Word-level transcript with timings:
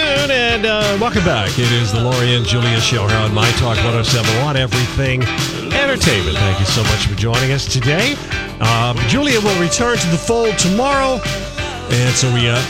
And 0.00 0.66
uh, 0.66 0.98
welcome 1.00 1.24
back. 1.24 1.58
It 1.58 1.72
is 1.72 1.90
the 1.92 2.00
Lori 2.02 2.34
and 2.34 2.44
Julia 2.44 2.80
show 2.80 3.06
here 3.08 3.16
on 3.16 3.32
My 3.32 3.48
Talk 3.52 3.76
1071, 3.78 4.56
Everything 4.56 5.22
Entertainment. 5.72 6.36
Thank 6.36 6.60
you 6.60 6.66
so 6.66 6.82
much 6.84 7.06
for 7.06 7.14
joining 7.14 7.52
us 7.52 7.64
today. 7.66 8.12
Um, 8.60 8.96
Julia 9.08 9.40
will 9.40 9.58
return 9.60 9.96
to 9.96 10.06
the 10.08 10.18
fold 10.18 10.58
tomorrow. 10.58 11.18
And 11.90 12.14
so 12.14 12.32
we 12.34 12.46
uh, 12.48 12.60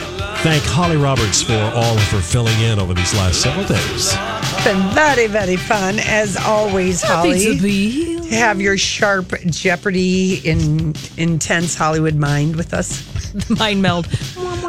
thank 0.42 0.62
Holly 0.64 0.96
Roberts 0.96 1.42
for 1.42 1.54
all 1.74 1.96
of 1.96 2.02
her 2.10 2.20
filling 2.20 2.58
in 2.60 2.78
over 2.78 2.94
these 2.94 3.14
last 3.14 3.40
several 3.42 3.66
days. 3.66 4.14
been 4.64 4.80
very, 4.94 5.26
very 5.26 5.56
fun 5.56 5.98
as 6.00 6.36
always, 6.36 7.02
Holly. 7.02 7.56
to 7.56 7.62
be. 7.62 8.16
To 8.26 8.34
have 8.34 8.60
your 8.60 8.76
sharp 8.76 9.32
Jeopardy 9.46 10.34
in 10.44 10.94
intense 11.16 11.74
Hollywood 11.76 12.16
mind 12.16 12.56
with 12.56 12.74
us. 12.74 13.02
the 13.32 13.54
Mind 13.58 13.82
meld. 13.82 14.06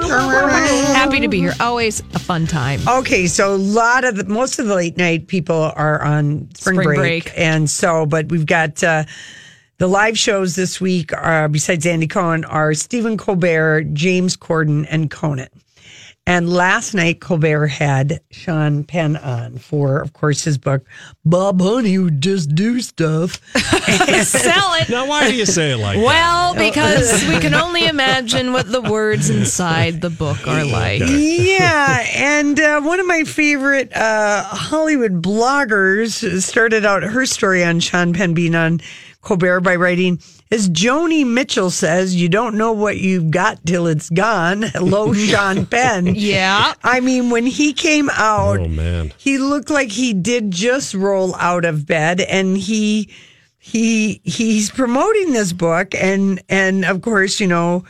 Happy 0.08 1.20
to 1.20 1.28
be 1.28 1.40
here. 1.40 1.54
Always 1.60 2.00
a 2.14 2.20
fun 2.20 2.48
time. 2.48 2.80
Okay, 2.88 3.28
so 3.28 3.54
a 3.54 3.58
lot 3.58 4.04
of 4.06 4.16
the 4.16 4.24
most 4.26 4.58
of 4.60 4.68
the 4.68 4.76
late 4.76 4.98
night 4.98 5.28
people 5.28 5.72
are 5.76 6.02
on 6.04 6.50
spring, 6.56 6.76
Spring 6.76 6.86
break, 6.88 7.26
break. 7.26 7.34
and 7.38 7.70
so 7.70 8.06
but 8.06 8.30
we've 8.30 8.46
got 8.46 8.82
uh, 8.84 9.04
the 9.78 9.88
live 9.88 10.18
shows 10.18 10.56
this 10.56 10.80
week. 10.80 11.12
Are 11.14 11.48
besides 11.50 11.86
Andy 11.86 12.08
Cohen 12.08 12.46
are 12.46 12.74
Stephen 12.74 13.18
Colbert, 13.18 13.94
James 13.94 14.38
Corden, 14.38 14.86
and 14.90 15.12
Conan. 15.12 15.50
And 16.28 16.52
last 16.52 16.94
night, 16.94 17.22
Colbert 17.22 17.68
had 17.68 18.20
Sean 18.32 18.84
Penn 18.84 19.16
on 19.16 19.60
for, 19.60 20.02
of 20.02 20.12
course, 20.12 20.44
his 20.44 20.58
book, 20.58 20.86
Bob 21.24 21.62
Honey 21.62 21.98
Would 21.98 22.20
Just 22.20 22.54
Do 22.54 22.82
Stuff. 22.82 23.42
Sell 23.56 24.74
it. 24.74 24.90
Now, 24.90 25.08
why 25.08 25.30
do 25.32 25.38
you 25.38 25.46
say 25.46 25.72
it 25.72 25.78
like 25.78 25.96
that? 25.96 26.04
Well, 26.04 26.54
because 26.54 27.26
we 27.30 27.40
can 27.40 27.54
only 27.54 27.86
imagine 27.86 28.52
what 28.52 28.70
the 28.70 28.82
words 28.82 29.30
inside 29.30 30.02
the 30.02 30.10
book 30.10 30.46
are 30.46 30.66
like. 30.66 31.02
yeah, 31.06 32.06
and 32.14 32.60
uh, 32.60 32.82
one 32.82 33.00
of 33.00 33.08
my 33.08 33.24
favorite 33.24 33.96
uh, 33.96 34.44
Hollywood 34.44 35.22
bloggers 35.22 36.42
started 36.42 36.86
out 36.86 37.04
her 37.04 37.26
story 37.26 37.64
on 37.64 37.80
Sean 37.80 38.12
Penn 38.12 38.34
being 38.34 38.54
on 38.54 38.82
Colbert 39.22 39.62
by 39.62 39.78
writing, 39.78 40.20
as 40.52 40.70
Joni 40.70 41.26
Mitchell 41.26 41.70
says, 41.70 42.16
you 42.16 42.30
don't 42.30 42.56
know 42.56 42.72
what 42.72 42.98
you've 42.98 43.32
got 43.32 43.66
till 43.66 43.88
it's 43.88 44.10
gone. 44.10 44.62
Hello, 44.64 45.14
Sean 45.28 45.66
Penn. 45.66 46.08
Yeah. 46.16 46.74
I 46.84 47.00
mean, 47.02 47.30
when 47.30 47.46
he 47.46 47.74
came 47.74 48.10
out, 48.14 48.60
Oh, 48.60 48.68
man. 48.68 49.12
he 49.18 49.38
looked 49.38 49.70
like 49.70 49.90
he 49.92 50.14
did 50.14 50.52
just 50.52 50.94
roll 50.94 51.36
out 51.36 51.66
of 51.66 51.86
bed 51.86 52.22
and 52.22 52.58
he 52.58 53.10
he 53.60 54.22
he's 54.24 54.72
promoting 54.72 55.34
this 55.34 55.52
book 55.52 55.94
and 55.96 56.42
and 56.48 56.86
of 56.86 57.02
course 57.02 57.42
you 57.42 57.48
know 57.48 57.84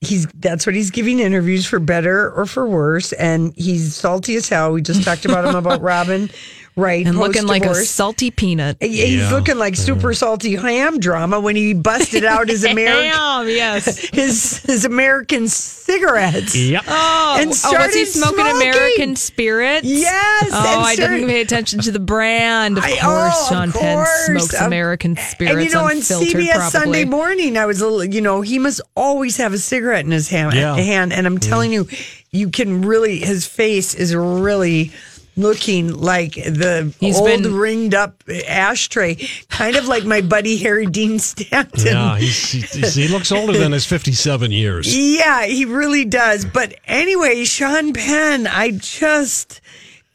he's 0.00 0.26
that's 0.34 0.66
what 0.66 0.74
he's 0.74 0.90
giving 0.90 1.20
interviews 1.20 1.64
for 1.64 1.78
better 1.78 2.32
or 2.32 2.44
for 2.44 2.66
worse 2.66 3.12
and 3.12 3.52
he's 3.56 3.94
salty 3.94 4.34
as 4.34 4.48
hell 4.48 4.72
we 4.72 4.82
just 4.82 5.04
talked 5.04 5.24
about 5.26 5.44
him 5.44 5.54
about 5.54 5.80
robin 5.92 6.28
right 6.76 7.06
And 7.06 7.18
looking 7.18 7.46
like 7.46 7.64
a 7.64 7.74
salty 7.74 8.30
peanut. 8.30 8.76
He's 8.80 9.14
Yeah. 9.20 9.30
looking 9.30 9.58
like 9.58 9.76
super 9.76 10.12
salty 10.14 10.56
ham 10.56 10.98
drama 10.98 11.38
when 11.40 11.56
he 11.56 11.72
busted 11.74 12.24
out 12.24 12.48
his 12.48 12.64
American 12.74 13.10
Damn, 13.12 13.48
yes. 13.48 13.98
his 14.12 14.58
his 14.64 14.84
American 14.84 15.48
cigarettes. 15.48 16.56
Yep. 16.56 16.82
Oh, 16.88 17.36
And 17.40 17.50
oh, 17.64 17.72
was 17.78 17.94
he 17.94 18.04
smoking, 18.06 18.44
smoking. 18.44 18.56
American 18.68 19.16
spirits? 19.16 19.86
Yes, 19.86 20.44
Oh, 20.52 20.56
and 20.56 20.80
I 20.84 20.94
started- 20.94 21.14
didn't 21.14 21.28
pay 21.28 21.40
attention 21.40 21.80
to 21.80 21.92
the 21.92 22.00
brand. 22.00 22.78
Of 22.78 22.84
I- 22.84 22.90
course, 22.98 23.34
oh, 23.36 23.46
Sean 23.50 23.68
of 23.68 23.74
Penn 23.74 23.96
course. 23.98 24.26
smokes 24.26 24.60
Um, 24.60 24.66
American 24.66 25.16
spirits 25.16 25.54
And 25.56 25.64
you 25.64 25.70
know, 25.74 25.84
on 25.84 25.92
unfiltered, 25.92 26.28
CBS 26.28 26.52
probably. 26.54 26.70
Sunday 26.80 27.04
morning, 27.04 27.56
I 27.56 27.66
was 27.66 27.80
a 27.80 27.86
little, 27.88 28.04
you 28.04 28.20
know, 28.20 28.40
he 28.40 28.58
must 28.58 28.80
always 28.96 29.36
have 29.36 29.52
a 29.52 29.58
cigarette 29.58 30.04
in 30.04 30.10
his 30.10 30.28
hand. 30.28 30.54
Yeah. 30.54 30.76
hand 30.76 31.12
and 31.12 31.26
I'm 31.26 31.38
telling 31.38 31.72
you, 31.72 31.86
you 32.30 32.48
can 32.50 32.82
really, 32.82 33.18
his 33.18 33.46
face 33.46 33.94
is 33.94 34.14
really 34.14 34.90
looking 35.36 35.94
like 35.94 36.34
the 36.34 36.94
He's 37.00 37.18
old 37.18 37.26
been- 37.42 37.54
ringed 37.54 37.94
up 37.94 38.22
ashtray, 38.46 39.16
kind 39.48 39.76
of 39.76 39.86
like 39.86 40.04
my 40.04 40.20
buddy 40.20 40.56
Harry 40.58 40.86
Dean 40.86 41.18
Stanton. 41.18 41.86
Yeah, 41.86 42.16
he's, 42.18 42.50
he's, 42.72 42.94
he 42.94 43.08
looks 43.08 43.32
older 43.32 43.52
than 43.52 43.72
his 43.72 43.86
57 43.86 44.50
years. 44.52 44.94
Yeah, 45.24 45.46
he 45.46 45.64
really 45.64 46.04
does. 46.04 46.44
But 46.44 46.74
anyway, 46.86 47.44
Sean 47.44 47.92
Penn, 47.92 48.46
I 48.46 48.72
just 48.72 49.60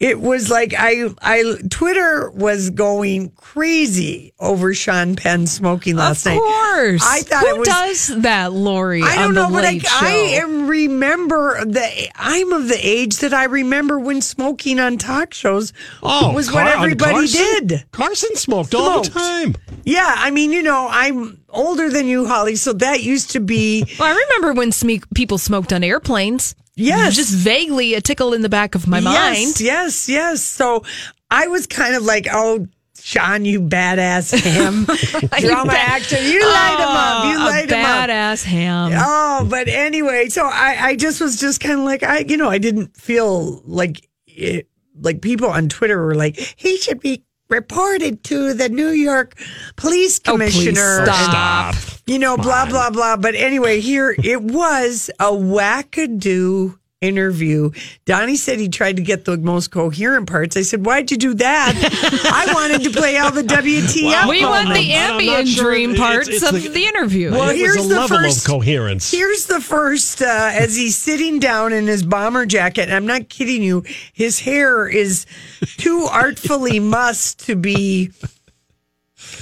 it 0.00 0.18
was 0.18 0.50
like 0.50 0.74
I 0.76 1.10
I 1.20 1.54
Twitter 1.68 2.30
was 2.30 2.70
going 2.70 3.30
crazy 3.36 4.32
over 4.40 4.72
Sean 4.74 5.14
Penn 5.14 5.46
smoking 5.46 5.96
last 5.96 6.24
night. 6.24 6.36
Of 6.36 6.42
night. 6.42 6.48
course. 6.48 7.02
I 7.06 7.20
thought 7.20 7.42
Who 7.46 7.54
it 7.54 7.58
was 7.58 7.68
does 7.68 8.22
that, 8.22 8.52
Lori? 8.52 9.02
I 9.02 9.16
don't 9.16 9.34
know, 9.34 9.48
the 9.48 9.52
but 9.52 9.64
I, 9.64 9.72
Late 9.72 9.86
I 10.02 10.08
am 10.42 10.66
remember 10.68 11.64
the 11.64 12.08
I'm 12.16 12.52
of 12.52 12.68
the 12.68 12.78
age 12.80 13.18
that 13.18 13.34
I 13.34 13.44
remember 13.44 13.98
when 14.00 14.22
smoking 14.22 14.80
on 14.80 14.96
talk 14.98 15.34
shows 15.34 15.72
Oh, 16.02 16.32
was 16.32 16.48
Car- 16.48 16.64
what 16.64 16.76
everybody 16.78 17.12
Carson? 17.28 17.66
did. 17.66 17.84
Carson 17.92 18.34
smoked, 18.36 18.74
all 18.74 19.02
the 19.02 19.10
time. 19.10 19.54
Yeah, 19.84 20.14
I 20.16 20.30
mean, 20.30 20.52
you 20.52 20.62
know, 20.62 20.88
I'm 20.90 21.39
older 21.52 21.90
than 21.90 22.06
you, 22.06 22.26
Holly, 22.26 22.56
so 22.56 22.72
that 22.74 23.02
used 23.02 23.30
to 23.32 23.40
be 23.40 23.84
Well, 23.98 24.08
I 24.14 24.18
remember 24.18 24.58
when 24.58 24.70
sme- 24.70 25.04
people 25.14 25.38
smoked 25.38 25.72
on 25.72 25.82
airplanes. 25.84 26.54
Yes. 26.76 27.14
Just 27.16 27.34
vaguely 27.34 27.94
a 27.94 28.00
tickle 28.00 28.32
in 28.32 28.42
the 28.42 28.48
back 28.48 28.74
of 28.74 28.86
my 28.86 29.00
mind. 29.00 29.36
Yes, 29.38 29.60
yes. 29.60 30.08
Yes. 30.08 30.42
So 30.42 30.84
I 31.30 31.48
was 31.48 31.66
kind 31.66 31.94
of 31.94 32.04
like, 32.04 32.26
oh, 32.32 32.66
Sean, 33.02 33.44
you 33.44 33.60
badass 33.60 34.38
ham 34.38 34.84
drama 35.40 35.72
actor. 35.74 36.16
You 36.22 36.40
light 36.42 36.76
him 36.78 36.88
up. 36.88 37.24
You 37.32 37.40
Oh, 37.40 37.46
light 37.50 37.70
a 37.70 37.76
him 37.76 37.84
up. 37.84 38.08
badass 38.08 38.44
ham. 38.44 38.92
Oh, 38.94 39.46
but 39.50 39.68
anyway, 39.68 40.28
so 40.28 40.44
I, 40.46 40.76
I 40.80 40.96
just 40.96 41.20
was 41.20 41.38
just 41.40 41.60
kind 41.60 41.78
of 41.80 41.84
like, 41.84 42.02
I, 42.02 42.18
you 42.20 42.36
know, 42.36 42.48
I 42.50 42.58
didn't 42.58 42.96
feel 42.96 43.62
like 43.64 44.06
it, 44.26 44.68
like 45.00 45.20
people 45.22 45.48
on 45.48 45.68
Twitter 45.70 46.02
were 46.04 46.14
like, 46.14 46.36
he 46.56 46.76
should 46.78 47.00
be 47.00 47.24
reported 47.50 48.24
to 48.24 48.54
the 48.54 48.68
New 48.68 48.90
York 48.90 49.34
police 49.76 50.18
commissioner. 50.18 51.02
Oh, 51.02 51.04
please 51.04 51.04
commissioner. 51.04 51.04
stop. 51.04 51.74
you 52.06 52.18
know, 52.18 52.36
blah, 52.36 52.66
blah, 52.66 52.90
blah. 52.90 53.16
But 53.16 53.34
anyway, 53.34 53.80
here 53.80 54.14
it 54.22 54.42
was 54.42 55.10
a 55.18 55.30
wackadoo 55.32 56.79
interview. 57.00 57.70
Donnie 58.04 58.36
said 58.36 58.58
he 58.58 58.68
tried 58.68 58.96
to 58.96 59.02
get 59.02 59.24
the 59.24 59.38
most 59.38 59.70
coherent 59.70 60.28
parts. 60.28 60.56
I 60.56 60.62
said, 60.62 60.84
why'd 60.84 61.10
you 61.10 61.16
do 61.16 61.34
that? 61.34 61.72
I 62.30 62.52
wanted 62.52 62.84
to 62.84 62.90
play 62.90 63.16
all 63.16 63.30
the 63.30 63.42
WTF. 63.42 64.28
We 64.28 64.44
want 64.44 64.68
the 64.68 64.92
ambient 64.92 65.48
sure 65.48 65.64
dream 65.64 65.90
it's- 65.92 66.06
parts 66.06 66.28
it's 66.28 66.42
of 66.46 66.62
the- 66.62 66.68
the, 66.68 66.84
interview. 66.84 67.30
Well, 67.30 67.48
it 67.50 67.56
here's 67.56 67.76
was 67.76 67.86
a 67.86 67.88
the 67.88 67.94
level 68.00 68.18
first- 68.18 68.46
of 68.46 68.50
coherence. 68.52 69.10
Here's 69.10 69.46
the 69.46 69.60
first 69.60 70.20
uh, 70.20 70.50
as 70.52 70.76
he's 70.76 70.96
sitting 70.96 71.38
down 71.38 71.72
in 71.72 71.86
his 71.86 72.02
bomber 72.02 72.44
jacket. 72.46 72.82
And 72.82 72.92
I'm 72.94 73.06
not 73.06 73.28
kidding 73.30 73.62
you. 73.62 73.82
His 74.12 74.40
hair 74.40 74.86
is 74.86 75.24
too 75.78 76.06
artfully 76.10 76.80
mussed 76.80 77.46
to 77.46 77.56
be. 77.56 78.10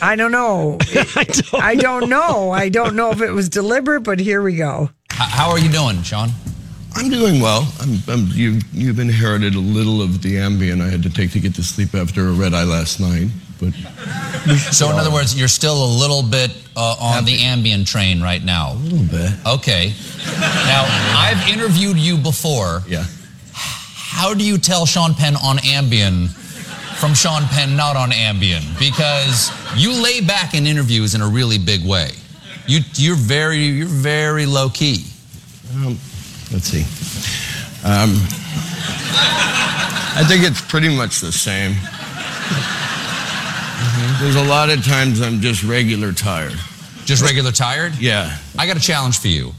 I 0.01 0.15
don't 0.17 0.31
know. 0.33 0.79
I 1.17 1.25
don't 1.25 1.55
I 1.63 1.75
don't 1.75 2.09
know. 2.09 2.51
I 2.53 2.69
don't 2.69 2.95
know 2.95 3.11
if 3.11 3.21
it 3.21 3.31
was 3.33 3.49
deliberate, 3.49 4.03
but 4.03 4.21
here 4.21 4.43
we 4.43 4.55
go. 4.57 4.91
How 5.11 5.51
are 5.51 5.59
you 5.59 5.71
doing, 5.71 6.03
Sean? 6.03 6.31
I'm 6.99 7.11
doing 7.11 7.41
well. 7.41 7.73
I'm, 7.81 7.99
I'm, 8.09 8.27
you, 8.33 8.59
you've 8.73 8.99
inherited 8.99 9.55
a 9.55 9.61
little 9.61 10.03
of 10.03 10.21
the 10.23 10.37
Ambien 10.37 10.81
I 10.83 10.89
had 10.89 11.03
to 11.05 11.11
take 11.11 11.31
to 11.33 11.41
get 11.41 11.55
to 11.55 11.63
sleep 11.63 11.95
after 11.95 12.29
a 12.29 12.33
red 12.33 12.55
eye 12.55 12.65
last 12.65 12.99
night. 13.01 13.29
But 13.61 13.73
So, 14.73 14.91
in 14.91 14.97
other 14.97 15.11
words, 15.13 15.39
you're 15.39 15.49
still 15.49 15.85
a 15.85 15.93
little 16.01 16.23
bit 16.23 16.51
uh, 16.77 16.97
on 17.01 17.25
the 17.25 17.37
Ambien 17.39 17.87
train 17.87 18.21
right 18.21 18.43
now. 18.43 18.73
a 18.73 18.75
little 18.75 19.05
bit. 19.05 19.31
Okay. 19.47 19.93
Now, 20.67 20.85
I've 21.17 21.49
interviewed 21.49 21.97
you 21.99 22.17
before. 22.17 22.83
Yeah. 22.89 23.05
how 23.53 24.35
do 24.35 24.45
you 24.45 24.59
tell 24.59 24.85
Sean 24.87 25.15
Penn 25.15 25.37
on 25.37 25.59
Ambien 25.59 26.29
from 26.99 27.15
Sean 27.15 27.45
Penn 27.45 27.77
not 27.77 27.97
on 27.97 28.11
Ambien? 28.11 28.77
Because 28.79 29.51
you 29.77 29.93
lay 30.03 30.21
back 30.21 30.55
in 30.55 30.67
interviews 30.67 31.15
in 31.15 31.21
a 31.21 31.29
really 31.29 31.59
big 31.59 31.85
way. 31.87 32.11
You, 32.67 32.81
you're 32.95 33.17
very, 33.17 33.59
you're 33.59 33.87
very 33.87 34.47
low 34.47 34.69
key. 34.69 35.05
Um, 35.75 35.99
let's 36.53 36.69
see. 36.69 36.83
Um, 37.85 38.15
I 40.17 40.25
think 40.27 40.45
it's 40.45 40.61
pretty 40.61 40.89
much 40.95 41.21
the 41.21 41.33
same. 41.33 41.77
There's 44.21 44.37
a 44.37 44.45
lot 44.45 44.69
of 44.69 44.85
times 44.85 45.21
I'm 45.21 45.41
just 45.41 45.63
regular 45.63 46.13
tired. 46.13 46.59
Just 47.05 47.23
regular 47.23 47.53
tired? 47.53 47.95
Yeah. 47.97 48.37
I 48.59 48.67
got 48.67 48.77
a 48.77 48.81
challenge 48.81 49.19
for 49.19 49.29
you. 49.29 49.53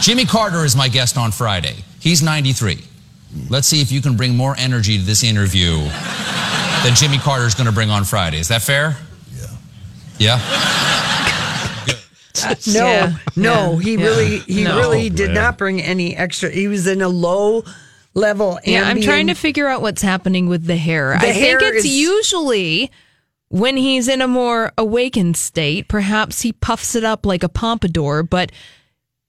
Jimmy 0.00 0.24
Carter 0.24 0.64
is 0.64 0.74
my 0.74 0.88
guest 0.88 1.18
on 1.18 1.30
Friday. 1.30 1.76
He's 2.00 2.22
93. 2.22 2.82
Let's 3.50 3.68
see 3.68 3.82
if 3.82 3.92
you 3.92 4.00
can 4.00 4.16
bring 4.16 4.34
more 4.34 4.54
energy 4.58 4.98
to 4.98 5.04
this 5.04 5.22
interview 5.22 5.76
than 5.76 6.94
Jimmy 6.94 7.18
Carter 7.18 7.44
is 7.44 7.54
going 7.54 7.66
to 7.66 7.72
bring 7.72 7.90
on 7.90 8.04
Friday. 8.04 8.38
Is 8.38 8.48
that 8.48 8.62
fair? 8.62 8.96
Yeah. 9.36 9.46
Yeah? 10.18 11.07
No, 12.66 12.86
Yeah, 12.86 13.16
no, 13.36 13.72
yeah, 13.74 13.80
he 13.80 13.94
yeah. 13.96 14.04
really, 14.04 14.38
he 14.40 14.64
No. 14.64 14.76
really 14.78 15.06
oh, 15.06 15.14
did 15.14 15.26
man. 15.28 15.34
not 15.34 15.58
bring 15.58 15.80
any 15.82 16.16
extra. 16.16 16.50
He 16.50 16.68
was 16.68 16.86
in 16.86 17.02
a 17.02 17.08
low 17.08 17.64
level. 18.14 18.58
Yeah, 18.64 18.84
I'm 18.88 19.00
trying 19.00 19.28
to 19.28 19.34
figure 19.34 19.66
out 19.68 19.82
what's 19.82 20.02
happening 20.02 20.48
with 20.48 20.64
the 20.66 20.76
hair. 20.76 21.16
The 21.20 21.28
I 21.28 21.32
hair 21.32 21.60
think 21.60 21.74
it's 21.76 21.84
is- 21.84 21.96
usually 21.96 22.90
when 23.48 23.76
he's 23.76 24.08
in 24.08 24.20
a 24.20 24.28
more 24.28 24.72
awakened 24.76 25.36
state, 25.36 25.88
perhaps 25.88 26.42
he 26.42 26.52
puffs 26.52 26.94
it 26.94 27.04
up 27.04 27.24
like 27.24 27.42
a 27.42 27.48
pompadour, 27.48 28.22
but 28.22 28.52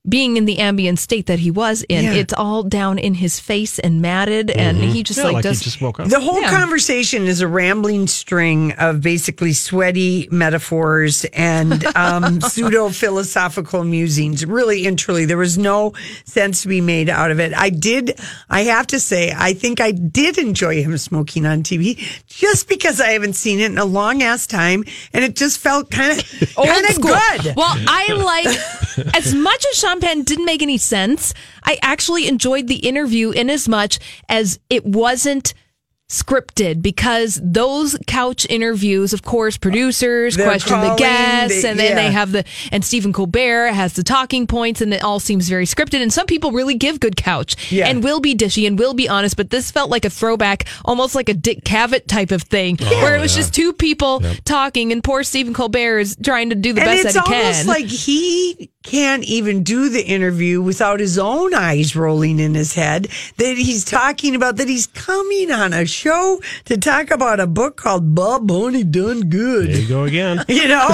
being 0.07 0.37
in 0.37 0.45
the 0.45 0.57
Ambien 0.57 0.97
state 0.97 1.25
that 1.25 1.39
he 1.39 1.51
was 1.51 1.83
in, 1.89 2.05
Yeah. 2.05 2.13
it's 2.13 2.33
all 2.33 2.63
down 2.63 2.97
in 2.97 3.15
his 3.15 3.37
face 3.39 3.79
and 3.79 4.01
matted, 4.01 4.49
and 4.49 4.77
he 4.77 5.03
just 5.03 5.17
Yeah, 5.17 5.25
like, 5.25 5.33
like 5.35 5.43
does. 5.43 5.59
he 5.59 5.65
just 5.65 5.81
woke 5.81 5.99
up. 5.99 6.07
The 6.07 6.21
whole 6.21 6.41
Yeah. 6.41 6.49
conversation 6.49 7.27
is 7.27 7.41
a 7.41 7.47
rambling 7.49 8.07
string 8.07 8.71
of 8.79 9.01
basically 9.01 9.51
sweaty 9.51 10.29
metaphors 10.31 11.25
and 11.33 11.85
um, 11.97 12.39
pseudo 12.49 12.89
philosophical 12.89 13.83
musings. 13.83 14.45
Really 14.45 14.87
and 14.87 14.97
truly, 14.97 15.25
there 15.25 15.37
was 15.37 15.57
no 15.57 15.91
sense 16.23 16.61
to 16.61 16.69
be 16.69 16.79
made 16.79 17.09
out 17.09 17.29
of 17.29 17.39
it. 17.41 17.53
I 17.53 17.69
did, 17.69 18.17
I 18.49 18.61
have 18.63 18.87
to 18.87 19.01
say, 19.01 19.33
I 19.35 19.53
think 19.53 19.81
I 19.81 19.91
did 19.91 20.37
enjoy 20.37 20.81
him 20.81 20.97
smoking 20.97 21.45
on 21.45 21.61
TV 21.61 21.99
just 22.25 22.69
because 22.69 23.01
I 23.01 23.09
haven't 23.09 23.33
seen 23.33 23.59
it 23.59 23.69
in 23.71 23.77
a 23.77 23.85
long 23.85 24.23
ass 24.23 24.47
time 24.47 24.85
and 25.13 25.25
it 25.25 25.35
just 25.35 25.59
felt 25.59 25.91
kind 25.91 26.17
of 26.17 26.55
kind 26.55 26.85
of 26.89 27.01
good. 27.01 27.53
Well, 27.57 27.75
I 27.87 28.13
like 28.13 29.15
as 29.15 29.33
much 29.35 29.65
as 29.71 29.77
Sean 29.89 30.01
Penn 30.01 30.21
didn't 30.21 30.45
make 30.45 30.61
any 30.61 30.77
sense. 30.77 31.33
I 31.63 31.79
actually 31.81 32.27
enjoyed 32.27 32.67
the 32.67 32.75
interview 32.75 33.31
in 33.31 33.49
as 33.49 33.67
much 33.67 33.97
as 34.29 34.59
it 34.69 34.85
wasn't 34.85 35.55
scripted 36.09 36.81
because 36.81 37.39
those 37.43 37.95
couch 38.07 38.45
interviews, 38.49 39.13
of 39.13 39.21
course, 39.21 39.57
producers 39.57 40.35
They're 40.35 40.47
question 40.47 40.79
the 40.81 40.95
guests, 40.95 41.61
the- 41.61 41.69
and 41.69 41.79
then 41.79 41.95
they 41.95 42.11
have 42.11 42.31
the 42.31 42.43
and 42.71 42.83
Stephen 42.83 43.13
Colbert 43.13 43.67
has 43.73 43.93
the 43.93 44.03
talking 44.03 44.47
points, 44.47 44.81
and 44.81 44.93
it 44.93 45.03
all 45.03 45.19
seems 45.19 45.47
very 45.47 45.65
scripted. 45.65 46.01
And 46.01 46.11
some 46.11 46.25
people 46.25 46.51
really 46.51 46.75
give 46.75 46.99
good 46.99 47.15
couch 47.15 47.55
Yeah. 47.71 47.87
and 47.87 48.03
will 48.03 48.19
be 48.19 48.35
dishy 48.35 48.65
and 48.67 48.77
will 48.77 48.93
be 48.95 49.07
honest, 49.07 49.37
but 49.37 49.51
this 49.51 49.69
felt 49.71 49.89
like 49.91 50.03
a 50.03 50.09
throwback, 50.09 50.65
almost 50.83 51.13
like 51.13 51.29
a 51.29 51.33
Dick 51.35 51.63
Cavett 51.63 52.07
type 52.07 52.31
of 52.31 52.41
thing, 52.41 52.77
oh, 52.81 52.89
where 53.03 53.15
it 53.15 53.21
was 53.21 53.33
yeah. 53.35 53.41
just 53.43 53.53
two 53.53 53.71
people 53.71 54.21
talking, 54.45 54.91
and 54.91 55.03
poor 55.03 55.23
Stephen 55.23 55.53
Colbert 55.53 55.99
is 55.99 56.17
trying 56.23 56.49
to 56.49 56.55
do 56.55 56.73
the 56.73 56.81
and 56.81 56.87
best 56.89 57.05
it's 57.05 57.13
that 57.13 57.27
he 57.27 57.33
almost 57.35 57.59
can. 57.59 57.67
like 57.67 57.85
he 57.85 58.71
can't 58.83 59.23
even 59.25 59.61
do 59.61 59.89
the 59.89 60.03
interview 60.03 60.61
without 60.61 60.99
his 60.99 61.19
own 61.19 61.53
eyes 61.53 61.95
rolling 61.95 62.39
in 62.39 62.55
his 62.55 62.73
head 62.73 63.07
that 63.37 63.57
he's 63.57 63.85
talking 63.85 64.33
about 64.35 64.55
that 64.55 64.67
he's 64.67 64.87
coming 64.87 65.51
on 65.51 65.73
a 65.73 65.85
show 65.99 66.41
to 66.65 66.77
talk 66.77 67.11
about 67.11 67.39
a 67.39 67.47
book 67.47 67.75
called 67.77 68.15
Bob 68.15 68.49
Honey 68.49 68.83
Done 68.83 69.29
Good. 69.29 69.67
There 69.67 69.73
Good. 69.75 69.81
you 69.83 69.87
go 69.87 70.03
again. 70.05 70.43
You 70.49 70.67
know, 70.67 70.87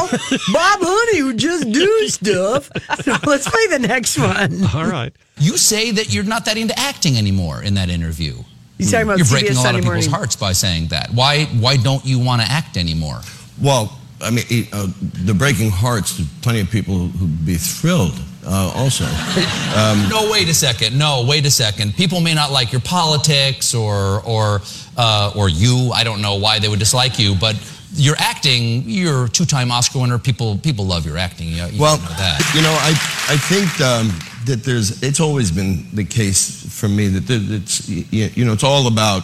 Bob 0.53 0.79
Honey 0.81 1.23
would 1.23 1.37
just 1.37 1.71
do 1.71 2.07
stuff. 2.07 2.69
So 3.03 3.15
let's 3.25 3.47
play 3.49 3.67
the 3.69 3.79
next 3.79 4.17
one. 4.17 4.63
All 4.75 4.85
right. 4.85 5.13
You 5.37 5.57
say 5.57 5.91
that 5.91 6.13
you're 6.13 6.23
not 6.23 6.45
that 6.45 6.57
into 6.57 6.77
acting 6.77 7.17
anymore 7.17 7.61
in 7.63 7.75
that 7.75 7.89
interview. 7.89 8.35
He's 8.77 8.91
talking 8.91 9.07
about 9.07 9.17
You're 9.19 9.25
CBS 9.27 9.31
breaking 9.31 9.51
a 9.51 9.55
lot 9.55 9.63
Sunday 9.63 9.79
of 9.79 9.83
people's 9.85 10.07
morning. 10.07 10.09
hearts 10.11 10.35
by 10.35 10.51
saying 10.53 10.87
that. 10.87 11.09
Why? 11.11 11.45
Why 11.45 11.77
don't 11.77 12.03
you 12.05 12.19
want 12.19 12.41
to 12.41 12.47
act 12.51 12.75
anymore? 12.77 13.21
Well, 13.61 13.97
I 14.21 14.31
mean, 14.31 14.45
it, 14.49 14.67
uh, 14.73 14.87
the 15.23 15.33
breaking 15.33 15.69
hearts, 15.71 16.17
there's 16.17 16.29
plenty 16.41 16.61
of 16.61 16.69
people 16.69 17.07
who'd 17.07 17.45
be 17.45 17.55
thrilled 17.55 18.19
uh, 18.45 18.71
also. 18.75 19.05
no, 20.09 20.29
wait 20.31 20.47
a 20.49 20.53
second. 20.53 20.97
No, 20.97 21.25
wait 21.27 21.45
a 21.45 21.51
second. 21.51 21.95
People 21.95 22.19
may 22.21 22.33
not 22.33 22.51
like 22.51 22.71
your 22.71 22.81
politics 22.81 23.73
or 23.73 24.21
or 24.25 24.61
uh, 24.97 25.31
or 25.35 25.49
you. 25.49 25.91
I 25.93 26.03
don't 26.03 26.21
know 26.21 26.35
why 26.35 26.59
they 26.59 26.67
would 26.69 26.79
dislike 26.79 27.19
you, 27.19 27.35
but 27.35 27.55
your 27.93 28.15
acting. 28.19 28.83
You're 28.85 29.25
a 29.25 29.29
two-time 29.29 29.71
Oscar 29.71 29.99
winner. 29.99 30.19
People 30.19 30.57
people 30.57 30.85
love 30.85 31.05
your 31.05 31.17
acting. 31.17 31.49
You, 31.49 31.65
you 31.67 31.81
Well, 31.81 31.97
know 31.97 32.03
that. 32.17 32.39
you 32.55 32.61
know, 32.61 32.73
I 32.81 32.91
I 33.33 33.37
think 33.37 33.69
um, 33.81 34.09
that 34.45 34.63
there's 34.63 35.01
it's 35.01 35.19
always 35.19 35.51
been 35.51 35.85
the 35.93 36.05
case 36.05 36.65
for 36.79 36.87
me 36.87 37.07
that 37.07 37.29
it's 37.29 37.87
you 37.89 38.45
know 38.45 38.53
it's 38.53 38.63
all 38.63 38.87
about 38.87 39.23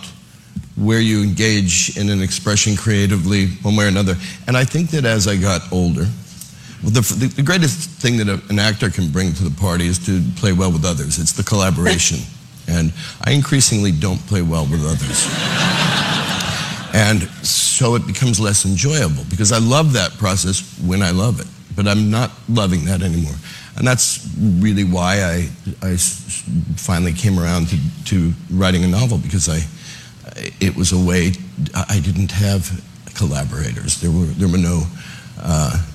where 0.76 1.00
you 1.00 1.22
engage 1.22 1.98
in 1.98 2.10
an 2.10 2.22
expression 2.22 2.76
creatively 2.76 3.48
one 3.62 3.76
way 3.76 3.86
or 3.86 3.88
another. 3.88 4.16
And 4.48 4.58
I 4.58 4.64
think 4.66 4.90
that 4.92 5.06
as 5.06 5.28
I 5.28 5.36
got 5.36 5.62
older, 5.72 6.08
the, 6.84 7.02
the, 7.02 7.28
the 7.28 7.44
greatest 7.44 7.90
thing 8.02 8.18
that 8.18 8.28
a, 8.28 8.42
an 8.50 8.60
actor 8.60 8.90
can 8.90 9.12
bring 9.12 9.34
to 9.34 9.44
the 9.44 9.60
party 9.60 9.86
is 9.88 10.00
to 10.06 10.22
play 10.38 10.54
well 10.54 10.72
with 10.72 10.86
others. 10.86 11.20
It's 11.20 11.34
the 11.34 11.44
collaboration. 11.44 12.20
and 12.68 12.94
I 13.24 13.32
increasingly 13.32 13.92
don't 13.92 14.20
play 14.28 14.42
well 14.42 14.66
with 14.66 14.84
others. 14.86 15.28
And 16.94 17.24
so 17.46 17.96
it 17.96 18.06
becomes 18.06 18.40
less 18.40 18.66
enjoyable 18.66 19.24
because 19.30 19.52
I 19.52 19.60
love 19.60 19.94
that 19.94 20.12
process 20.18 20.78
when 20.86 21.02
I 21.02 21.12
love 21.12 21.40
it, 21.40 21.48
but 21.76 21.88
I'm 21.88 22.10
not 22.10 22.32
loving 22.50 22.86
that 22.86 23.02
anymore. 23.02 23.36
And 23.78 23.88
that's 23.88 24.28
really 24.38 24.84
why 24.84 25.22
I, 25.24 25.50
I 25.82 25.96
finally 26.76 27.14
came 27.14 27.40
around 27.40 27.70
to, 27.70 27.78
to 28.06 28.34
writing 28.52 28.84
a 28.84 28.88
novel 28.88 29.18
because 29.18 29.48
I, 29.48 29.62
it 30.60 30.76
was 30.76 30.92
a 30.92 31.00
way, 31.00 31.32
I 31.74 32.02
didn't 32.04 32.32
have 32.32 32.84
collaborators. 33.16 34.02
There 34.02 34.12
were, 34.12 34.26
there 34.26 34.50
were 34.50 34.58
no, 34.58 34.84
uh, 35.40 35.86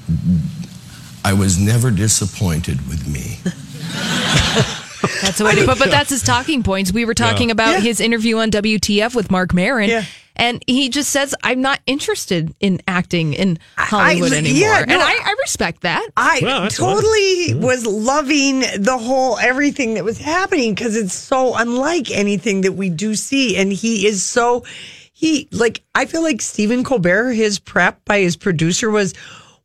I 1.27 1.33
was 1.33 1.59
never 1.59 1.91
disappointed 1.91 2.89
with 2.89 3.09
me. 3.09 3.39
That's 5.23 5.39
the 5.39 5.45
way 5.45 5.57
to 5.57 5.65
put. 5.65 5.77
But 5.81 5.91
that's 5.91 6.11
his 6.11 6.23
talking 6.23 6.63
points. 6.63 6.93
We 6.93 7.05
were 7.05 7.15
talking 7.15 7.49
Yeah. 7.49 7.53
about 7.55 7.73
Yeah. 7.75 7.81
his 7.81 8.01
interview 8.01 8.39
on 8.39 8.51
WTF 8.51 9.13
with 9.17 9.29
Marc 9.29 9.53
Maron. 9.53 9.89
Yeah. 9.91 10.05
And 10.37 10.63
he 10.69 10.89
just 10.89 11.11
says, 11.11 11.35
I'm 11.43 11.61
not 11.63 11.81
interested 11.87 12.55
in 12.61 12.81
acting 12.87 13.33
in 13.35 13.59
Hollywood 13.77 14.35
I- 14.35 14.37
anymore. 14.37 14.61
yeah, 14.61 14.83
and 14.83 14.93
I, 14.93 15.15
I 15.15 15.35
respect 15.43 15.81
that. 15.81 16.07
I 16.17 16.39
Well, 16.43 16.61
that's 16.63 16.77
fine. 16.77 16.95
totally 16.95 17.55
was 17.55 17.85
loving 17.87 18.61
the 18.61 18.99
whole 18.99 19.37
everything 19.39 19.95
that 19.95 20.05
was 20.05 20.19
happening 20.19 20.75
because 20.77 20.95
it's 20.95 21.15
so 21.15 21.57
unlike 21.57 22.11
anything 22.13 22.61
that 22.61 22.73
we 22.73 22.89
do 22.89 23.17
see. 23.17 23.57
And 23.57 23.73
he 23.73 24.07
is 24.07 24.23
so, 24.23 24.63
he, 25.13 25.49
like, 25.51 25.81
I 25.97 26.05
feel 26.05 26.23
like 26.23 26.41
Stephen 26.41 26.85
Colbert, 26.85 27.33
his 27.33 27.59
prep 27.59 28.05
by 28.05 28.21
his 28.21 28.37
producer 28.37 28.91
was, 28.91 29.13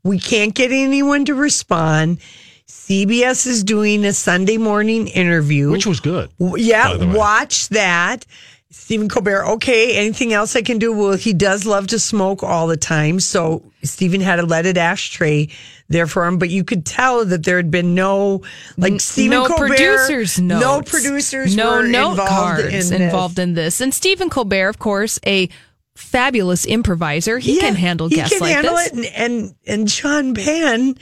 we 0.04 0.20
can't 0.20 0.54
get 0.54 0.72
anyone 0.72 1.26
to 1.26 1.34
respond. 1.34 2.20
CBS 2.68 3.48
is 3.48 3.64
doing 3.64 4.06
a 4.06 4.14
Sunday 4.14 4.58
morning 4.58 5.08
interview. 5.08 5.72
Which 5.72 5.86
was 5.86 6.00
good. 6.00 6.30
Yeah, 6.40 7.14
watch 7.14 7.70
that. 7.70 8.26
Stephen 8.74 9.10
Colbert, 9.10 9.46
okay, 9.46 9.98
anything 9.98 10.32
else 10.32 10.56
I 10.56 10.62
can 10.62 10.80
do? 10.80 10.94
Well, 10.94 11.18
he 11.18 11.34
does 11.34 11.66
love 11.66 11.88
to 11.88 12.00
smoke 12.00 12.42
all 12.42 12.68
the 12.68 12.78
time. 12.78 13.20
So 13.20 13.64
Stephen 13.84 14.22
had 14.22 14.40
a 14.40 14.46
leaded 14.46 14.78
ashtray 14.78 15.50
there 15.90 16.08
for 16.08 16.26
him, 16.26 16.38
but 16.38 16.50
you 16.50 16.64
could 16.64 16.86
tell 16.86 17.26
that 17.26 17.44
there 17.44 17.58
had 17.58 17.70
been 17.70 17.96
no, 17.96 18.44
like, 18.78 19.02
Stephen 19.02 19.32
no 19.32 19.48
Colbert. 19.48 19.68
producers 19.68 20.40
notes. 20.40 20.62
No 20.62 20.82
producers 20.82 21.56
no 21.56 21.72
were 21.72 21.84
note 21.88 22.12
involved 22.12 22.30
cards 22.30 22.64
in 22.64 22.72
this. 22.72 22.92
involved 22.92 23.40
in 23.40 23.54
this. 23.56 23.82
And 23.82 23.94
Stephen 23.94 24.30
Colbert, 24.30 24.70
of 24.70 24.80
course, 24.80 25.20
a 25.26 25.50
fabulous 25.96 26.66
improviser. 26.66 27.38
He 27.40 27.56
Yeah, 27.56 27.62
can 27.62 27.76
handle 27.76 28.08
he 28.10 28.16
guests 28.16 28.34
can 28.34 28.42
like 28.42 28.54
handle 28.54 28.76
this. 28.76 28.88
it. 28.88 28.94
And, 28.94 29.06
and, 29.06 29.56
and 29.68 29.92
Sean 29.92 30.34
Penn, 30.34 30.96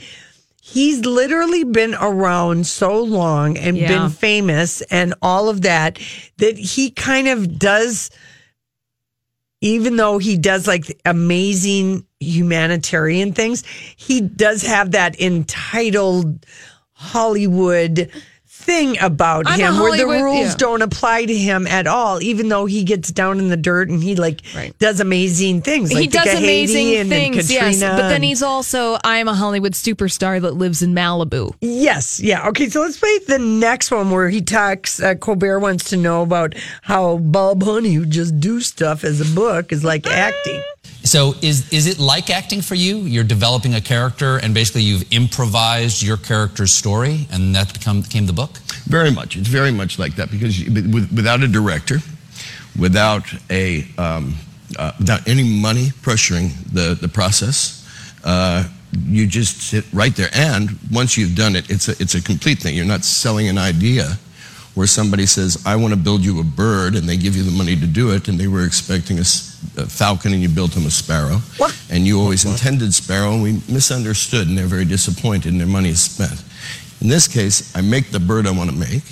he's 0.60 1.04
literally 1.04 1.64
been 1.64 1.94
around 1.94 2.66
so 2.66 3.02
long 3.02 3.56
and 3.56 3.76
Yeah. 3.76 3.88
been 3.88 4.10
famous 4.10 4.82
and 4.82 5.14
all 5.22 5.48
of 5.48 5.62
that 5.62 5.98
that 6.38 6.56
he 6.58 6.90
kind 6.90 7.28
of 7.28 7.58
does 7.58 8.10
even 9.62 9.96
though 9.96 10.16
he 10.18 10.38
does 10.38 10.66
like 10.66 10.98
amazing 11.04 12.06
humanitarian 12.18 13.32
things 13.32 13.62
he 13.96 14.20
does 14.20 14.62
have 14.62 14.92
that 14.92 15.20
entitled 15.20 16.46
hollywood 16.92 18.10
thing 18.70 18.96
about 19.00 19.48
I'm 19.48 19.58
him 19.58 19.78
where 19.80 19.96
the 19.96 20.06
rules 20.06 20.50
yeah. 20.50 20.54
don't 20.56 20.82
apply 20.82 21.24
to 21.24 21.36
him 21.36 21.66
at 21.66 21.88
all, 21.88 22.22
even 22.22 22.48
though 22.48 22.66
he 22.66 22.84
gets 22.84 23.10
down 23.10 23.38
in 23.40 23.48
the 23.48 23.56
dirt 23.56 23.88
and 23.88 24.02
he 24.02 24.14
like 24.14 24.42
Right. 24.54 24.76
does 24.78 25.00
amazing 25.00 25.62
things. 25.62 25.92
Like 25.92 26.02
he 26.02 26.06
does 26.06 26.28
amazing 26.38 26.94
and 26.96 27.08
things, 27.08 27.50
yes. 27.50 27.80
But 27.80 28.08
then 28.08 28.22
he's 28.22 28.42
also 28.42 28.96
I'm 29.02 29.26
a 29.26 29.34
Hollywood 29.34 29.72
superstar 29.72 30.40
that 30.40 30.54
lives 30.54 30.82
in 30.82 30.94
Malibu. 30.94 31.54
Yes, 31.60 32.20
yeah. 32.20 32.46
Okay, 32.48 32.68
so 32.68 32.80
let's 32.82 32.98
play 32.98 33.18
the 33.26 33.38
next 33.38 33.90
one 33.90 34.10
where 34.10 34.28
he 34.28 34.40
talks. 34.40 35.02
Uh, 35.02 35.14
Colbert 35.14 35.58
wants 35.58 35.90
to 35.90 35.96
know 35.96 36.22
about 36.22 36.54
how 36.82 37.16
Bob 37.18 37.62
Honey, 37.62 37.94
who 37.94 38.06
just 38.06 38.38
do 38.38 38.60
stuff 38.60 39.02
as 39.02 39.20
a 39.20 39.34
book, 39.34 39.72
is 39.72 39.82
like 39.82 40.06
acting. 40.06 40.62
So 41.10 41.34
is 41.42 41.68
is 41.72 41.88
it 41.88 41.98
like 41.98 42.30
acting 42.30 42.62
for 42.62 42.76
you? 42.76 42.98
You're 42.98 43.24
developing 43.24 43.74
a 43.74 43.80
character 43.80 44.36
and 44.36 44.54
basically 44.54 44.82
you've 44.82 45.12
improvised 45.12 46.04
your 46.04 46.16
character's 46.16 46.70
story 46.70 47.26
and 47.32 47.52
that 47.56 47.72
become 47.72 48.02
became 48.02 48.26
the 48.26 48.32
book? 48.32 48.58
Very 48.86 49.10
much. 49.10 49.36
It's 49.36 49.48
very 49.48 49.72
much 49.72 49.98
like 49.98 50.14
that 50.14 50.30
because 50.30 50.62
without 51.10 51.42
a 51.42 51.48
director, 51.48 51.98
without 52.78 53.24
a 53.50 53.86
um, 53.98 54.36
uh, 54.78 54.92
without 55.00 55.26
any 55.26 55.42
money 55.42 55.86
pressuring 56.06 56.52
the 56.72 56.94
the 56.94 57.08
process, 57.08 57.84
uh, 58.22 58.68
you 59.04 59.26
just 59.26 59.62
sit 59.62 59.84
right 59.92 60.14
there. 60.14 60.30
And 60.32 60.78
once 60.92 61.18
you've 61.18 61.34
done 61.34 61.56
it, 61.56 61.68
it's 61.68 61.88
a 61.88 61.96
it's 61.98 62.14
a 62.14 62.22
complete 62.22 62.60
thing. 62.60 62.76
You're 62.76 62.92
not 62.96 63.04
selling 63.04 63.48
an 63.48 63.58
idea. 63.58 64.16
Where 64.74 64.86
somebody 64.86 65.26
says, 65.26 65.58
"I 65.66 65.74
want 65.76 65.92
to 65.92 65.96
build 65.98 66.24
you 66.24 66.38
a 66.40 66.44
bird," 66.44 66.94
and 66.94 67.08
they 67.08 67.16
give 67.16 67.36
you 67.36 67.42
the 67.42 67.50
money 67.50 67.74
to 67.76 67.86
do 67.86 68.10
it, 68.12 68.28
and 68.28 68.38
they 68.38 68.46
were 68.46 68.64
expecting 68.64 69.18
a 69.18 69.24
falcon, 69.86 70.32
and 70.32 70.40
you 70.40 70.48
built 70.48 70.72
them 70.72 70.86
a 70.86 70.90
sparrow, 70.90 71.42
What? 71.56 71.74
and 71.90 72.06
you 72.06 72.20
always 72.20 72.44
intended 72.44 72.94
sparrow, 72.94 73.32
and 73.34 73.42
we 73.42 73.60
misunderstood, 73.68 74.46
and 74.48 74.56
they're 74.56 74.66
very 74.66 74.84
disappointed, 74.84 75.50
and 75.52 75.60
their 75.60 75.66
money 75.68 75.88
is 75.90 76.00
spent. 76.00 76.40
In 77.00 77.08
this 77.08 77.26
case, 77.26 77.72
I 77.74 77.80
make 77.80 78.10
the 78.12 78.20
bird 78.20 78.46
I 78.46 78.52
want 78.52 78.70
to 78.70 78.76
make, 78.76 79.02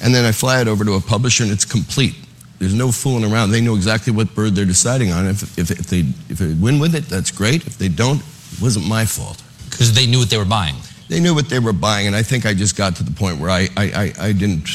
and 0.00 0.14
then 0.14 0.24
I 0.24 0.32
fly 0.32 0.60
it 0.60 0.68
over 0.68 0.84
to 0.84 0.94
a 0.94 1.00
publisher, 1.00 1.42
and 1.44 1.52
it's 1.52 1.64
complete. 1.66 2.14
There's 2.58 2.74
no 2.74 2.90
fooling 2.90 3.30
around. 3.30 3.50
They 3.50 3.60
know 3.60 3.74
exactly 3.76 4.12
what 4.14 4.34
bird 4.34 4.54
they're 4.54 4.64
deciding 4.64 5.12
on. 5.12 5.26
If, 5.26 5.58
if, 5.58 5.70
if, 5.70 5.86
they, 5.88 6.06
if 6.30 6.38
they 6.38 6.54
win 6.54 6.78
with 6.78 6.94
it, 6.94 7.06
that's 7.06 7.30
great. 7.30 7.66
If 7.66 7.76
they 7.76 7.88
don't, 7.88 8.20
it 8.52 8.60
wasn't 8.62 8.86
my 8.88 9.04
fault. 9.04 9.42
Because 9.68 9.92
they 9.92 10.06
knew 10.06 10.18
what 10.20 10.30
they 10.30 10.38
were 10.38 10.46
buying. 10.46 10.76
They 11.08 11.20
knew 11.20 11.34
what 11.34 11.48
they 11.48 11.60
were 11.60 11.72
buying, 11.72 12.08
and 12.08 12.16
I 12.16 12.22
think 12.22 12.46
I 12.46 12.54
just 12.54 12.76
got 12.76 12.96
to 12.96 13.04
the 13.04 13.12
point 13.12 13.38
where 13.38 13.50
I, 13.50 13.68
I, 13.76 13.84
I, 13.84 14.12
I 14.28 14.32
didn't. 14.32 14.68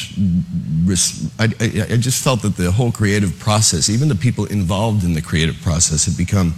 I, 1.39 1.45
I, 1.59 1.93
I 1.93 1.97
just 1.97 2.23
felt 2.23 2.41
that 2.41 2.55
the 2.55 2.71
whole 2.71 2.91
creative 2.91 3.37
process, 3.39 3.89
even 3.89 4.07
the 4.07 4.15
people 4.15 4.45
involved 4.45 5.03
in 5.03 5.13
the 5.13 5.21
creative 5.21 5.61
process, 5.61 6.05
had 6.05 6.17
become 6.17 6.53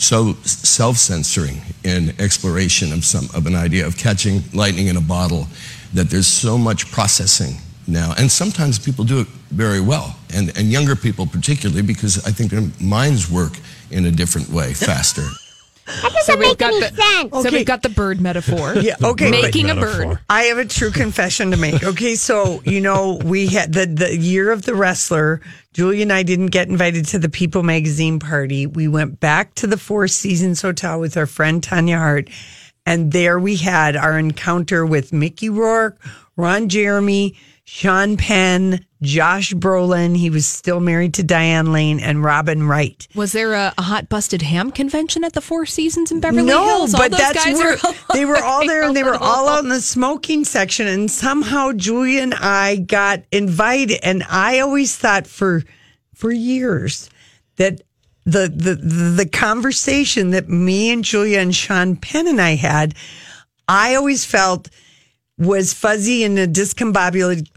so 0.00 0.34
self-censoring 0.44 1.60
in 1.84 2.14
exploration 2.18 2.92
of 2.92 3.04
some 3.04 3.28
of 3.34 3.46
an 3.46 3.54
idea 3.54 3.86
of 3.86 3.96
catching 3.96 4.42
lightning 4.54 4.86
in 4.86 4.96
a 4.96 5.00
bottle 5.00 5.46
that 5.92 6.08
there's 6.08 6.26
so 6.26 6.56
much 6.56 6.90
processing 6.90 7.56
now 7.86 8.14
and 8.18 8.30
sometimes 8.30 8.78
people 8.78 9.04
do 9.04 9.20
it 9.20 9.26
very 9.50 9.80
well 9.80 10.16
and, 10.34 10.56
and 10.56 10.72
younger 10.72 10.96
people 10.96 11.26
particularly 11.26 11.82
because 11.82 12.24
i 12.26 12.30
think 12.30 12.50
their 12.50 12.66
minds 12.80 13.30
work 13.30 13.52
in 13.90 14.06
a 14.06 14.10
different 14.10 14.48
way 14.48 14.72
faster 14.72 15.26
So 16.24 16.36
we've 16.36 16.56
got 16.58 16.70
the 16.72 17.28
so 17.32 17.38
Okay. 17.40 17.50
we've 17.58 17.66
got 17.66 17.82
the 17.82 17.88
bird 17.88 18.20
metaphor. 18.20 18.74
Yeah, 18.76 18.96
okay, 19.02 19.30
but- 19.30 19.42
Making 19.42 19.70
a 19.70 19.74
Metaphor. 19.74 20.06
bird. 20.06 20.18
I 20.28 20.42
have 20.44 20.58
a 20.58 20.64
true 20.64 20.90
confession 20.90 21.50
to 21.50 21.56
make. 21.56 21.82
Okay, 21.82 22.14
so 22.14 22.62
you 22.64 22.80
know 22.80 23.20
we 23.24 23.46
had 23.48 23.72
the 23.72 23.86
the 23.86 24.16
year 24.16 24.50
of 24.52 24.62
the 24.64 24.74
wrestler. 24.74 25.40
Julie 25.72 26.02
and 26.02 26.12
I 26.12 26.22
didn't 26.22 26.48
get 26.48 26.68
invited 26.68 27.06
to 27.08 27.18
the 27.18 27.28
People 27.28 27.62
magazine 27.62 28.18
party. 28.18 28.66
We 28.66 28.88
went 28.88 29.20
back 29.20 29.54
to 29.56 29.66
the 29.66 29.76
Four 29.76 30.08
Seasons 30.08 30.62
Hotel 30.62 30.98
with 31.00 31.16
our 31.16 31.26
friend 31.26 31.62
Tanya 31.62 31.98
Hart, 31.98 32.28
and 32.86 33.12
there 33.12 33.38
we 33.38 33.56
had 33.56 33.96
our 33.96 34.18
encounter 34.18 34.84
with 34.84 35.12
Mickey 35.12 35.48
Rourke, 35.48 35.98
Ron 36.36 36.68
Jeremy, 36.68 37.36
Sean 37.72 38.16
Penn, 38.16 38.84
Josh 39.00 39.54
Brolin. 39.54 40.16
He 40.16 40.28
was 40.28 40.44
still 40.44 40.80
married 40.80 41.14
to 41.14 41.22
Diane 41.22 41.72
Lane 41.72 42.00
and 42.00 42.22
Robin 42.22 42.66
Wright. 42.66 43.06
Was 43.14 43.30
there 43.30 43.54
a, 43.54 43.72
a 43.78 43.82
hot 43.82 44.08
busted 44.08 44.42
ham 44.42 44.72
convention 44.72 45.22
at 45.22 45.34
the 45.34 45.40
Four 45.40 45.66
Seasons 45.66 46.10
in 46.10 46.18
Beverly 46.18 46.48
no, 46.48 46.66
Hills? 46.66 46.94
All 46.94 47.00
but 47.00 47.12
those 47.12 47.20
that's 47.20 47.44
guys 47.44 47.56
where 47.56 47.76
they 48.12 48.24
were 48.24 48.42
all 48.42 48.66
there, 48.66 48.82
and 48.82 48.96
they 48.96 49.04
were 49.04 49.14
all 49.20 49.48
out 49.48 49.62
in 49.62 49.70
the 49.70 49.80
smoking 49.80 50.44
section. 50.44 50.88
And 50.88 51.08
somehow 51.08 51.70
Julia 51.70 52.22
and 52.22 52.34
I 52.34 52.74
got 52.74 53.22
invited, 53.30 54.00
and 54.02 54.24
I 54.28 54.58
always 54.58 54.96
thought 54.96 55.28
for 55.28 55.62
for 56.12 56.32
years 56.32 57.08
that 57.54 57.82
the 58.24 58.52
the 58.52 58.74
the, 58.74 59.24
the 59.24 59.28
conversation 59.28 60.30
that 60.30 60.48
me 60.48 60.90
and 60.90 61.04
Julia 61.04 61.38
and 61.38 61.54
Sean 61.54 61.94
Penn 61.94 62.26
and 62.26 62.40
I 62.40 62.56
had, 62.56 62.96
I 63.68 63.94
always 63.94 64.24
felt 64.24 64.68
was 65.38 65.72
fuzzy 65.72 66.24
and 66.24 66.38
a 66.38 66.46
discombobulated 66.46 67.48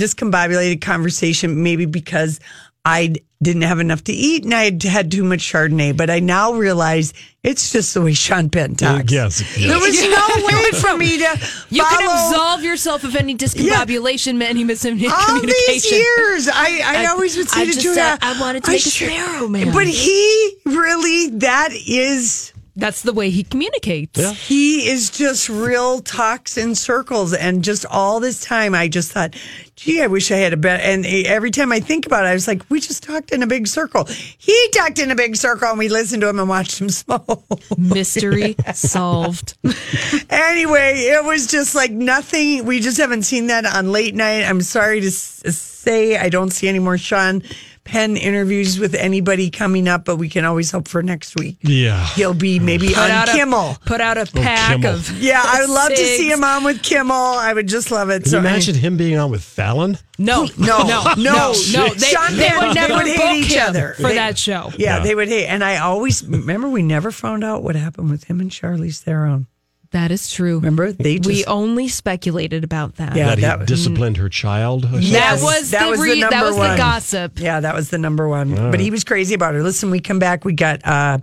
discombobulated 0.00 0.80
conversation, 0.80 1.62
maybe 1.62 1.84
because 1.86 2.40
I 2.84 3.14
didn't 3.42 3.62
have 3.62 3.78
enough 3.80 4.04
to 4.04 4.12
eat 4.12 4.44
and 4.44 4.52
I 4.54 4.64
had 4.64 4.82
had 4.82 5.10
too 5.10 5.24
much 5.24 5.40
Chardonnay. 5.40 5.96
But 5.96 6.10
I 6.10 6.20
now 6.20 6.52
realize 6.54 7.12
it's 7.42 7.72
just 7.72 7.94
the 7.94 8.02
way 8.02 8.12
Sean 8.12 8.50
Penn 8.50 8.72
uh, 8.72 8.76
talks. 8.98 9.12
Yes. 9.12 9.38
There 9.56 9.78
was 9.78 10.02
no 10.02 10.46
way 10.46 10.70
for 10.78 10.96
me 10.98 11.18
to 11.18 11.48
You 11.70 11.82
follow 11.84 11.98
can 11.98 12.04
absolve 12.30 12.62
yourself 12.62 13.04
of 13.04 13.16
any 13.16 13.34
discombobulation, 13.36 14.42
any 14.42 14.62
all 14.62 14.66
miscommunication. 14.68 15.46
these 15.68 15.90
years. 15.92 16.48
I, 16.48 16.80
I, 16.84 17.04
I- 17.04 17.06
always 17.06 17.36
would 17.36 17.48
say 17.48 17.62
I 17.62 17.64
to 17.64 17.70
just 17.72 17.82
Julia, 17.82 18.18
I 18.20 18.40
wanted 18.40 18.64
to 18.64 18.70
make 18.72 18.84
a 18.84 18.90
sure- 18.90 19.08
sparrow 19.08 19.48
man. 19.48 19.72
But 19.72 19.86
he 19.86 20.56
really, 20.66 21.30
that 21.38 21.70
is 21.72 22.52
That's 22.76 23.02
the 23.02 23.12
way 23.12 23.30
he 23.30 23.42
communicates. 23.44 24.18
Yeah. 24.18 24.32
he 24.32 24.88
is 24.88 25.10
just 25.10 25.48
real 25.48 26.00
talks 26.00 26.56
in 26.56 26.74
circles 26.74 27.34
and 27.34 27.62
just 27.64 27.84
all 27.86 28.20
this 28.20 28.40
time 28.40 28.74
i 28.74 28.88
just 28.88 29.12
thought 29.12 29.34
gee 29.76 30.02
i 30.02 30.06
wish 30.06 30.30
i 30.30 30.36
had 30.36 30.52
a 30.52 30.56
bet 30.56 30.80
and 30.80 31.04
every 31.06 31.50
time 31.50 31.72
i 31.72 31.80
think 31.80 32.06
about 32.06 32.24
it 32.24 32.28
i 32.28 32.32
was 32.32 32.46
like 32.48 32.62
we 32.70 32.80
just 32.80 33.02
talked 33.02 33.30
in 33.32 33.42
a 33.42 33.46
big 33.46 33.66
circle 33.66 34.04
he 34.38 34.68
talked 34.72 34.98
in 34.98 35.10
a 35.10 35.14
big 35.14 35.36
circle 35.36 35.68
and 35.68 35.78
we 35.78 35.88
listened 35.88 36.20
to 36.22 36.28
him 36.28 36.38
and 36.38 36.48
watched 36.48 36.80
him 36.80 36.88
smoke 36.90 37.42
Mystery 37.78 38.54
solved. 38.74 39.56
anyway 40.30 40.94
it 40.98 41.24
was 41.24 41.46
just 41.46 41.74
like 41.74 41.90
nothing 41.90 42.64
we 42.64 42.80
just 42.80 42.98
haven't 42.98 43.22
seen 43.22 43.46
that 43.48 43.64
on 43.66 43.92
late 43.92 44.14
night 44.14 44.44
i'm 44.44 44.60
sorry 44.62 45.00
to 45.00 45.10
say 45.10 46.16
i 46.16 46.28
don't 46.28 46.50
see 46.50 46.68
any 46.68 46.78
more 46.78 46.98
sean 46.98 47.42
penn 47.90 48.16
interviews 48.16 48.78
with 48.78 48.94
anybody 48.94 49.50
coming 49.50 49.88
up 49.88 50.04
but 50.04 50.16
we 50.16 50.28
can 50.28 50.44
always 50.44 50.70
hope 50.70 50.86
for 50.88 51.02
next 51.02 51.34
week 51.38 51.56
Yeah. 51.62 52.06
he'll 52.14 52.34
be 52.34 52.58
maybe 52.60 52.88
Put 52.88 52.98
on 52.98 53.10
out 53.10 53.28
kimmel 53.28 53.70
a 53.70 53.78
put 53.84 54.00
out 54.00 54.16
a 54.16 54.22
oh, 54.22 54.40
pack 54.42 54.72
Kimmel. 54.76 54.94
of 54.94 55.10
yeah, 55.20 55.42
I 55.44 55.60
would 55.60 55.70
love 55.70 55.90
to 55.90 55.96
see 55.96 56.30
him 56.30 56.44
on 56.44 56.64
with 56.64 56.82
Kimmel. 56.82 57.16
I 57.16 57.52
would 57.52 57.66
just 57.68 57.90
love 57.90 58.08
it. 58.10 58.22
Can 58.22 58.24
you 58.24 58.30
So 58.30 58.38
imagine 58.38 58.74
him 58.74 58.96
being 58.96 59.18
on 59.18 59.30
with 59.30 59.42
Fallon? 59.42 59.98
No, 60.18 60.44
No, 60.58 60.82
no, 60.82 60.84
no, 60.84 61.14
no, 61.16 61.54
no. 61.72 61.88
They, 61.94 62.06
Sean 62.06 62.36
they 62.36 62.48
Penn, 62.48 62.58
would 62.68 62.70
they 62.76 62.80
never 62.80 62.94
would 62.94 63.06
hate 63.06 63.16
book 63.18 63.34
each 63.36 63.52
him 63.54 63.68
other. 63.68 63.94
for 63.96 64.02
They- 64.08 64.14
that 64.14 64.38
show. 64.38 64.70
Yeah, 64.76 64.96
Yeah. 64.98 65.02
they 65.02 65.14
would 65.14 65.28
hate. 65.28 65.46
And 65.46 65.64
I 65.64 65.78
always 65.78 66.22
remember 66.24 66.68
we 66.68 66.82
never 66.82 67.10
found 67.10 67.42
out 67.44 67.62
what 67.62 67.74
happened 67.76 68.10
with 68.10 68.24
him 68.24 68.40
and 68.40 68.50
Charlize 68.50 69.00
Theron. 69.00 69.46
That 69.92 70.12
is 70.12 70.30
true. 70.30 70.56
Remember 70.56 70.92
they 70.92 71.16
just 71.18 71.26
we 71.26 71.44
only 71.46 71.88
speculated 71.88 72.62
about 72.62 72.96
that. 72.96 73.16
Yeah, 73.16 73.26
that 73.26 73.38
he 73.38 73.42
that- 73.42 73.66
disciplined 73.66 74.18
her 74.18 74.28
child? 74.28 74.84
or? 74.84 74.98
That 75.00 75.40
was 75.42 75.70
that 75.72 75.84
the 75.84 75.90
was 75.90 75.98
the 76.00 76.04
re- 76.04 76.20
that 76.20 76.30
number 76.30 76.46
was 76.46 76.54
the 76.56 76.60
one. 76.60 76.76
gossip. 76.76 77.38
yeah, 77.40 77.58
that 77.60 77.74
was 77.74 77.90
the 77.90 77.98
number 77.98 78.28
one. 78.28 78.54
But 78.70 78.78
he 78.80 78.90
was 78.90 79.02
crazy 79.02 79.34
about 79.34 79.54
her. 79.54 79.62
Listen, 79.62 79.90
we 79.90 79.98
come 80.00 80.18
back. 80.20 80.44
We 80.44 80.52
got 80.52 80.80
uh 80.86 81.18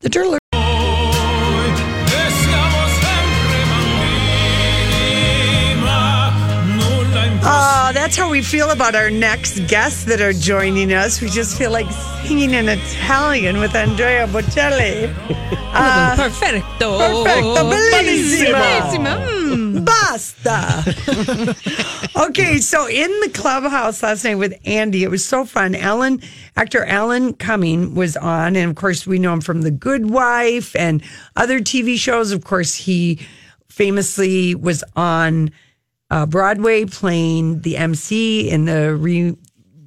the 0.00 0.08
Turtle. 0.08 0.38
Oh, 7.92 7.94
that's 7.94 8.16
how 8.16 8.30
we 8.30 8.40
feel 8.40 8.70
about 8.70 8.94
our 8.94 9.10
next 9.10 9.68
guests 9.68 10.04
that 10.04 10.22
are 10.22 10.32
joining 10.32 10.94
us. 10.94 11.20
We 11.20 11.28
just 11.28 11.58
feel 11.58 11.70
like 11.70 11.90
singing 12.24 12.54
in 12.54 12.66
Italian 12.66 13.58
with 13.58 13.74
Andrea 13.74 14.26
Bocelli. 14.28 15.14
Uh, 15.74 16.14
Perfecto. 16.16 16.98
Perfecto, 16.98 17.64
bellissimo. 17.70 18.52
Bellissimo. 18.52 19.14
Mm. 19.26 19.84
Basta. 19.86 20.84
okay, 22.26 22.58
so 22.58 22.86
in 22.86 23.08
the 23.20 23.30
clubhouse 23.30 24.02
last 24.02 24.24
night 24.24 24.34
with 24.34 24.52
Andy, 24.66 25.02
it 25.02 25.10
was 25.10 25.24
so 25.24 25.46
fun. 25.46 25.74
Alan, 25.74 26.20
actor 26.56 26.84
Alan 26.84 27.32
Cumming 27.32 27.94
was 27.94 28.18
on, 28.18 28.54
and 28.54 28.68
of 28.68 28.76
course, 28.76 29.06
we 29.06 29.18
know 29.18 29.32
him 29.32 29.40
from 29.40 29.62
The 29.62 29.70
Good 29.70 30.10
Wife 30.10 30.76
and 30.76 31.02
other 31.36 31.58
TV 31.58 31.96
shows. 31.96 32.32
Of 32.32 32.44
course, 32.44 32.74
he 32.74 33.20
famously 33.70 34.54
was 34.54 34.84
on 34.94 35.52
uh, 36.12 36.26
Broadway 36.26 36.84
playing 36.84 37.62
the 37.62 37.78
MC 37.78 38.50
in 38.50 38.66
the 38.66 38.98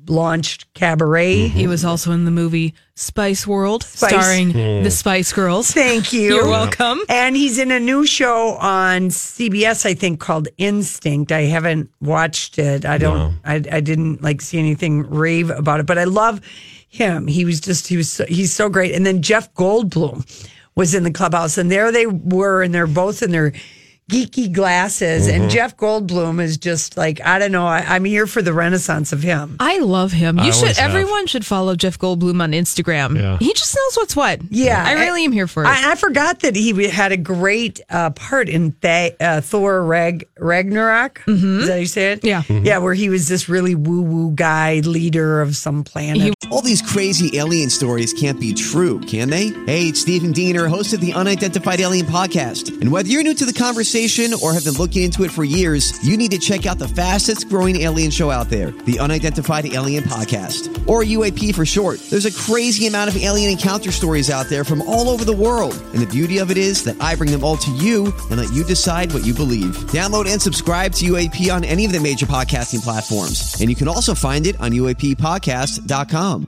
relaunched 0.08 0.66
Cabaret. 0.74 1.50
He 1.50 1.68
was 1.68 1.86
also 1.86 2.12
in 2.14 2.26
the 2.26 2.32
movie 2.32 2.74
Spice 2.96 3.46
World, 3.46 3.84
Spice. 3.84 4.10
starring 4.10 4.52
the 4.52 4.90
Spice 4.90 5.32
Girls. 5.32 5.70
Thank 5.70 6.14
you. 6.14 6.34
You're 6.34 6.48
welcome. 6.48 7.00
And 7.10 7.36
he's 7.36 7.60
in 7.60 7.70
a 7.70 7.80
new 7.80 8.08
show 8.08 8.56
on 8.56 9.10
CBS, 9.10 9.86
I 9.86 9.94
think, 9.94 10.20
called 10.20 10.48
Instinct. 10.58 11.32
I 11.32 11.42
haven't 11.42 11.92
watched 12.02 12.58
it. 12.58 12.86
I 12.86 12.98
don't. 12.98 13.36
I, 13.46 13.56
I 13.72 13.80
didn't 13.80 14.24
like 14.24 14.42
see 14.42 14.58
anything 14.58 15.08
rave 15.08 15.52
about 15.52 15.80
it, 15.80 15.86
but 15.86 16.00
I 16.00 16.06
love 16.06 16.42
him. 16.88 17.28
He 17.28 17.46
was 17.46 17.62
just. 17.62 17.88
He 17.88 17.98
was. 17.98 18.12
So, 18.12 18.26
he's 18.26 18.52
so 18.52 18.68
great. 18.68 18.96
And 18.96 19.06
then 19.06 19.22
Jeff 19.22 19.54
Goldblum 19.54 20.26
was 20.74 20.96
in 20.96 21.04
the 21.04 21.12
clubhouse, 21.12 21.60
and 21.60 21.70
there 21.70 21.92
they 21.92 22.08
were, 22.08 22.64
and 22.64 22.74
they're 22.74 22.88
both 22.88 23.22
in 23.22 23.30
their 23.32 23.54
geeky 24.12 24.52
glasses, 24.52 25.28
Mm-hmm. 25.28 25.42
and 25.42 25.52
Jeff 25.52 25.76
Goldblum 25.78 26.40
is 26.42 26.58
just 26.58 26.96
like 26.98 27.20
I 27.26 27.40
don't 27.40 27.52
know. 27.52 27.66
I, 27.66 27.80
I'm 27.80 28.06
here 28.06 28.28
for 28.28 28.42
the 28.42 28.54
renaissance 28.54 29.12
of 29.14 29.24
him. 29.24 29.56
I 29.60 29.80
love 29.80 30.12
him. 30.12 30.40
I 30.40 30.46
You 30.48 30.52
should. 30.54 30.62
always 30.64 30.78
have. 30.78 30.90
Everyone 30.92 31.26
should 31.28 31.46
follow 31.46 31.76
Jeff 31.76 31.98
Goldblum 31.98 32.42
on 32.42 32.52
Instagram. 32.52 33.18
Yeah. 33.20 33.38
He 33.40 33.52
just 33.54 33.76
knows 33.76 33.96
what's 33.98 34.16
what. 34.16 34.42
Yeah, 34.52 34.84
I 34.86 34.94
really 34.94 35.26
am 35.26 35.32
here 35.32 35.48
for 35.48 35.64
it. 35.64 35.68
I, 35.68 35.94
I 35.94 35.96
forgot 35.96 36.42
that 36.42 36.56
he 36.56 36.88
had 36.88 37.12
a 37.12 37.18
great 37.18 37.82
uh, 37.90 38.12
part 38.12 38.48
in 38.50 38.74
Th- 38.74 39.16
uh, 39.20 39.42
Thor 39.42 39.84
Rag- 39.84 40.28
Ragnarok. 40.38 41.22
Is 41.28 41.68
that 41.68 41.74
how 41.74 41.80
you 41.80 41.86
say 41.88 42.12
it? 42.12 42.24
Yeah. 42.24 42.44
Mm-hmm. 42.44 42.66
yeah, 42.66 42.78
where 42.78 42.94
he 42.94 43.10
was 43.10 43.28
this 43.28 43.50
really 43.50 43.74
woo 43.76 44.02
woo 44.04 44.32
guy, 44.36 44.82
leader 44.82 45.42
of 45.42 45.56
some 45.56 45.84
planet. 45.84 46.34
All 46.52 46.62
these 46.62 46.82
crazy 46.82 47.38
alien 47.38 47.70
stories 47.72 48.14
can't 48.14 48.40
be 48.40 48.54
true, 48.54 49.00
can 49.02 49.30
they? 49.30 49.48
Hey, 49.66 49.88
it's 49.88 50.02
Stephen 50.02 50.32
Diener, 50.32 50.68
host 50.68 50.94
of 50.94 51.02
the 51.02 51.14
Unidentified 51.14 51.80
Alien 51.80 52.06
Podcast. 52.06 52.70
And 52.82 52.92
whether 52.92 53.10
you're 53.10 53.24
new 53.24 53.34
to 53.34 53.46
the 53.46 53.54
conversation 53.54 53.95
or 54.44 54.54
have 54.54 54.66
been 54.66 54.74
looking 54.74 55.04
into 55.04 55.24
it 55.24 55.32
for 55.32 55.46
years, 55.46 56.06
you 56.06 56.18
need 56.18 56.32
to 56.32 56.38
check 56.38 56.66
out 56.66 56.78
the 56.78 56.88
fastest 56.88 57.48
growing 57.48 57.78
alien 57.78 58.12
show 58.12 58.30
out 58.30 58.50
there, 58.50 58.72
the 58.72 59.00
Unidentified 59.00 59.66
Alien 59.68 60.04
Podcast, 60.04 60.68
or 60.86 61.04
UAP 61.04 61.56
for 61.56 61.66
short. 61.66 62.02
There's 62.10 62.26
a 62.26 62.32
crazy 62.34 62.88
amount 62.88 63.10
of 63.10 63.16
alien 63.16 63.52
encounter 63.52 63.94
stories 63.94 64.30
out 64.30 64.48
there 64.48 64.66
from 64.66 64.82
all 64.82 65.08
over 65.08 65.24
the 65.24 65.36
world. 65.36 65.82
And 65.94 66.02
the 66.02 66.08
beauty 66.08 66.40
of 66.40 66.52
it 66.52 66.58
is 66.58 66.84
that 66.84 67.02
I 67.02 67.16
bring 67.16 67.32
them 67.32 67.44
all 67.44 67.56
to 67.56 67.72
you 67.72 68.14
and 68.30 68.38
let 68.38 68.52
you 68.52 68.66
decide 68.66 69.14
what 69.14 69.26
you 69.26 69.34
believe. 69.34 69.78
Download 69.92 70.28
and 70.30 70.42
subscribe 70.42 70.92
to 70.96 71.06
UAP 71.06 71.54
on 71.54 71.64
any 71.64 71.86
of 71.86 71.94
the 71.94 72.02
major 72.02 72.26
podcasting 72.26 72.84
platforms. 72.84 73.56
And 73.62 73.70
you 73.70 73.78
can 73.78 73.88
also 73.88 74.14
find 74.14 74.46
it 74.46 74.60
on 74.60 74.72
UAPpodcast.com. 74.72 76.48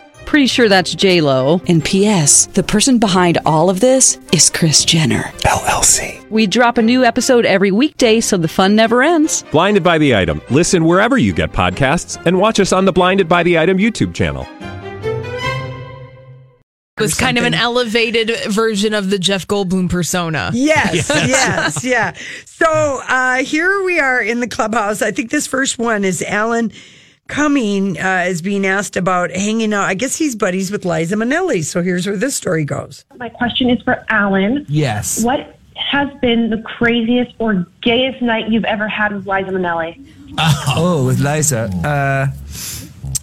Pretty 0.31 0.47
sure 0.47 0.69
that's 0.69 0.95
J 0.95 1.19
Lo. 1.19 1.59
And 1.67 1.83
P.S. 1.83 2.45
The 2.45 2.63
person 2.63 2.99
behind 2.99 3.37
all 3.45 3.69
of 3.69 3.81
this 3.81 4.17
is 4.31 4.49
Kris 4.49 4.85
Jenner. 4.85 5.23
LLC. 5.39 6.25
We 6.29 6.47
drop 6.47 6.77
a 6.77 6.81
new 6.81 7.03
episode 7.03 7.45
every 7.45 7.69
weekday, 7.69 8.21
so 8.21 8.37
the 8.37 8.47
fun 8.47 8.73
never 8.73 9.03
ends. 9.03 9.43
Blinded 9.51 9.83
by 9.83 9.97
the 9.97 10.15
item. 10.15 10.41
Listen 10.49 10.85
wherever 10.85 11.17
you 11.17 11.33
get 11.33 11.51
podcasts, 11.51 12.15
and 12.25 12.39
watch 12.39 12.61
us 12.61 12.71
on 12.71 12.85
the 12.85 12.93
Blinded 12.93 13.27
by 13.27 13.43
the 13.43 13.59
Item 13.59 13.77
YouTube 13.77 14.13
channel. 14.13 14.47
it 16.97 17.01
was 17.01 17.13
kind 17.13 17.37
of 17.37 17.43
an 17.43 17.53
elevated 17.53 18.31
version 18.47 18.93
of 18.93 19.09
the 19.09 19.19
Jeff 19.19 19.45
Goldblum 19.47 19.89
persona. 19.89 20.51
Yes, 20.53 21.09
yes, 21.09 21.83
yeah. 21.83 22.15
So 22.45 23.01
uh, 23.09 23.43
here 23.43 23.83
we 23.83 23.99
are 23.99 24.21
in 24.21 24.39
the 24.39 24.47
clubhouse. 24.47 25.01
I 25.01 25.11
think 25.11 25.29
this 25.29 25.45
first 25.45 25.77
one 25.77 26.05
is 26.05 26.21
Alan 26.21 26.71
Cumming 27.27 27.97
uh, 27.97 28.25
is 28.27 28.41
being 28.41 28.65
asked 28.65 28.97
about 28.97 29.31
hanging 29.31 29.73
out. 29.73 29.85
I 29.85 29.93
guess 29.93 30.17
he's 30.17 30.35
buddies 30.35 30.69
with 30.71 30.83
Liza 30.83 31.15
Minnelli. 31.15 31.63
So 31.63 31.81
here's 31.81 32.05
where 32.05 32.17
this 32.17 32.35
story 32.35 32.65
goes. 32.65 33.05
My 33.17 33.29
question 33.29 33.69
is 33.69 33.81
for 33.83 34.03
Alan. 34.09 34.65
Yes. 34.67 35.23
What 35.23 35.57
has 35.75 36.09
been 36.21 36.49
the 36.49 36.61
craziest 36.61 37.33
or 37.39 37.65
gayest 37.81 38.21
night 38.21 38.49
you've 38.49 38.65
ever 38.65 38.87
had 38.87 39.13
with 39.13 39.27
Liza 39.27 39.51
Minnelli? 39.51 40.05
Oh, 40.75 41.05
with 41.05 41.19
Liza. 41.19 41.69
Uh, 41.85 42.27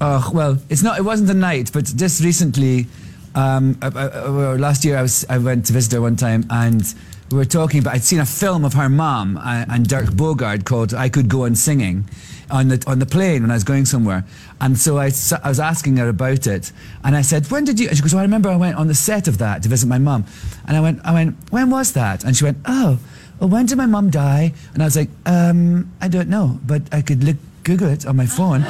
oh 0.00 0.30
well, 0.34 0.58
it's 0.68 0.82
not. 0.82 0.98
It 0.98 1.02
wasn't 1.02 1.30
a 1.30 1.34
night, 1.34 1.70
but 1.72 1.84
just 1.84 2.22
recently, 2.22 2.86
um, 3.34 3.78
uh, 3.82 3.90
uh, 3.94 3.98
uh, 3.98 4.56
last 4.58 4.84
year 4.84 4.96
I 4.96 5.02
was 5.02 5.24
I 5.28 5.38
went 5.38 5.66
to 5.66 5.72
visit 5.72 5.92
her 5.92 6.00
one 6.00 6.16
time 6.16 6.46
and. 6.50 6.94
We 7.30 7.36
were 7.36 7.44
talking 7.44 7.80
about. 7.80 7.92
I'd 7.92 8.04
seen 8.04 8.20
a 8.20 8.24
film 8.24 8.64
of 8.64 8.72
her 8.72 8.88
mom 8.88 9.36
uh, 9.36 9.66
and 9.68 9.86
Dirk 9.86 10.06
Bogarde 10.06 10.64
called 10.64 10.94
"I 10.94 11.10
Could 11.10 11.28
Go 11.28 11.44
On 11.44 11.54
Singing" 11.54 12.08
on 12.50 12.68
the 12.68 12.82
on 12.86 12.98
the 12.98 13.06
plane 13.06 13.42
when 13.42 13.50
I 13.50 13.54
was 13.54 13.64
going 13.64 13.84
somewhere, 13.84 14.24
and 14.60 14.78
so 14.78 14.98
I, 14.98 15.10
I 15.42 15.48
was 15.48 15.60
asking 15.60 15.96
her 15.98 16.08
about 16.08 16.46
it, 16.46 16.72
and 17.04 17.16
I 17.16 17.22
said, 17.22 17.50
"When 17.50 17.64
did 17.64 17.78
you?" 17.80 17.88
And 17.88 17.96
she 17.96 18.02
goes, 18.02 18.14
"Well, 18.14 18.20
I 18.20 18.24
remember 18.24 18.48
I 18.48 18.56
went 18.56 18.76
on 18.76 18.88
the 18.88 18.94
set 18.94 19.28
of 19.28 19.38
that 19.38 19.62
to 19.62 19.68
visit 19.68 19.86
my 19.86 19.98
mum," 19.98 20.24
and 20.66 20.76
I 20.76 20.80
went, 20.80 21.00
"I 21.04 21.12
went, 21.12 21.36
when 21.50 21.70
was 21.70 21.92
that?" 21.92 22.24
And 22.24 22.36
she 22.36 22.44
went, 22.44 22.58
"Oh, 22.64 22.98
well, 23.40 23.48
when 23.48 23.66
did 23.66 23.78
my 23.78 23.86
mum 23.86 24.10
die?" 24.10 24.52
And 24.74 24.82
I 24.82 24.86
was 24.86 24.96
like, 24.96 25.10
um, 25.26 25.90
"I 26.00 26.08
don't 26.08 26.28
know, 26.28 26.58
but 26.66 26.82
I 26.92 27.02
could 27.02 27.24
look." 27.24 27.36
Google 27.68 27.88
it 27.90 28.06
on 28.06 28.16
my 28.16 28.24
phone. 28.24 28.62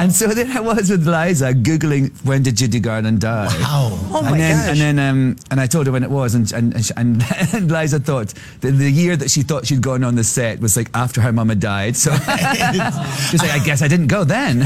And 0.00 0.12
so 0.12 0.26
then 0.28 0.50
I 0.56 0.60
was 0.60 0.90
with 0.90 1.06
Liza 1.06 1.52
Googling 1.54 2.10
when 2.24 2.42
did 2.42 2.56
Judy 2.56 2.80
Garland 2.80 3.20
die. 3.20 3.46
Wow. 3.46 3.90
Oh, 4.10 4.18
and 4.24 4.30
my 4.32 4.38
then, 4.38 4.56
gosh. 4.56 4.68
And 4.70 4.80
then 4.80 4.98
um, 4.98 5.36
and 5.52 5.60
I 5.60 5.66
told 5.68 5.86
her 5.86 5.92
when 5.92 6.02
it 6.02 6.10
was 6.10 6.34
and 6.34 6.50
and, 6.52 6.74
and, 6.74 6.84
she- 6.84 6.94
and, 6.96 7.22
and 7.54 7.70
Liza 7.70 8.00
thought 8.00 8.34
that 8.62 8.72
the 8.72 8.90
year 8.90 9.14
that 9.16 9.30
she 9.30 9.42
thought 9.42 9.66
she'd 9.66 9.82
gone 9.82 10.02
on 10.02 10.16
the 10.16 10.24
set 10.24 10.58
was 10.58 10.76
like 10.76 10.90
after 10.94 11.20
her 11.20 11.32
mama 11.32 11.54
died. 11.54 11.94
So 11.96 12.10
she's 13.30 13.40
like, 13.42 13.52
I 13.52 13.60
guess 13.64 13.82
I 13.82 13.88
didn't 13.88 14.08
go 14.08 14.24
then. 14.24 14.58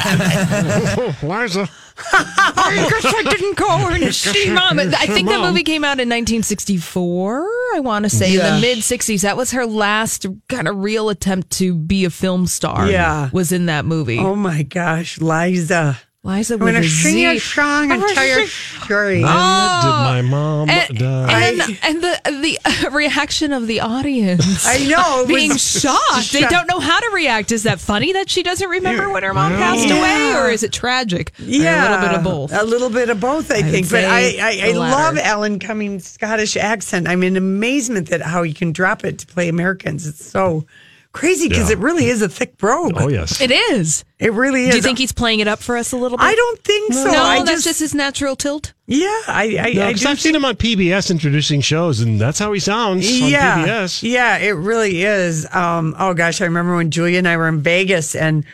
Liza. 1.22 1.68
I 1.96 2.88
guess 2.90 3.04
I 3.14 3.22
didn't 3.30 3.56
go 3.56 3.68
and 3.88 4.14
see 4.14 4.50
mom. 4.50 4.78
I 4.80 4.86
think 5.06 5.28
that 5.28 5.40
movie 5.48 5.62
came 5.62 5.84
out 5.84 6.00
in 6.00 6.08
1964. 6.08 7.46
I 7.76 7.80
want 7.80 8.04
to 8.04 8.08
say 8.10 8.32
Yeah. 8.32 8.56
in 8.56 8.60
the 8.60 8.60
mid 8.66 8.78
60s. 8.78 9.22
That 9.22 9.36
was 9.36 9.50
her 9.52 9.66
last 9.66 10.26
kind 10.48 10.66
of 10.68 10.76
real 10.78 11.08
attempt 11.08 11.50
to 11.58 11.74
be 11.74 12.04
a 12.04 12.10
film 12.10 12.46
star. 12.46 12.90
Yeah. 12.90 13.30
was 13.32 13.52
in 13.52 13.66
that 13.66 13.73
movie. 13.82 14.18
Oh 14.18 14.34
my 14.36 14.62
gosh, 14.62 15.18
Liza. 15.20 15.98
Liza 16.26 16.54
I'm 16.54 16.60
going 16.60 16.72
to 16.72 16.80
a 16.80 16.84
sing 16.84 17.18
you 17.18 17.28
a 17.32 17.34
Z. 17.34 17.38
song 17.40 17.92
and 17.92 18.02
oh, 18.02 18.14
tell 18.14 18.24
your 18.26 18.46
story. 18.46 19.22
Oh. 19.22 19.26
When 19.26 19.26
did 19.26 19.28
my 19.28 20.22
mom 20.22 20.70
And, 20.70 20.98
die? 20.98 21.48
and, 21.50 21.60
and 21.82 22.02
the 22.02 22.18
the 22.40 22.58
uh, 22.64 22.90
reaction 22.92 23.52
of 23.52 23.66
the 23.66 23.80
audience. 23.80 24.66
I 24.66 24.86
know. 24.86 25.26
Being 25.26 25.50
was- 25.50 25.80
shocked. 25.82 26.32
They 26.32 26.40
don't 26.46 26.66
know 26.66 26.80
how 26.80 26.98
to 26.98 27.10
react. 27.12 27.52
Is 27.52 27.64
that 27.64 27.78
funny 27.78 28.14
that 28.14 28.30
she 28.30 28.42
doesn't 28.42 28.66
remember 28.70 29.10
when 29.12 29.22
her 29.22 29.34
mom 29.34 29.52
passed 29.52 29.86
Yeah. 29.86 29.98
away? 29.98 30.40
Or 30.40 30.50
is 30.50 30.62
it 30.62 30.72
tragic? 30.72 31.32
Or 31.38 31.44
Yeah, 31.44 31.82
a 31.82 31.90
little 31.90 32.08
bit 32.08 32.16
of 32.18 32.24
both. 32.24 32.52
A 32.54 32.64
little 32.64 32.90
bit 32.90 33.10
of 33.10 33.20
both, 33.20 33.50
I, 33.50 33.56
I 33.56 33.62
think. 33.62 33.90
But 33.90 34.04
I, 34.06 34.38
I, 34.40 34.68
I 34.68 34.72
love 34.72 35.16
latter. 35.16 35.26
Alan 35.28 35.58
Cummings' 35.58 36.06
Scottish 36.08 36.56
accent. 36.56 37.06
I'm 37.06 37.22
in 37.22 37.36
amazement 37.36 38.08
that 38.08 38.22
how 38.22 38.42
he 38.44 38.54
can 38.54 38.72
drop 38.72 39.04
it 39.04 39.18
to 39.18 39.26
play 39.26 39.50
Americans. 39.50 40.06
It's 40.06 40.24
so 40.24 40.64
crazy 41.14 41.48
because 41.48 41.70
Yeah. 41.70 41.76
it 41.76 41.78
really 41.78 42.04
is 42.06 42.20
a 42.20 42.28
thick 42.28 42.58
brogue. 42.58 42.92
oh, 42.96 43.08
yes. 43.08 43.40
It 43.40 43.50
is. 43.50 44.04
It 44.18 44.32
really 44.34 44.64
is. 44.64 44.70
Do 44.72 44.76
you 44.76 44.82
think 44.82 44.98
he's 44.98 45.12
playing 45.12 45.40
it 45.40 45.48
up 45.48 45.60
for 45.60 45.76
us 45.78 45.92
a 45.92 45.96
little 45.96 46.18
bit? 46.18 46.24
I 46.24 46.34
don't 46.34 46.62
think 46.62 46.92
so. 46.92 47.04
no, 47.04 47.22
I 47.22 47.42
that's 47.42 47.64
just, 47.64 47.80
his 47.80 47.94
natural 47.94 48.36
tilt. 48.36 48.74
yeah. 48.86 49.06
I, 49.26 49.56
I, 49.58 49.72
No, 49.72 49.86
I 49.86 49.92
'cause 49.92 50.02
do 50.02 50.08
I've 50.08 50.20
seen 50.20 50.34
him 50.34 50.44
on 50.44 50.56
PBS 50.56 51.10
introducing 51.10 51.62
shows, 51.62 52.00
and 52.00 52.20
that's 52.20 52.38
how 52.38 52.52
he 52.52 52.60
sounds 52.60 53.06
on 53.22 53.28
yeah, 53.30 53.64
PBS. 53.64 54.02
Yeah, 54.02 54.36
it 54.38 54.50
really 54.50 55.02
is. 55.02 55.46
Um, 55.54 55.94
oh 55.98 56.12
gosh, 56.12 56.40
I 56.42 56.44
remember 56.44 56.76
when 56.76 56.90
Julia 56.90 57.16
and 57.18 57.26
I 57.28 57.36
were 57.38 57.48
in 57.48 57.60
Vegas, 57.62 58.14
and 58.14 58.44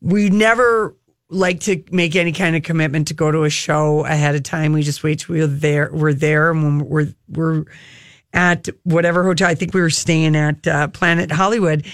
we 0.00 0.30
never 0.30 0.94
like 1.30 1.60
to 1.60 1.82
make 1.90 2.14
any 2.14 2.32
kind 2.32 2.54
of 2.56 2.62
commitment 2.62 3.08
to 3.08 3.14
go 3.14 3.32
to 3.32 3.44
a 3.44 3.50
show 3.50 4.04
ahead 4.04 4.34
of 4.34 4.42
time. 4.42 4.74
We 4.74 4.82
just 4.82 5.02
wait 5.02 5.20
till 5.20 5.34
we're 5.34 5.46
there. 5.46 5.88
We're 5.92 6.12
there, 6.12 6.50
and 6.50 6.62
when 6.62 6.78
we're 6.88 7.14
we're 7.28 7.64
at 8.32 8.68
whatever 8.84 9.24
hotel. 9.24 9.48
I 9.48 9.54
think 9.54 9.74
we 9.74 9.80
were 9.80 9.90
staying 9.90 10.36
at 10.36 10.66
uh, 10.66 10.88
Planet 10.88 11.30
Hollywood, 11.30 11.86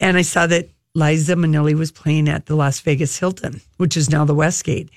and 0.00 0.16
I 0.16 0.22
saw 0.22 0.46
that 0.46 0.68
Liza 0.94 1.34
Minnelli 1.34 1.74
was 1.74 1.90
playing 1.90 2.28
at 2.28 2.46
the 2.46 2.54
Las 2.54 2.80
Vegas 2.80 3.18
Hilton, 3.18 3.60
which 3.78 3.96
is 3.96 4.10
now 4.10 4.24
the 4.24 4.34
Westgate. 4.34 4.90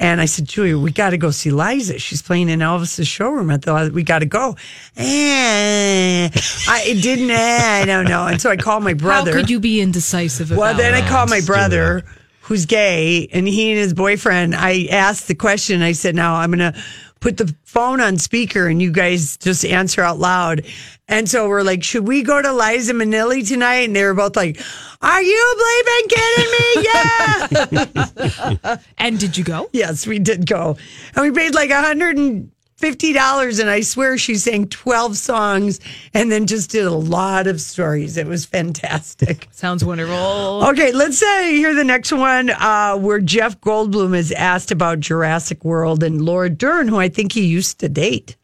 And 0.00 0.20
I 0.20 0.26
said, 0.26 0.46
Julia, 0.46 0.78
we 0.78 0.92
got 0.92 1.10
to 1.10 1.18
go 1.18 1.32
see 1.32 1.50
Liza. 1.50 1.98
She's 1.98 2.22
playing 2.22 2.48
in 2.48 2.60
Elvis's 2.60 3.08
showroom 3.08 3.50
at 3.50 3.62
the. 3.62 3.90
We 3.92 4.04
got 4.04 4.20
to 4.20 4.26
go. 4.26 4.54
Eh, 4.96 6.28
I 6.68 6.82
it 6.86 7.02
didn't. 7.02 7.30
Eh, 7.30 7.82
I 7.82 7.84
don't 7.84 8.04
know. 8.04 8.26
And 8.26 8.40
so 8.40 8.48
I 8.50 8.56
called 8.56 8.84
my 8.84 8.94
brother. 8.94 9.32
How 9.32 9.40
could 9.40 9.50
you 9.50 9.58
be 9.58 9.80
indecisive 9.80 10.52
about 10.52 10.60
Well, 10.60 10.74
then 10.76 10.94
I 10.94 11.08
called 11.08 11.30
my 11.30 11.40
brother, 11.44 12.04
who's 12.42 12.64
gay, 12.64 13.28
and 13.32 13.48
he 13.48 13.70
and 13.72 13.78
his 13.78 13.92
boyfriend. 13.92 14.54
I 14.54 14.86
asked 14.86 15.26
the 15.26 15.34
question. 15.34 15.82
I 15.82 15.92
said, 15.92 16.14
"Now 16.14 16.36
I'm 16.36 16.52
going 16.52 16.72
to 16.72 16.80
put 17.20 17.36
the 17.36 17.54
phone 17.64 18.00
on 18.00 18.18
speaker, 18.18 18.66
and 18.66 18.80
you 18.80 18.90
guys 18.90 19.36
just 19.36 19.64
answer 19.64 20.02
out 20.02 20.18
loud." 20.18 20.64
And 21.08 21.28
so 21.28 21.48
we're 21.48 21.62
like, 21.62 21.82
"Should 21.82 22.06
we 22.06 22.22
go 22.22 22.40
to 22.42 22.52
Liza 22.52 22.92
Minnelli 22.92 23.46
tonight?" 23.46 23.86
And 23.86 23.96
they 23.96 24.04
were 24.04 24.14
both 24.14 24.36
like, 24.36 24.60
"Are 25.00 25.22
you 25.22 25.56
bleeping 25.60 26.08
kidding 26.10 26.50
me?" 26.52 26.64
Yeah. 26.88 28.76
And 28.98 29.18
did 29.18 29.36
you 29.36 29.44
go? 29.44 29.68
yes, 29.72 30.06
we 30.06 30.18
did 30.18 30.46
go, 30.46 30.76
and 31.14 31.22
we 31.24 31.30
paid 31.30 31.54
like 31.54 31.70
a 31.70 31.80
hundred 31.80 32.16
and 32.16 32.50
fifty 32.78 33.12
dollars, 33.12 33.58
and 33.58 33.68
I 33.68 33.82
swear 33.82 34.16
she 34.16 34.36
sang 34.36 34.68
twelve 34.68 35.16
songs, 35.16 35.80
and 36.14 36.32
then 36.32 36.46
just 36.46 36.70
did 36.70 36.86
a 36.86 36.90
lot 36.90 37.46
of 37.46 37.60
stories. 37.60 38.16
It 38.16 38.26
was 38.26 38.46
fantastic. 38.46 39.48
Sounds 39.52 39.84
wonderful. 39.84 40.64
Okay, 40.68 40.92
let's 40.92 41.22
uh, 41.22 41.42
hear 41.42 41.74
the 41.74 41.84
next 41.84 42.12
one 42.12 42.50
uh, 42.50 42.96
where 42.96 43.20
Jeff 43.20 43.60
Goldblum 43.60 44.16
is 44.16 44.32
asked 44.32 44.70
about 44.70 45.00
Jurassic 45.00 45.64
World 45.64 46.02
and 46.02 46.22
Laura 46.22 46.48
Dern, 46.48 46.88
who 46.88 46.98
I 46.98 47.08
think 47.08 47.32
he 47.32 47.44
used 47.44 47.80
to 47.80 47.88
date. 47.88 48.36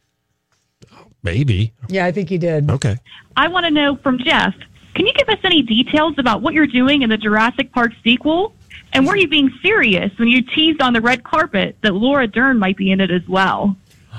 Maybe. 1.23 1.73
Yeah, 1.89 2.05
I 2.05 2.13
think 2.13 2.29
he 2.29 2.37
did. 2.37 2.71
Okay. 2.71 2.97
I 3.37 3.49
want 3.49 3.65
to 3.65 3.71
know 3.71 3.97
from 3.97 4.19
Jeff, 4.19 4.55
can 4.95 5.07
you 5.07 5.13
give 5.15 5.29
us 5.29 5.39
any 5.43 5.63
details 5.63 6.15
about 6.19 6.43
what 6.43 6.53
you're 6.53 6.67
doing 6.67 7.03
in 7.03 7.09
the 7.09 7.17
Jurassic 7.17 7.73
Park 7.73 7.93
sequel? 8.05 8.55
And 8.93 9.07
were 9.07 9.17
you 9.17 9.27
being 9.27 9.51
serious 9.61 10.17
when 10.19 10.29
you 10.29 10.43
teased 10.43 10.81
on 10.81 10.93
the 10.93 11.01
red 11.01 11.25
carpet 11.25 11.77
that 11.83 11.95
Laura 11.95 12.29
Dern 12.29 12.59
might 12.59 12.77
be 12.77 12.93
in 12.93 13.01
it 13.01 13.11
as 13.11 13.27
well? 13.27 13.75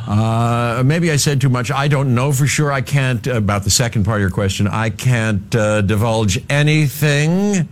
Uh, 0.08 0.84
maybe 0.86 1.12
I 1.12 1.16
said 1.16 1.42
too 1.42 1.50
much. 1.50 1.72
I 1.72 1.88
don't 1.88 2.14
know 2.14 2.32
for 2.32 2.46
sure. 2.48 2.72
I 2.72 2.82
can't, 2.82 3.26
about 3.28 3.64
the 3.64 3.70
second 3.70 4.04
part 4.04 4.18
of 4.18 4.22
your 4.22 4.30
question, 4.30 4.68
I 4.68 4.90
can't 4.90 5.56
uh, 5.56 5.82
divulge 5.82 6.40
anything. 6.50 7.68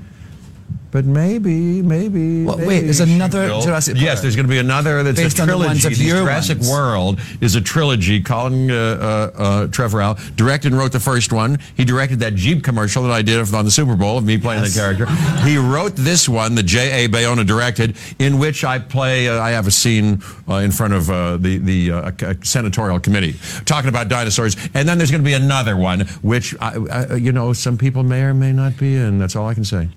But 0.93 1.05
maybe, 1.05 1.81
maybe. 1.81 2.45
Well, 2.45 2.59
wait, 2.59 2.81
there's 2.81 2.99
another 2.99 3.47
Bill. 3.47 3.61
Jurassic 3.61 3.97
Yes, 3.97 4.21
there's 4.21 4.35
going 4.35 4.45
to 4.45 4.49
be 4.51 4.59
another 4.59 5.01
that's 5.01 5.19
Based 5.19 5.39
a 5.39 5.41
on 5.41 5.47
the 5.47 5.53
trilogy. 5.53 5.67
ones 5.69 5.85
of 5.85 5.97
The 5.97 6.03
your 6.03 6.17
Jurassic 6.17 6.59
ones. 6.59 6.69
World 6.69 7.19
is 7.41 7.55
a 7.55 7.61
trilogy. 7.61 8.21
Colin 8.21 8.69
uh, 8.69 8.75
uh, 8.75 9.41
uh, 9.41 9.67
Trevorrow 9.69 10.35
directed 10.35 10.71
and 10.71 10.79
wrote 10.79 10.91
the 10.91 10.99
first 10.99 11.33
one. 11.33 11.57
He 11.75 11.83
directed 11.83 12.19
that 12.19 12.35
Jeep 12.35 12.63
commercial 12.63 13.01
that 13.01 13.11
I 13.11 13.23
did 13.23 13.39
on 13.55 13.65
the 13.65 13.71
Super 13.71 13.95
Bowl 13.95 14.19
of 14.19 14.23
me 14.23 14.37
playing 14.37 14.61
the 14.61 14.69
character. 14.69 15.07
He 15.43 15.57
wrote 15.57 15.95
this 15.95 16.29
one, 16.29 16.53
the 16.53 16.61
J.A. 16.61 17.09
Bayona 17.09 17.43
directed, 17.43 17.97
in 18.19 18.37
which 18.37 18.63
I 18.63 18.77
play. 18.77 19.27
Uh, 19.27 19.41
I 19.41 19.49
have 19.49 19.65
a 19.65 19.71
scene 19.71 20.21
uh, 20.47 20.57
in 20.57 20.69
front 20.71 20.93
of 20.93 21.09
uh, 21.09 21.37
the 21.37 21.57
the 21.57 21.91
uh, 21.91 22.11
senatorial 22.43 22.99
committee 22.99 23.33
talking 23.65 23.89
about 23.89 24.09
dinosaurs, 24.09 24.55
and 24.75 24.87
then 24.87 24.99
there's 24.99 25.09
going 25.09 25.23
to 25.23 25.27
be 25.27 25.33
another 25.33 25.75
one, 25.75 26.01
which 26.21 26.55
I, 26.61 26.75
I, 26.75 27.15
you 27.15 27.31
know 27.31 27.51
some 27.51 27.79
people 27.79 28.03
may 28.03 28.21
or 28.21 28.35
may 28.35 28.51
not 28.53 28.77
be 28.77 28.95
in. 28.95 29.17
That's 29.17 29.35
all 29.35 29.47
I 29.47 29.55
can 29.55 29.65
say. 29.65 29.89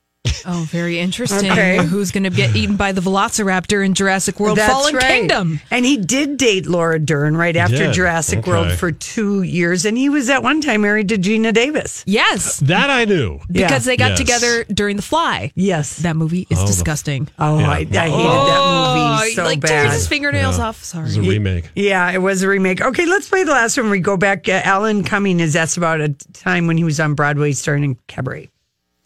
Oh, 0.44 0.66
very 0.70 0.98
interesting. 0.98 1.50
Okay. 1.50 1.78
Who's 1.84 2.10
going 2.10 2.24
to 2.24 2.30
get 2.30 2.54
eaten 2.56 2.76
by 2.76 2.92
the 2.92 3.00
Velociraptor 3.00 3.84
in 3.84 3.94
Jurassic 3.94 4.38
World 4.40 4.58
That's 4.58 4.72
Fallen 4.72 4.94
right. 4.94 5.04
Kingdom? 5.06 5.60
And 5.70 5.84
he 5.84 5.96
did 5.96 6.36
date 6.36 6.66
Laura 6.66 6.98
Dern 6.98 7.36
right 7.36 7.56
after 7.56 7.76
did? 7.76 7.94
Jurassic 7.94 8.40
Okay. 8.40 8.50
World 8.50 8.72
for 8.72 8.92
two 8.92 9.42
years, 9.42 9.84
and 9.84 9.96
he 9.96 10.08
was 10.08 10.28
at 10.30 10.42
one 10.42 10.60
time 10.60 10.82
married 10.82 11.08
to 11.10 11.16
Geena 11.18 11.52
Davis. 11.54 12.04
Yes, 12.06 12.58
That 12.60 12.90
I 12.90 13.04
knew. 13.04 13.40
because 13.50 13.84
they 13.84 13.96
got 13.96 14.10
Yes. 14.10 14.18
together 14.18 14.64
during 14.64 14.96
The 14.96 15.02
Fly. 15.02 15.52
Yes. 15.54 15.98
That 15.98 16.16
movie 16.16 16.46
is 16.50 16.62
disgusting. 16.64 17.28
Oh, 17.38 17.58
Yeah. 17.58 17.70
I, 17.70 17.74
I 17.74 17.78
hated 17.84 18.12
Oh, 18.12 18.46
that 18.46 19.20
movie 19.20 19.30
he, 19.30 19.34
so 19.36 19.44
like 19.44 19.60
bad. 19.60 19.68
tears 19.82 19.92
his 19.94 20.06
fingernails 20.08 20.58
Yeah. 20.58 20.66
off. 20.66 20.82
Sorry. 20.84 21.04
It 21.04 21.18
was 21.18 21.26
a 21.26 21.30
remake. 21.30 21.70
Yeah, 21.74 22.10
it 22.10 22.18
was 22.18 22.42
a 22.42 22.48
remake. 22.48 22.80
Okay, 22.80 23.06
let's 23.06 23.28
play 23.28 23.44
the 23.44 23.52
last 23.52 23.76
one. 23.76 23.90
We 23.90 24.00
go 24.00 24.16
back. 24.16 24.48
Uh, 24.48 24.60
Alan 24.64 25.04
Cumming 25.04 25.40
is 25.40 25.56
asked 25.56 25.76
about 25.76 26.00
a 26.00 26.10
time 26.32 26.66
when 26.66 26.76
he 26.76 26.84
was 26.84 27.00
on 27.00 27.14
Broadway 27.14 27.52
starring 27.52 27.84
in 27.84 27.96
Cabaret. 28.06 28.48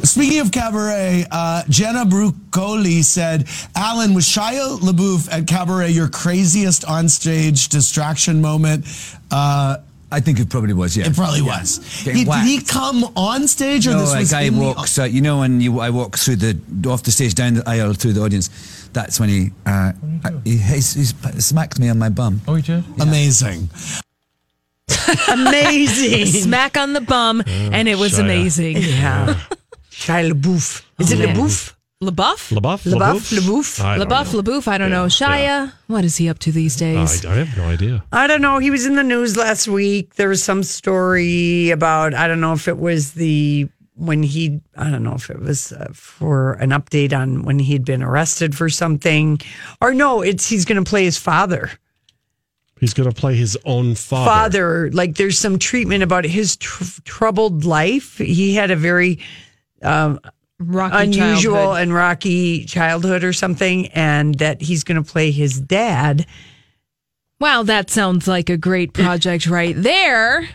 Speaking 0.02 0.40
of 0.40 0.50
cabaret, 0.50 1.26
uh, 1.30 1.62
Jenna 1.68 2.04
Brucoli 2.04 3.02
said, 3.02 3.46
Alan, 3.76 4.14
was 4.14 4.24
Shia 4.24 4.78
LaBeouf 4.80 5.32
at 5.32 5.46
cabaret 5.46 5.90
your 5.90 6.08
craziest 6.08 6.82
onstage 6.82 7.68
distraction 7.68 8.40
moment? 8.40 8.86
Uh, 9.30 9.76
I 10.12 10.18
think 10.20 10.40
it 10.40 10.48
probably 10.50 10.72
was, 10.72 10.96
yeah. 10.96 11.06
it 11.06 11.14
probably 11.14 11.40
Yeah. 11.40 11.60
was. 11.60 11.78
He, 12.02 12.24
did 12.24 12.34
he 12.44 12.60
come 12.62 13.04
on 13.16 13.46
stage 13.46 13.86
or 13.86 13.92
No, 13.92 14.00
this 14.00 14.14
a 14.14 14.18
was 14.18 14.30
guy 14.32 14.40
in 14.42 14.54
the- 14.56 14.60
walks. 14.60 14.98
You 14.98 15.20
know, 15.20 15.38
when 15.40 15.60
you 15.60 15.78
I 15.78 15.90
walk 15.90 16.16
through 16.18 16.36
the 16.36 16.58
off 16.90 17.02
the 17.04 17.12
stage 17.12 17.34
down 17.36 17.54
the 17.54 17.68
aisle 17.68 17.92
through 17.94 18.14
the 18.14 18.22
audience. 18.22 18.50
That's 18.92 19.20
when 19.20 19.28
he 19.28 19.50
uh, 19.66 19.92
he, 20.44 20.56
he's, 20.56 20.94
he's 20.94 21.14
smacked 21.44 21.78
me 21.78 21.88
on 21.90 21.98
my 22.00 22.08
bum. 22.08 22.40
Oh, 22.48 22.54
he 22.56 22.62
did. 22.62 22.82
Amazing. 23.00 23.68
Amazing. 25.28 26.26
Smack 26.42 26.76
on 26.76 26.92
the 26.92 27.00
bum, 27.00 27.42
and 27.46 27.86
it 27.88 27.96
was 27.98 28.14
Shia. 28.14 28.20
amazing. 28.20 28.76
yeah. 28.78 29.38
Shia 30.00 30.32
LaBeouf. 30.32 30.82
Is 30.98 31.12
it 31.12 31.18
man. 31.18 31.36
LaBeouf? 31.36 31.74
LaBeouf? 32.02 32.50
LaBeouf? 32.56 32.94
LaBeouf? 32.94 33.38
LaBeouf? 33.38 33.84
I 33.84 33.98
don't 33.98 34.08
LaBeouf, 34.08 34.32
know. 34.32 34.42
LaBeouf, 34.42 34.68
I 34.68 34.78
don't 34.78 34.90
know. 34.90 35.02
Yeah, 35.02 35.08
Shia, 35.08 35.42
yeah. 35.42 35.70
what 35.88 36.02
is 36.06 36.16
he 36.16 36.30
up 36.30 36.38
to 36.38 36.50
these 36.50 36.80
I, 36.80 36.86
days? 36.86 37.26
I 37.26 37.34
have 37.34 37.54
no 37.58 37.64
idea. 37.64 38.02
I 38.10 38.26
don't 38.26 38.40
know. 38.40 38.56
He 38.58 38.70
was 38.70 38.86
in 38.86 38.96
the 38.96 39.02
news 39.02 39.36
last 39.36 39.68
week. 39.68 40.14
There 40.14 40.30
was 40.30 40.42
some 40.42 40.62
story 40.62 41.68
about, 41.68 42.14
I 42.14 42.26
don't 42.26 42.40
know 42.40 42.54
if 42.54 42.66
it 42.68 42.78
was 42.78 43.12
the, 43.12 43.68
when 43.96 44.22
he, 44.22 44.62
I 44.74 44.88
don't 44.88 45.02
know 45.02 45.12
if 45.12 45.28
it 45.28 45.38
was 45.38 45.72
uh, 45.72 45.90
for 45.92 46.54
an 46.54 46.70
update 46.70 47.12
on 47.12 47.42
when 47.42 47.58
he'd 47.58 47.84
been 47.84 48.02
arrested 48.02 48.56
for 48.56 48.70
something. 48.70 49.38
Or 49.82 49.92
no, 49.92 50.22
it's 50.22 50.48
he's 50.48 50.64
going 50.64 50.82
to 50.82 50.88
play 50.88 51.04
his 51.04 51.18
father. 51.18 51.70
He's 52.80 52.94
going 52.94 53.10
to 53.10 53.14
play 53.14 53.34
his 53.34 53.58
own 53.66 53.94
father. 53.94 54.30
Father, 54.30 54.90
like 54.92 55.16
there's 55.16 55.38
some 55.38 55.58
treatment 55.58 56.02
about 56.02 56.24
his 56.24 56.56
tr- 56.56 57.02
troubled 57.04 57.66
life. 57.66 58.16
He 58.16 58.54
had 58.54 58.70
a 58.70 58.76
very 58.76 59.18
Rocky 59.82 60.96
unusual 60.96 61.54
childhood. 61.54 61.82
and 61.82 61.94
rocky 61.94 62.64
childhood 62.66 63.24
or 63.24 63.32
something, 63.32 63.86
and 63.88 64.34
that 64.36 64.60
he's 64.60 64.84
going 64.84 65.02
to 65.02 65.10
play 65.10 65.30
his 65.30 65.58
dad. 65.58 66.26
Wow, 67.40 67.62
that 67.62 67.88
sounds 67.88 68.28
like 68.28 68.50
a 68.50 68.58
great 68.58 68.92
project 68.92 69.46
right 69.48 69.74
there. 69.76 70.46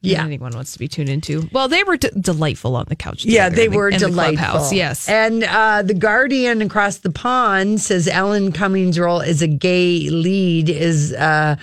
Yeah. 0.00 0.22
Anyone 0.22 0.52
wants 0.54 0.74
to 0.74 0.78
be 0.78 0.86
tuned 0.86 1.08
into. 1.08 1.48
Well, 1.50 1.66
they 1.66 1.82
were 1.82 1.96
d- 1.96 2.10
delightful 2.20 2.76
on 2.76 2.84
the 2.88 2.94
couch. 2.94 3.24
Yeah, 3.24 3.48
they 3.48 3.66
the- 3.66 3.76
were 3.76 3.90
the 3.90 3.98
delightful. 3.98 4.36
clubhouse, 4.46 4.72
Yes. 4.72 5.08
And 5.08 5.42
uh, 5.42 5.82
the 5.82 5.94
Guardian 5.94 6.62
across 6.62 6.98
the 6.98 7.10
pond 7.10 7.80
says 7.80 8.06
Alan 8.06 8.52
Cummings' 8.52 8.96
role 8.96 9.20
as 9.20 9.42
a 9.42 9.48
gay 9.48 10.08
lead 10.08 10.68
is 10.70 11.12
uh, 11.14 11.56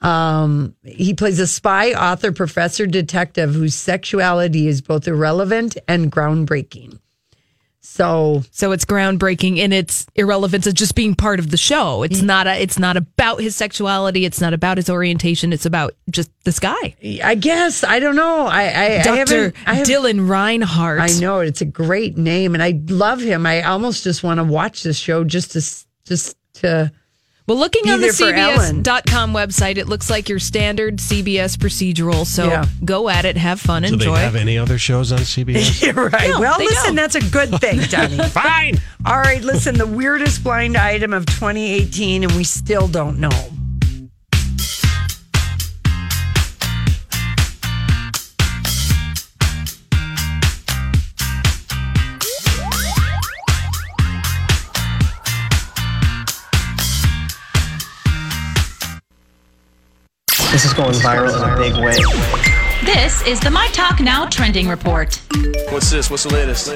um, 0.00 0.74
he 0.84 1.14
plays 1.14 1.38
a 1.40 1.46
spy, 1.46 1.92
author, 1.92 2.32
professor, 2.32 2.86
detective 2.86 3.54
whose 3.54 3.74
sexuality 3.74 4.68
is 4.68 4.80
both 4.80 5.08
irrelevant 5.08 5.76
and 5.88 6.10
groundbreaking. 6.12 6.98
So 7.80 8.42
So 8.50 8.72
it's 8.72 8.84
groundbreaking 8.84 9.56
in 9.56 9.72
its 9.72 10.06
irrelevance 10.14 10.66
of 10.66 10.74
just 10.74 10.94
being 10.94 11.14
part 11.14 11.40
of 11.40 11.50
the 11.50 11.56
show. 11.56 12.02
It's 12.02 12.20
not 12.22 12.46
a, 12.46 12.60
it's 12.60 12.78
not 12.78 12.96
about 12.96 13.40
his 13.40 13.56
sexuality. 13.56 14.24
It's 14.24 14.40
not 14.40 14.52
about 14.52 14.76
his 14.76 14.90
orientation. 14.90 15.52
It's 15.52 15.64
about 15.64 15.94
just 16.10 16.30
this 16.44 16.60
guy, 16.60 16.94
I 17.24 17.34
guess 17.34 17.82
I 17.84 17.98
don't 17.98 18.14
know. 18.16 18.46
I, 18.46 18.62
I, 18.64 19.00
I 19.00 19.02
Doctor 19.02 19.18
haven't- 19.18 19.54
I 19.66 19.74
haven't- 19.74 19.92
Dylan 19.94 20.28
Reinhardt. 20.28 21.00
I 21.00 21.08
know 21.18 21.40
it's 21.40 21.60
a 21.62 21.64
great 21.64 22.16
name, 22.18 22.54
and 22.54 22.62
I 22.62 22.78
love 22.88 23.20
him. 23.20 23.46
I 23.46 23.62
almost 23.62 24.04
just 24.04 24.22
want 24.22 24.38
to 24.38 24.44
watch 24.44 24.82
this 24.82 24.98
show 24.98 25.24
just 25.24 25.52
to 25.52 25.60
just 26.04 26.36
to. 26.54 26.92
Well, 27.48 27.56
looking 27.56 27.84
Be 27.84 27.90
on 27.90 28.00
the 28.00 28.08
there 28.08 28.12
for 28.12 28.24
Ellen. 28.32 28.82
CBS.com 28.84 29.32
website, 29.32 29.78
it 29.78 29.88
looks 29.88 30.10
like 30.10 30.28
your 30.28 30.38
standard 30.38 30.98
CBS 30.98 31.56
procedural. 31.56 32.26
So 32.26 32.44
Yeah. 32.48 32.66
go 32.84 33.08
at 33.08 33.24
it, 33.24 33.38
have 33.38 33.58
fun, 33.58 33.82
Do 33.84 33.94
enjoy. 33.94 34.14
they 34.16 34.20
have 34.20 34.36
any 34.36 34.58
other 34.58 34.76
shows 34.78 35.12
on 35.12 35.20
CBS? 35.20 35.80
You're 35.86 36.10
right. 36.10 36.28
No, 36.28 36.40
well, 36.40 36.58
listen, 36.58 36.88
don't. 36.88 36.96
that's 36.96 37.14
a 37.14 37.22
good 37.22 37.58
thing, 37.60 37.80
Johnny. 37.88 38.18
Fine. 38.28 38.80
All 39.06 39.18
right, 39.18 39.42
listen, 39.42 39.78
the 39.78 39.86
weirdest 39.86 40.44
blind 40.44 40.76
item 40.76 41.14
of 41.14 41.24
2018, 41.24 42.22
and 42.24 42.32
we 42.32 42.44
still 42.44 42.86
don't 42.86 43.18
know. 43.18 43.30
This 60.58 60.64
is 60.64 60.74
going 60.74 60.90
viral 60.94 61.36
in 61.36 61.48
a 61.48 61.56
big 61.56 61.76
way. 61.76 61.94
This 62.84 63.24
is 63.28 63.38
the 63.38 63.48
My 63.48 63.68
Talk 63.68 64.00
Now 64.00 64.26
trending 64.26 64.66
report. 64.66 65.22
What's 65.70 65.88
this? 65.88 66.10
What's 66.10 66.24
the 66.24 66.34
latest? 66.34 66.74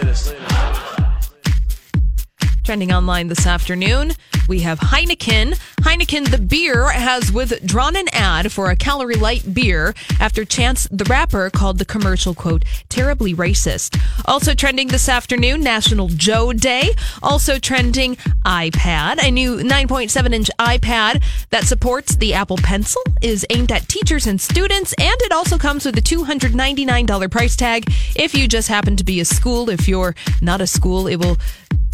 Trending 2.63 2.93
online 2.93 3.27
this 3.27 3.45
afternoon, 3.45 4.13
we 4.49 4.61
have 4.61 4.79
Heineken. 4.81 5.59
Heineken, 5.83 6.31
the 6.31 6.39
beer, 6.39 6.91
has 6.91 7.33
withdrawn 7.33 7.97
an 7.97 8.07
ad 8.13 8.53
for 8.53 8.71
a 8.71 8.77
calorie 8.77 9.15
light 9.15 9.55
beer 9.55 9.95
after 10.21 10.45
Chance 10.45 10.89
the 10.91 11.05
Rapper 11.05 11.51
called 11.51 11.79
the 11.79 11.85
commercial, 11.85 12.35
quote, 12.35 12.65
terribly 12.89 13.35
racist. 13.35 14.01
Also 14.27 14.55
trending 14.55 14.89
this 14.89 15.09
afternoon, 15.09 15.61
National 15.61 16.09
Joe 16.09 16.53
Day. 16.53 16.91
Also 17.23 17.59
trending 17.59 18.17
iPad. 18.45 19.23
A 19.23 19.31
new 19.31 19.57
9.7 19.57 20.33
inch 20.33 20.51
iPad 20.59 21.23
that 21.51 21.65
supports 21.65 22.17
the 22.17 22.35
Apple 22.35 22.59
Pencil 22.59 23.03
is 23.21 23.47
aimed 23.51 23.73
at 23.73 23.89
teachers 23.89 24.27
and 24.27 24.41
students, 24.41 24.95
and 24.99 25.21
it 25.23 25.33
also 25.33 25.59
comes 25.59 25.85
with 25.85 25.97
a 25.97 26.03
$299 26.03 27.31
price 27.31 27.57
tag 27.57 27.91
if 28.17 28.35
you 28.35 28.49
just 28.49 28.69
happen 28.69 28.97
to 28.97 29.05
be 29.05 29.21
a 29.21 29.25
school. 29.25 29.71
If 29.71 29.89
you're 29.89 30.15
not 30.41 30.61
a 30.61 30.67
school, 30.67 31.07
it 31.07 31.17
will 31.17 31.37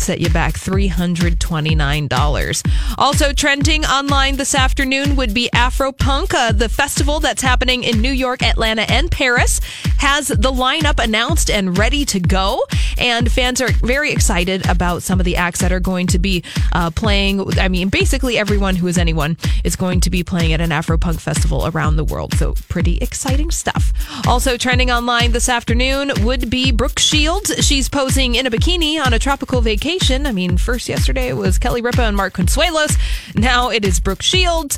set 0.01 0.21
you 0.21 0.31
back 0.31 0.55
$329. 0.55 2.99
Also 2.99 3.33
trending 3.33 3.85
online 3.85 4.37
this 4.37 4.55
afternoon 4.55 5.17
would 5.17 5.35
be 5.35 5.51
Afropunk, 5.55 6.35
uh, 6.35 6.53
the 6.53 6.69
festival 6.69 7.21
that's 7.21 7.43
happening 7.43 7.85
in 7.85 8.01
New 8.01 8.13
York, 8.13 8.43
Atlanta, 8.43 8.91
and 8.91 9.11
Paris, 9.11 9.61
has 9.99 10.29
the 10.29 10.53
lineup 10.53 11.03
announced 11.03 11.51
and 11.51 11.77
ready 11.77 12.05
to 12.05 12.21
go. 12.21 12.63
And 12.99 13.31
fans 13.31 13.61
are 13.61 13.71
very 13.71 14.13
excited 14.13 14.69
about 14.69 15.03
some 15.03 15.19
of 15.19 15.25
the 15.25 15.37
acts 15.37 15.61
that 15.61 15.73
are 15.73 15.81
going 15.81 16.07
to 16.09 16.19
be 16.19 16.45
uh, 16.73 16.91
playing. 16.91 17.59
I 17.59 17.69
mean, 17.69 17.89
basically 17.89 18.39
everyone 18.39 18.77
who 18.77 18.87
is 18.87 18.99
anyone 18.99 19.37
is 19.65 19.77
going 19.77 20.01
to 20.01 20.11
be 20.11 20.23
playing 20.23 20.53
at 20.53 20.61
an 20.61 20.71
Afropunk 20.71 21.21
festival 21.21 21.67
around 21.67 21.97
the 21.97 22.05
world. 22.05 22.35
So 22.35 22.55
pretty 22.69 22.99
exciting 22.99 23.51
stuff. 23.51 23.93
Also 24.27 24.57
trending 24.57 24.91
online 24.91 25.33
this 25.33 25.49
afternoon 25.49 26.13
would 26.21 26.51
be 26.51 26.73
Brooke 26.73 26.99
Shields. 26.99 27.67
She's 27.67 27.89
posing 27.89 28.35
in 28.35 28.47
a 28.47 28.51
bikini 28.51 29.05
on 29.05 29.13
a 29.13 29.19
tropical 29.19 29.61
vacation. 29.61 29.88
I 29.89 30.33
mean, 30.33 30.59
first 30.59 30.87
yesterday 30.87 31.29
it 31.29 31.37
was 31.37 31.59
Kelly 31.59 31.81
Ripa 31.81 32.03
and 32.03 32.15
Mark 32.15 32.35
Consuelos. 32.35 32.95
Now 33.35 33.71
it 33.71 33.87
is 33.87 34.01
Brooke 34.01 34.21
Shields. 34.21 34.77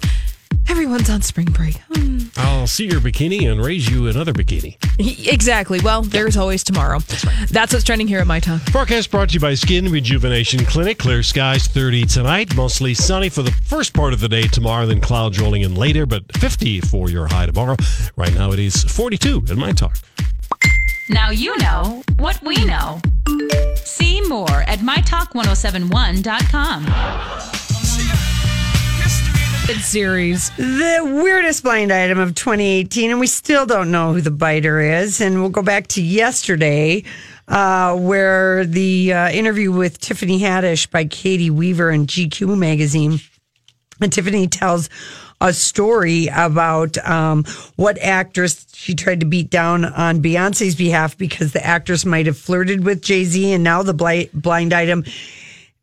Everyone's 0.69 1.11
on 1.11 1.21
spring 1.23 1.51
break. 1.51 1.79
Hmm. 1.93 2.19
I'll 2.37 2.69
see 2.69 2.87
your 2.87 3.01
bikini 3.01 3.51
and 3.51 3.61
raise 3.61 3.91
you 3.91 4.07
another 4.07 4.33
bikini. 4.33 4.77
Exactly. 5.27 5.81
Well, 5.81 6.03
there's 6.03 6.37
always 6.37 6.63
tomorrow. 6.63 7.01
That's, 7.51 7.73
what's 7.73 7.83
trending 7.83 8.07
here 8.07 8.21
at 8.21 8.29
my 8.29 8.39
talk. 8.39 8.61
Forecast 8.71 9.11
brought 9.11 9.31
to 9.31 9.35
you 9.35 9.41
by 9.41 9.55
Skin 9.55 9.91
Rejuvenation 9.91 10.65
Clinic. 10.65 10.99
Clear 10.99 11.25
skies 11.25 11.67
30 11.67 12.05
tonight, 12.05 12.55
mostly 12.55 12.95
sunny 12.95 13.31
for 13.31 13.43
the 13.43 13.51
first 13.51 13.93
part 13.93 14.13
of 14.13 14.21
the 14.21 14.29
day 14.29 14.43
tomorrow, 14.43 14.87
then 14.87 15.01
clouds 15.01 15.41
rolling 15.41 15.63
in 15.63 15.75
later, 15.75 16.07
but 16.07 16.23
50 16.37 16.83
for 16.83 17.11
your 17.11 17.27
high 17.27 17.47
tomorrow. 17.47 17.75
Right 18.15 18.33
now 18.35 18.53
it 18.53 18.61
is 18.61 18.85
42 18.85 19.47
at 19.51 19.57
my 19.57 19.73
talk. 19.73 19.97
Now 21.11 21.31
you 21.31 21.59
know 21.59 22.03
what 22.19 22.41
we 22.41 22.65
know. 22.65 23.01
See 23.75 24.21
more 24.29 24.49
at 24.49 24.79
mytalk1071.com. 24.79 26.87
It's 29.69 29.87
series. 29.87 30.51
The 30.57 31.21
weirdest 31.23 31.63
blind 31.65 31.93
item 31.93 32.21
of 32.21 32.37
2018, 32.37 33.11
and 33.11 33.19
we 33.19 33.27
still 33.27 33.67
don't 33.67 33.91
know 33.91 34.13
who 34.13 34.21
the 34.21 34.31
biter 34.31 34.79
is. 34.79 35.21
And 35.21 35.41
we'll 35.41 35.51
go 35.51 35.63
back 35.63 35.89
to 35.89 36.01
yesterday, 36.01 37.03
uh, 37.49 37.97
where 37.97 38.65
the 38.65 39.13
uh, 39.13 39.31
interview 39.31 39.73
with 39.73 39.99
Tiffany 39.99 40.39
Haddish 40.39 40.89
by 40.93 41.07
Caity 41.07 41.51
Weaver 41.51 41.91
in 41.91 42.07
GQ 42.07 42.57
magazine. 42.57 43.19
And 44.01 44.13
Tiffany 44.13 44.47
tells 44.47 44.89
a 45.41 45.53
story 45.53 46.29
about 46.29 46.99
um, 46.99 47.45
what 47.77 47.99
actress 47.99 48.67
she 48.75 48.95
tried 48.95 49.21
to 49.21 49.27
beat 49.27 49.51
down 49.51 49.85
on 49.85 50.23
Beyonce's 50.23 50.75
behalf 50.75 51.17
because 51.17 51.53
the 51.53 51.65
actress 51.65 52.05
might 52.05 52.27
have 52.27 52.37
flirted 52.37 52.85
with 52.85 53.03
Jay 53.03 53.25
Z. 53.25 53.53
And 53.53 53.65
now 53.65 53.83
the 53.83 54.29
blind, 54.33 54.73
item 54.73 55.05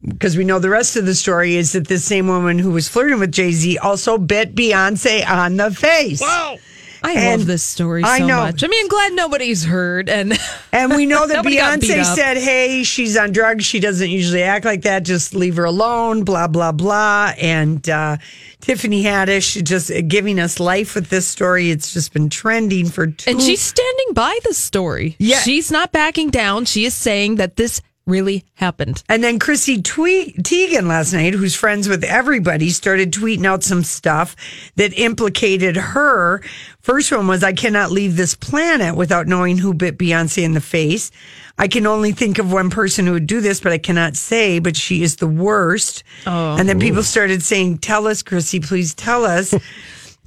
because 0.07 0.37
we 0.37 0.43
know 0.43 0.59
the 0.59 0.69
rest 0.69 0.95
of 0.95 1.05
the 1.05 1.15
story 1.15 1.55
is 1.55 1.71
that 1.71 1.87
this 1.87 2.05
same 2.05 2.27
woman 2.27 2.59
who 2.59 2.71
was 2.71 2.87
flirting 2.87 3.19
with 3.19 3.31
Jay 3.31 3.51
Z 3.51 3.77
also 3.79 4.17
bit 4.17 4.55
Beyonce 4.55 5.27
on 5.27 5.57
the 5.57 5.71
face. 5.71 6.21
Wow. 6.21 6.57
I 7.03 7.13
And 7.13 7.41
love 7.41 7.47
this 7.47 7.63
story 7.63 8.03
so 8.03 8.09
I 8.09 8.19
know. 8.19 8.37
much. 8.37 8.63
I 8.63 8.67
mean, 8.67 8.81
I'm 8.83 8.87
glad 8.87 9.13
nobody's 9.13 9.63
heard. 9.65 10.09
And 10.09 10.37
And 10.71 10.95
we 10.95 11.05
know 11.05 11.27
that 11.27 11.35
Nobody 11.35 11.57
got 11.57 11.79
beat 11.79 11.91
Beyonce 11.91 12.15
said, 12.15 12.37
hey, 12.37 12.83
she's 12.83 13.15
on 13.17 13.31
drugs. 13.31 13.65
She 13.65 13.79
doesn't 13.79 14.09
usually 14.09 14.43
act 14.43 14.65
like 14.65 14.81
that. 14.83 15.03
Just 15.03 15.33
leave 15.35 15.55
her 15.57 15.65
alone, 15.65 16.23
blah, 16.23 16.47
blah, 16.47 16.71
blah. 16.71 17.33
And 17.37 17.87
uh, 17.89 18.17
Tiffany 18.61 19.03
Haddish 19.03 19.63
just 19.63 19.91
giving 20.07 20.39
us 20.39 20.59
life 20.59 20.95
with 20.95 21.09
this 21.09 21.27
story. 21.27 21.71
It's 21.71 21.93
just 21.93 22.13
been 22.13 22.29
trending 22.29 22.87
for 22.87 23.07
two 23.07 23.29
and 23.31 23.41
she's 23.41 23.61
standing 23.61 24.13
by 24.13 24.37
the 24.43 24.53
story. 24.53 25.15
Yeah. 25.19 25.39
She's 25.39 25.71
not 25.71 25.91
backing 25.91 26.29
down. 26.29 26.65
She 26.65 26.85
is 26.85 26.93
saying 26.93 27.35
that 27.35 27.55
this 27.55 27.81
really 28.07 28.45
happened. 28.55 29.03
And 29.07 29.23
then 29.23 29.37
Chrissy 29.37 29.81
Twe- 29.81 30.33
Teigen 30.41 30.87
last 30.87 31.13
night, 31.13 31.33
who's 31.33 31.55
friends 31.55 31.87
with 31.87 32.03
everybody, 32.03 32.69
started 32.69 33.11
tweeting 33.11 33.45
out 33.45 33.63
some 33.63 33.83
stuff 33.83 34.35
that 34.75 34.97
implicated 34.97 35.75
her. 35.75 36.41
First 36.79 37.11
one 37.11 37.27
was, 37.27 37.43
I 37.43 37.53
cannot 37.53 37.91
leave 37.91 38.15
this 38.15 38.33
planet 38.33 38.95
without 38.95 39.27
knowing 39.27 39.57
who 39.57 39.73
bit 39.73 39.97
Beyonce 39.97 40.43
in 40.43 40.53
the 40.53 40.61
face. 40.61 41.11
I 41.59 41.67
can 41.67 41.87
only 41.87 42.11
think 42.11 42.37
of 42.37 42.51
one 42.51 42.69
person 42.69 43.05
who 43.07 43.13
would 43.13 43.27
do 43.27 43.41
this, 43.41 43.59
but 43.59 43.71
I 43.71 43.77
cannot 43.77 44.15
say, 44.15 44.59
but 44.59 44.77
she 44.77 45.01
is 45.01 45.15
the 45.15 45.27
worst. 45.27 46.03
Oh. 46.25 46.55
And 46.55 46.69
then 46.69 46.79
people 46.79 47.03
started 47.03 47.41
saying, 47.41 47.79
Tell 47.79 48.07
us, 48.07 48.21
Chrissy, 48.21 48.59
please 48.59 48.93
tell 48.93 49.25
us. 49.25 49.53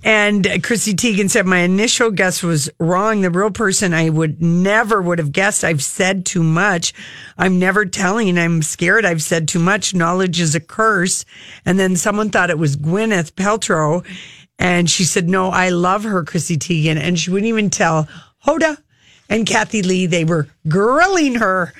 And 0.02 0.62
Chrissy 0.62 0.94
Teigen 0.94 1.28
said, 1.28 1.46
My 1.46 1.58
initial 1.58 2.10
guess 2.10 2.42
was 2.42 2.70
wrong. 2.78 3.20
The 3.20 3.30
real 3.30 3.50
person 3.50 3.92
I 3.92 4.08
would 4.08 4.40
never 4.40 5.02
would 5.02 5.18
have 5.18 5.32
guessed. 5.32 5.62
I've 5.62 5.82
said 5.82 6.24
too 6.24 6.42
much. 6.42 6.94
I'm 7.36 7.58
never 7.58 7.84
telling. 7.84 8.38
I'm 8.38 8.62
scared. 8.62 9.04
I've 9.04 9.22
said 9.22 9.46
too 9.46 9.58
much. 9.58 9.94
Knowledge 9.94 10.40
is 10.40 10.54
a 10.54 10.60
curse. 10.60 11.24
And 11.66 11.78
then 11.78 11.96
someone 11.96 12.30
thought 12.30 12.50
it 12.50 12.58
was 12.58 12.76
Gwyneth 12.76 13.32
Paltrow. 13.32 14.04
And 14.58 14.88
she 14.88 15.04
said, 15.04 15.28
No, 15.28 15.50
I 15.50 15.68
love 15.68 16.04
her, 16.04 16.24
Chrissy 16.24 16.56
Teigen. 16.56 16.96
And 16.96 17.18
she 17.18 17.30
wouldn't 17.30 17.48
even 17.48 17.68
tell 17.68 18.08
Hoda 18.46 18.78
and 19.28 19.46
Kathie 19.46 19.82
Lee. 19.82 20.06
They 20.06 20.24
were 20.24 20.48
grilling 20.66 21.34
her 21.36 21.74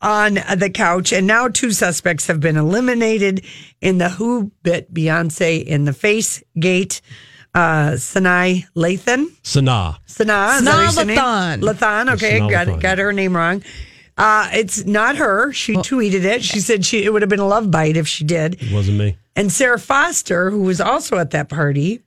on 0.00 0.34
the 0.56 0.70
couch. 0.72 1.12
And 1.12 1.26
now 1.26 1.48
two 1.48 1.72
suspects 1.72 2.28
have 2.28 2.38
been 2.38 2.56
eliminated 2.56 3.44
in 3.80 3.98
the 3.98 4.10
Who 4.10 4.52
Bit 4.62 4.94
Beyonce 4.94 5.64
in 5.64 5.86
the 5.86 5.92
Face 5.92 6.40
Gate. 6.58 7.00
Uh, 7.54 7.96
Sanai 7.96 8.66
Lathan. 8.74 9.26
Sanaa. 9.42 9.96
Sanaa. 10.08 10.58
is 10.58 10.64
that 10.64 10.72
how 10.72 10.82
you 10.82 10.90
say 10.90 11.00
her 11.02 11.04
name? 11.06 11.16
Lathan. 11.18 11.62
Lathan. 11.62 12.14
Okay, 12.14 12.40
Sanaa 12.40 12.50
got 12.50 12.66
Lathan. 12.66 12.80
got 12.80 12.98
her 12.98 13.12
name 13.12 13.36
wrong. 13.36 13.62
Uh, 14.16 14.48
it's 14.52 14.84
not 14.84 15.16
her. 15.16 15.52
She 15.52 15.74
tweeted 15.74 16.24
it. 16.24 16.42
She 16.42 16.60
said 16.60 16.84
she 16.84 17.04
it 17.04 17.12
would 17.12 17.22
have 17.22 17.28
been 17.28 17.40
a 17.40 17.46
love 17.46 17.70
bite 17.70 17.96
if 17.96 18.06
she 18.06 18.24
did. 18.24 18.60
It 18.62 18.72
wasn't 18.72 18.98
me. 18.98 19.16
And 19.36 19.50
Sara 19.50 19.78
Foster, 19.78 20.50
who 20.50 20.60
was 20.62 20.80
also 20.80 21.18
at 21.18 21.32
that 21.32 21.48
party, 21.48 22.03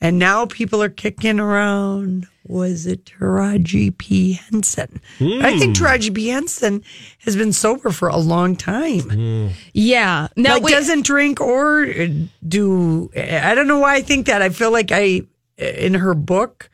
and 0.00 0.18
now 0.18 0.46
people 0.46 0.82
are 0.82 0.88
kicking 0.88 1.38
around. 1.40 2.26
Was 2.46 2.84
it 2.86 3.04
Taraji 3.04 3.96
P 3.96 4.32
Henson? 4.32 5.00
I 5.20 5.56
think 5.58 5.76
Hmm. 5.76 5.84
Taraji 5.84 6.12
P 6.12 6.28
Henson 6.28 6.82
has 7.24 7.36
been 7.36 7.52
sober 7.52 7.90
for 7.90 8.08
a 8.08 8.16
long 8.16 8.56
time. 8.56 9.50
Yeah. 9.72 10.28
Now, 10.36 10.54
like 10.54 10.64
wait, 10.64 10.72
doesn't 10.72 11.02
drink 11.06 11.40
or 11.40 11.86
do. 12.48 13.10
I 13.16 13.54
don't 13.54 13.68
know 13.68 13.78
why 13.78 13.94
I 13.96 14.00
think 14.02 14.26
that. 14.26 14.42
I 14.42 14.48
feel 14.48 14.72
like 14.72 14.90
I 14.90 15.22
in 15.58 15.94
her 15.94 16.14
book 16.14 16.70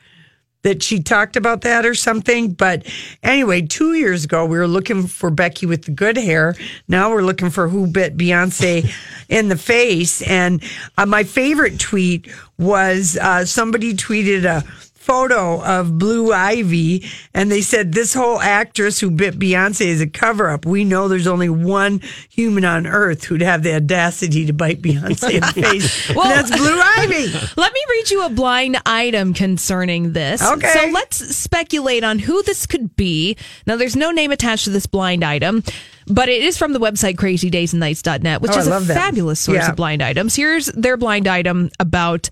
that 0.67 0.83
she 0.83 1.01
talked 1.01 1.37
about 1.37 1.61
that 1.61 1.87
or 1.87 1.95
something. 1.95 2.51
But 2.51 2.85
anyway, 3.23 3.63
two 3.63 3.95
years 3.95 4.25
ago 4.25 4.45
we 4.45 4.59
were 4.59 4.67
looking 4.67 5.07
for 5.07 5.31
Becky 5.31 5.65
with 5.65 5.85
the 5.85 5.93
good 5.93 6.17
hair. 6.17 6.57
Now 6.89 7.13
we're 7.13 7.23
looking 7.23 7.51
for 7.51 7.69
who 7.69 7.87
bit 7.87 8.17
Beyonce 8.17 8.93
in 9.29 9.49
the 9.49 9.57
face. 9.57 10.23
And 10.23 10.61
uh, 10.99 11.07
my 11.07 11.23
favorite 11.23 11.79
tweet 11.79 12.29
was 12.59 13.17
uh, 13.17 13.45
somebody 13.45 13.95
tweeted 13.95 14.45
a 14.45 14.65
photo 15.07 15.63
of 15.63 15.99
Blue 15.99 16.33
Ivy, 16.33 17.07
and 17.33 17.51
they 17.51 17.61
said 17.61 17.93
this 17.93 18.13
whole 18.13 18.41
actress 18.41 18.99
who 18.99 19.11
bit 19.11 19.39
Beyonce 19.39 19.87
is 19.87 20.01
a 20.01 20.07
cover 20.07 20.51
up. 20.51 20.67
We 20.67 20.85
know 20.85 21.07
there's 21.07 21.29
only 21.29 21.49
one 21.49 22.01
human 22.29 22.65
on 22.65 22.87
earth 22.87 23.25
who'd 23.25 23.41
have 23.41 23.63
the 23.63 23.77
audacity 23.77 24.45
to 24.47 24.53
bite 24.53 24.83
Beyonce 24.83 25.31
in 25.35 25.41
the 25.41 25.47
face. 25.71 26.15
Well- 26.15 26.29
that's 26.29 26.51
Blue 26.51 26.81
Ivy. 26.81 27.29
Let 27.57 27.73
me 27.73 27.81
read 27.91 28.11
you 28.11 28.25
a 28.27 28.29
blind 28.31 28.79
item 28.85 29.33
concerning 29.33 30.13
this. 30.13 30.43
Okay. 30.43 30.69
So 30.73 30.91
let's 30.93 31.37
speculate 31.37 32.03
on 32.03 32.19
who 32.19 32.43
this 32.43 32.67
could 32.67 32.97
be. 32.97 33.37
Now, 33.67 33.77
there's 33.77 33.97
no 33.97 34.11
name 34.11 34.33
attached 34.33 34.65
to 34.65 34.71
this 34.71 34.87
blind 34.87 35.23
item, 35.25 35.63
but 36.09 36.29
it 36.29 36.43
is 36.43 36.59
from 36.59 36.73
the 36.73 36.81
website 36.81 37.15
crazydaysandnights.net, 37.15 38.43
which 38.43 38.53
Oh, 38.55 38.59
is 38.59 38.67
a 38.67 38.81
fabulous 38.81 39.39
source 39.41 39.59
Yeah. 39.59 39.71
of 39.71 39.77
blind 39.77 40.03
items. 40.03 40.35
Here's 40.35 40.67
their 40.67 40.97
blind 40.97 41.27
item 41.29 41.71
about 41.79 42.29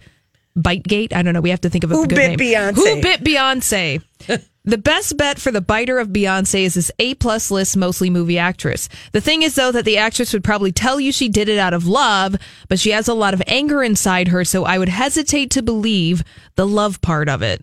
Bitegate. 0.57 1.13
I 1.13 1.23
don't 1.23 1.35
know. 1.35 1.41
We 1.41 1.51
have 1.51 1.61
to 1.63 1.71
think 1.71 1.85
of 1.85 1.91
a 1.93 1.95
Who 1.95 2.07
good 2.07 2.15
bit 2.17 2.39
name. 2.39 2.39
Beyonce? 2.39 2.75
Who 2.75 3.01
bit 3.03 3.25
Beyonce? 3.25 4.03
The 4.67 4.79
best 4.79 5.19
bet 5.19 5.39
for 5.39 5.51
the 5.51 5.61
biter 5.61 5.99
of 5.99 6.09
Beyonce 6.09 6.63
is 6.63 6.73
this 6.73 6.91
A 6.99 7.13
plus 7.17 7.51
list, 7.51 7.77
mostly 7.77 8.09
movie 8.09 8.39
actress. 8.39 8.89
The 9.13 9.21
thing 9.21 9.43
is, 9.43 9.57
though, 9.57 9.71
that 9.71 9.85
the 9.85 9.99
actress 9.99 10.33
would 10.33 10.43
probably 10.43 10.73
tell 10.73 10.99
you 10.99 11.13
she 11.13 11.29
did 11.29 11.51
it 11.51 11.59
out 11.59 11.75
of 11.75 11.87
love, 11.87 12.37
but 12.69 12.81
she 12.81 12.91
has 12.93 13.07
a 13.07 13.13
lot 13.13 13.35
of 13.35 13.43
anger 13.47 13.83
inside 13.83 14.29
her, 14.29 14.43
so 14.43 14.65
I 14.65 14.79
would 14.79 14.89
hesitate 14.89 15.51
to 15.51 15.63
believe 15.63 16.25
the 16.57 16.67
love 16.67 17.03
part 17.03 17.29
of 17.29 17.43
it. 17.43 17.63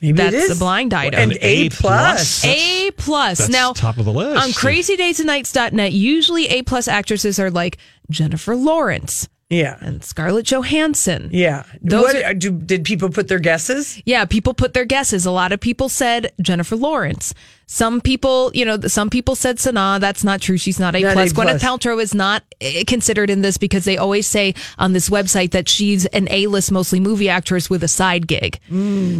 Maybe 0.00 0.16
That's 0.16 0.34
it 0.34 0.38
is. 0.38 0.48
the 0.48 0.56
blind 0.56 0.92
item. 0.92 1.20
And 1.20 1.38
A 1.40 1.68
plus. 1.70 2.44
A 2.44 2.90
plus. 2.96 3.38
That's 3.38 3.50
now 3.50 3.72
top 3.72 3.96
of 3.98 4.04
the 4.04 4.12
list. 4.12 4.42
on 4.42 4.50
crazydaysandnights.net, 4.50 5.92
usually 5.92 6.48
A 6.48 6.62
plus 6.62 6.88
actresses 6.88 7.38
are 7.38 7.52
like 7.52 7.78
Jennifer 8.10 8.56
Lawrence 8.56 9.28
Yeah. 9.48 9.76
and 9.80 10.02
Scarlett 10.02 10.46
Johansson. 10.46 11.28
Yeah. 11.32 11.62
Those 11.80 12.02
what, 12.02 12.24
are- 12.24 12.34
do, 12.34 12.50
did 12.50 12.84
people 12.84 13.10
put 13.10 13.28
their 13.28 13.38
guesses? 13.38 14.02
Yeah, 14.04 14.24
people 14.24 14.54
put 14.54 14.74
their 14.74 14.84
guesses. 14.84 15.24
A 15.24 15.30
lot 15.30 15.52
of 15.52 15.60
people 15.60 15.88
said 15.88 16.32
Jennifer 16.40 16.74
Lawrence. 16.74 17.32
Some 17.68 18.00
people, 18.00 18.50
you 18.54 18.64
know, 18.64 18.80
some 18.82 19.10
people 19.10 19.34
said 19.34 19.58
Sanaa. 19.58 20.00
That's 20.00 20.22
not 20.24 20.40
true. 20.40 20.56
She's 20.56 20.78
not 20.80 20.94
A 20.96 21.00
Not 21.00 21.12
plus. 21.14 21.30
A 21.30 21.34
Gwyneth. 21.34 21.60
Paltrow 21.60 22.00
is 22.00 22.14
not 22.14 22.42
eh, 22.60 22.84
considered 22.86 23.28
in 23.30 23.42
this 23.42 23.56
because 23.56 23.84
they 23.84 23.96
always 23.96 24.26
say 24.26 24.54
on 24.78 24.92
this 24.92 25.08
website 25.10 25.50
that 25.52 25.68
she's 25.68 26.06
an 26.06 26.28
A 26.30 26.46
list, 26.48 26.70
mostly 26.72 27.00
movie 27.00 27.28
actress 27.28 27.68
with 27.70 27.82
a 27.84 27.88
side 27.88 28.26
gig. 28.28 28.58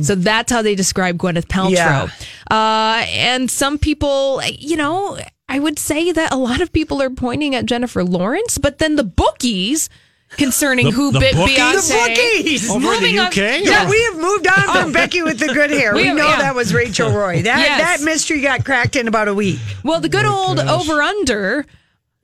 So 0.04 0.14
that's 0.14 0.50
how 0.50 0.62
they 0.62 0.74
describe 0.74 1.18
Gwyneth 1.18 1.46
Paltrow. 1.46 1.70
Yeah. 1.70 2.08
Uh, 2.50 3.04
and 3.08 3.50
some 3.50 3.78
people, 3.78 4.40
you 4.44 4.76
know, 4.76 5.18
I 5.48 5.58
would 5.60 5.78
say 5.78 6.12
that 6.12 6.32
a 6.32 6.36
lot 6.36 6.60
of 6.60 6.72
people 6.72 7.00
are 7.02 7.10
pointing 7.10 7.54
at 7.54 7.66
Jennifer 7.66 8.02
Lawrence, 8.04 8.58
but 8.58 8.78
then 8.78 8.96
the 8.96 9.04
bookies. 9.04 9.88
Concerning 10.36 10.86
The- 10.86 10.92
who 10.92 11.12
the 11.12 11.20
bit 11.20 11.34
bookies? 11.34 11.56
Beyonce, 11.58 11.88
The 11.88 12.14
bookies! 12.42 12.70
Over 12.70 12.76
in 12.76 12.82
the 12.82 12.88
Moving 13.00 13.18
on- 13.18 13.26
UK? 13.28 13.36
Yeah, 13.64 13.88
we 13.88 14.02
have 14.04 14.16
moved 14.16 14.46
on 14.46 14.62
from 14.82 14.92
Becky 14.92 15.22
with 15.22 15.38
the 15.38 15.46
good 15.48 15.70
hair. 15.70 15.94
We 15.94 16.02
We, 16.02 16.08
have- 16.08 16.16
know 16.16 16.28
yeah. 16.28 16.38
that 16.38 16.54
was 16.54 16.72
Rachel 16.74 17.10
Roy. 17.10 17.42
That 17.42 17.58
Yes. 17.58 17.80
that 18.00 18.04
mystery 18.04 18.40
got 18.40 18.64
cracked 18.64 18.96
in 18.96 19.08
about 19.08 19.28
a 19.28 19.34
week. 19.34 19.58
Well, 19.82 20.00
the 20.00 20.08
good 20.08 20.26
old 20.26 20.58
over 20.60 21.00
under 21.02 21.64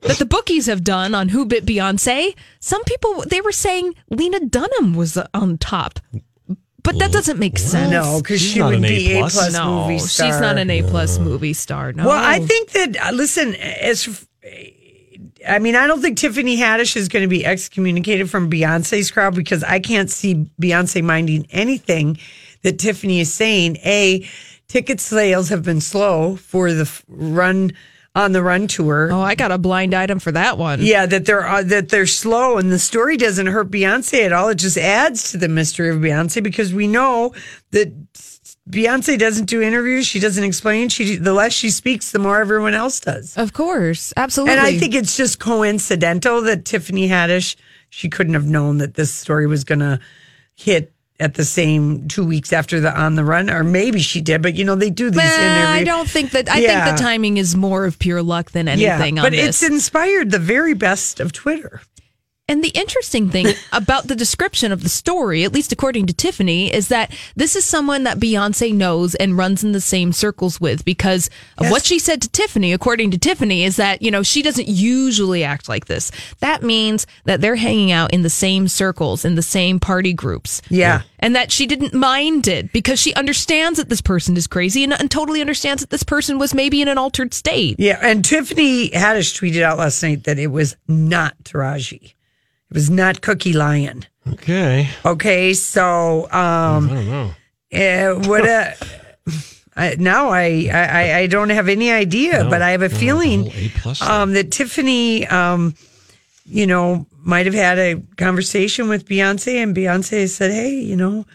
that 0.01 0.17
the 0.17 0.25
bookies 0.25 0.65
have 0.67 0.83
done 0.83 1.15
on 1.15 1.29
Who 1.29 1.45
Bit 1.45 1.65
Beyonce, 1.65 2.35
some 2.59 2.83
people 2.83 3.23
they 3.27 3.41
were 3.41 3.51
saying 3.53 3.95
Lena 4.09 4.39
Dunham 4.41 4.93
was 4.95 5.17
on 5.33 5.57
top. 5.57 5.99
But 6.83 6.99
that 6.99 7.13
doesn't 7.13 7.39
make 7.39 7.57
sense. 7.57 7.89
No, 7.91 8.19
because 8.21 8.41
she 8.41 8.61
would 8.61 8.81
be 8.81 9.13
A 9.13 9.19
A-plus. 9.25 9.53
No, 9.53 9.87
movie 9.87 9.99
she's 9.99 10.19
not 10.41 10.57
an 10.57 10.69
A 10.69 10.83
plus 10.83 11.17
movie 11.17 11.53
star. 11.53 11.93
No. 11.93 12.07
Well, 12.07 12.21
I 12.21 12.39
think 12.39 12.71
that 12.71 12.97
uh, 13.07 13.11
listen, 13.13 13.55
as 13.55 14.27
I 15.47 15.59
mean, 15.59 15.75
I 15.75 15.87
don't 15.87 16.01
think 16.01 16.17
Tiffany 16.17 16.57
Haddish 16.57 16.95
is 16.95 17.07
going 17.07 17.23
to 17.23 17.29
be 17.29 17.45
excommunicated 17.45 18.29
from 18.29 18.49
Beyonce's 18.49 19.11
crowd 19.11 19.35
because 19.35 19.63
I 19.63 19.79
can't 19.79 20.09
see 20.09 20.49
Beyonce 20.61 21.03
minding 21.03 21.47
anything 21.51 22.17
that 22.63 22.79
Tiffany 22.79 23.19
is 23.19 23.33
saying. 23.33 23.77
A, 23.77 24.27
ticket 24.67 24.99
sales 24.99 25.49
have 25.49 25.63
been 25.63 25.81
slow 25.81 26.35
for 26.35 26.73
the 26.73 26.89
run 27.07 27.73
on 28.15 28.31
the 28.31 28.43
run 28.43 28.67
tour. 28.67 29.11
Oh, 29.11 29.21
I 29.21 29.35
got 29.35 29.51
a 29.51 29.57
blind 29.57 29.93
item 29.93 30.19
for 30.19 30.31
that 30.31 30.57
one. 30.57 30.79
Yeah, 30.81 31.05
that 31.05 31.25
they're 31.25 31.47
uh, 31.47 31.63
that 31.63 31.89
they're 31.89 32.05
slow, 32.05 32.57
and 32.57 32.71
the 32.71 32.79
story 32.79 33.17
doesn't 33.17 33.47
hurt 33.47 33.71
Beyonce 33.71 34.25
at 34.25 34.33
all. 34.33 34.49
It 34.49 34.55
just 34.55 34.77
adds 34.77 35.31
to 35.31 35.37
the 35.37 35.47
mystery 35.47 35.89
of 35.89 35.97
Beyonce 35.97 36.43
because 36.43 36.73
we 36.73 36.87
know 36.87 37.33
that 37.71 37.91
Beyonce 38.69 39.19
doesn't 39.19 39.45
do 39.45 39.61
interviews. 39.61 40.07
She 40.07 40.19
doesn't 40.19 40.43
explain. 40.43 40.87
She 40.89 41.17
the 41.17 41.33
less 41.33 41.51
she 41.51 41.69
speaks, 41.69 42.11
the 42.11 42.19
more 42.19 42.39
everyone 42.39 42.73
else 42.73 42.99
does. 42.99 43.35
Of 43.37 43.51
course, 43.53 44.13
absolutely. 44.15 44.53
And 44.53 44.61
I 44.61 44.77
think 44.79 44.95
it's 44.95 45.17
just 45.17 45.39
coincidental 45.39 46.41
that 46.43 46.63
Tiffany 46.65 47.09
Haddish 47.09 47.55
she 47.89 48.09
couldn't 48.09 48.33
have 48.33 48.45
known 48.45 48.77
that 48.79 48.95
this 48.95 49.13
story 49.13 49.45
was 49.47 49.63
going 49.63 49.79
to 49.79 49.99
hit 50.55 50.91
at 51.19 51.35
the 51.35 51.43
same 51.45 52.07
two 52.07 52.25
weeks 52.25 52.51
after 52.51 52.79
the 52.79 52.97
on 52.99 53.15
the 53.15 53.23
run, 53.23 53.49
or 53.49 53.63
maybe 53.63 53.99
she 53.99 54.19
did. 54.21 54.41
But 54.41 54.55
you 54.55 54.63
know 54.63 54.75
they 54.75 54.89
do 54.89 55.09
these 55.11 55.17
Well, 55.17 55.41
interviews. 55.41 55.81
I 55.81 55.83
don't 55.83 56.09
think 56.09 56.31
that. 56.31 56.49
I 56.49 56.59
Yeah. 56.59 56.85
think 56.85 56.97
the 56.97 57.03
timing 57.03 57.37
is 57.37 57.55
more 57.55 57.85
of 57.85 57.99
pure 57.99 58.23
luck 58.23 58.51
than 58.51 58.67
anything. 58.69 59.19
on 59.19 59.25
but 59.25 59.33
it's 59.33 59.61
inspired 59.61 60.31
the 60.31 60.39
very 60.39 60.73
best 60.73 61.19
of 61.19 61.33
Twitter. 61.33 61.81
And 62.53 62.63
the 62.63 62.69
interesting 62.69 63.31
thing 63.31 63.47
about 63.71 64.07
the 64.07 64.15
description 64.15 64.71
of 64.71 64.83
the 64.83 64.89
story, 64.89 65.43
at 65.43 65.53
least 65.53 65.71
according 65.71 66.05
to 66.05 66.13
Tiffany, 66.13 66.71
is 66.71 66.89
that 66.89 67.11
this 67.35 67.55
is 67.55 67.65
someone 67.65 68.03
that 68.03 68.19
Beyonce 68.19 68.71
knows 68.71 69.15
and 69.15 69.35
runs 69.35 69.63
in 69.63 69.71
the 69.71 69.81
same 69.81 70.13
circles 70.13 70.61
with 70.61 70.85
because 70.85 71.31
of 71.57 71.71
what 71.71 71.83
she 71.83 71.97
said 71.97 72.21
to 72.21 72.29
Tiffany, 72.29 72.71
according 72.71 73.09
to 73.09 73.17
Tiffany, 73.17 73.63
is 73.63 73.77
that, 73.77 74.03
you 74.03 74.11
know, 74.11 74.21
she 74.21 74.43
doesn't 74.43 74.67
usually 74.67 75.43
act 75.43 75.67
like 75.67 75.87
this. 75.87 76.11
That 76.41 76.61
means 76.61 77.07
that 77.23 77.41
they're 77.41 77.55
hanging 77.55 77.91
out 77.91 78.13
in 78.13 78.21
the 78.21 78.29
same 78.29 78.67
circles, 78.67 79.25
in 79.25 79.33
the 79.33 79.41
same 79.41 79.79
party 79.79 80.13
groups. 80.13 80.61
Yeah. 80.69 81.01
And 81.17 81.35
that 81.35 81.51
she 81.51 81.65
didn't 81.65 81.95
mind 81.95 82.47
it 82.47 82.71
because 82.71 82.99
she 82.99 83.15
understands 83.15 83.79
that 83.79 83.89
this 83.89 84.01
person 84.01 84.37
is 84.37 84.45
crazy 84.45 84.83
and, 84.83 84.93
and 84.93 85.09
totally 85.09 85.41
understands 85.41 85.81
that 85.81 85.89
this 85.89 86.03
person 86.03 86.37
was 86.37 86.53
maybe 86.53 86.83
in 86.83 86.87
an 86.87 86.99
altered 86.99 87.33
state. 87.33 87.77
Yeah, 87.79 87.97
and 87.99 88.23
Tiffany 88.23 88.91
Haddish 88.91 89.33
tweeted 89.39 89.63
out 89.63 89.79
last 89.79 90.03
night 90.03 90.25
that 90.25 90.37
it 90.37 90.47
was 90.47 90.75
not 90.87 91.33
Taraji. 91.43 92.12
It 92.73 92.77
was 92.77 92.89
not 92.89 93.21
Cookie 93.21 93.53
Lyon. 93.53 94.05
Okay. 94.33 94.89
Okay, 95.05 95.53
so 95.53 96.23
um 96.31 96.89
I 96.89 96.93
don't 96.93 97.07
know. 97.09 97.31
uh, 97.73 98.27
what 98.27 98.45
a 98.47 98.73
I, 99.75 99.95
now 99.99 100.29
I, 100.29 100.69
I 100.73 101.17
I 101.21 101.27
don't 101.27 101.49
have 101.49 101.67
any 101.67 101.91
idea, 101.91 102.43
No, 102.43 102.49
but 102.49 102.61
I 102.61 102.71
have 102.71 102.81
a 102.81 102.89
no, 102.89 102.95
feeling 102.97 103.51
A 103.51 103.95
um, 104.01 104.33
that 104.33 104.51
Tiffany, 104.51 105.25
um, 105.27 105.73
you 106.45 106.65
know, 106.67 107.05
might 107.23 107.45
have 107.45 107.55
had 107.55 107.77
a 107.79 108.01
conversation 108.17 108.87
with 108.89 109.05
Beyonce, 109.07 109.61
and 109.63 109.75
Beyonce 109.75 110.27
said, 110.29 110.51
"Hey, 110.51 110.75
you 110.79 110.95
know, 110.95 111.25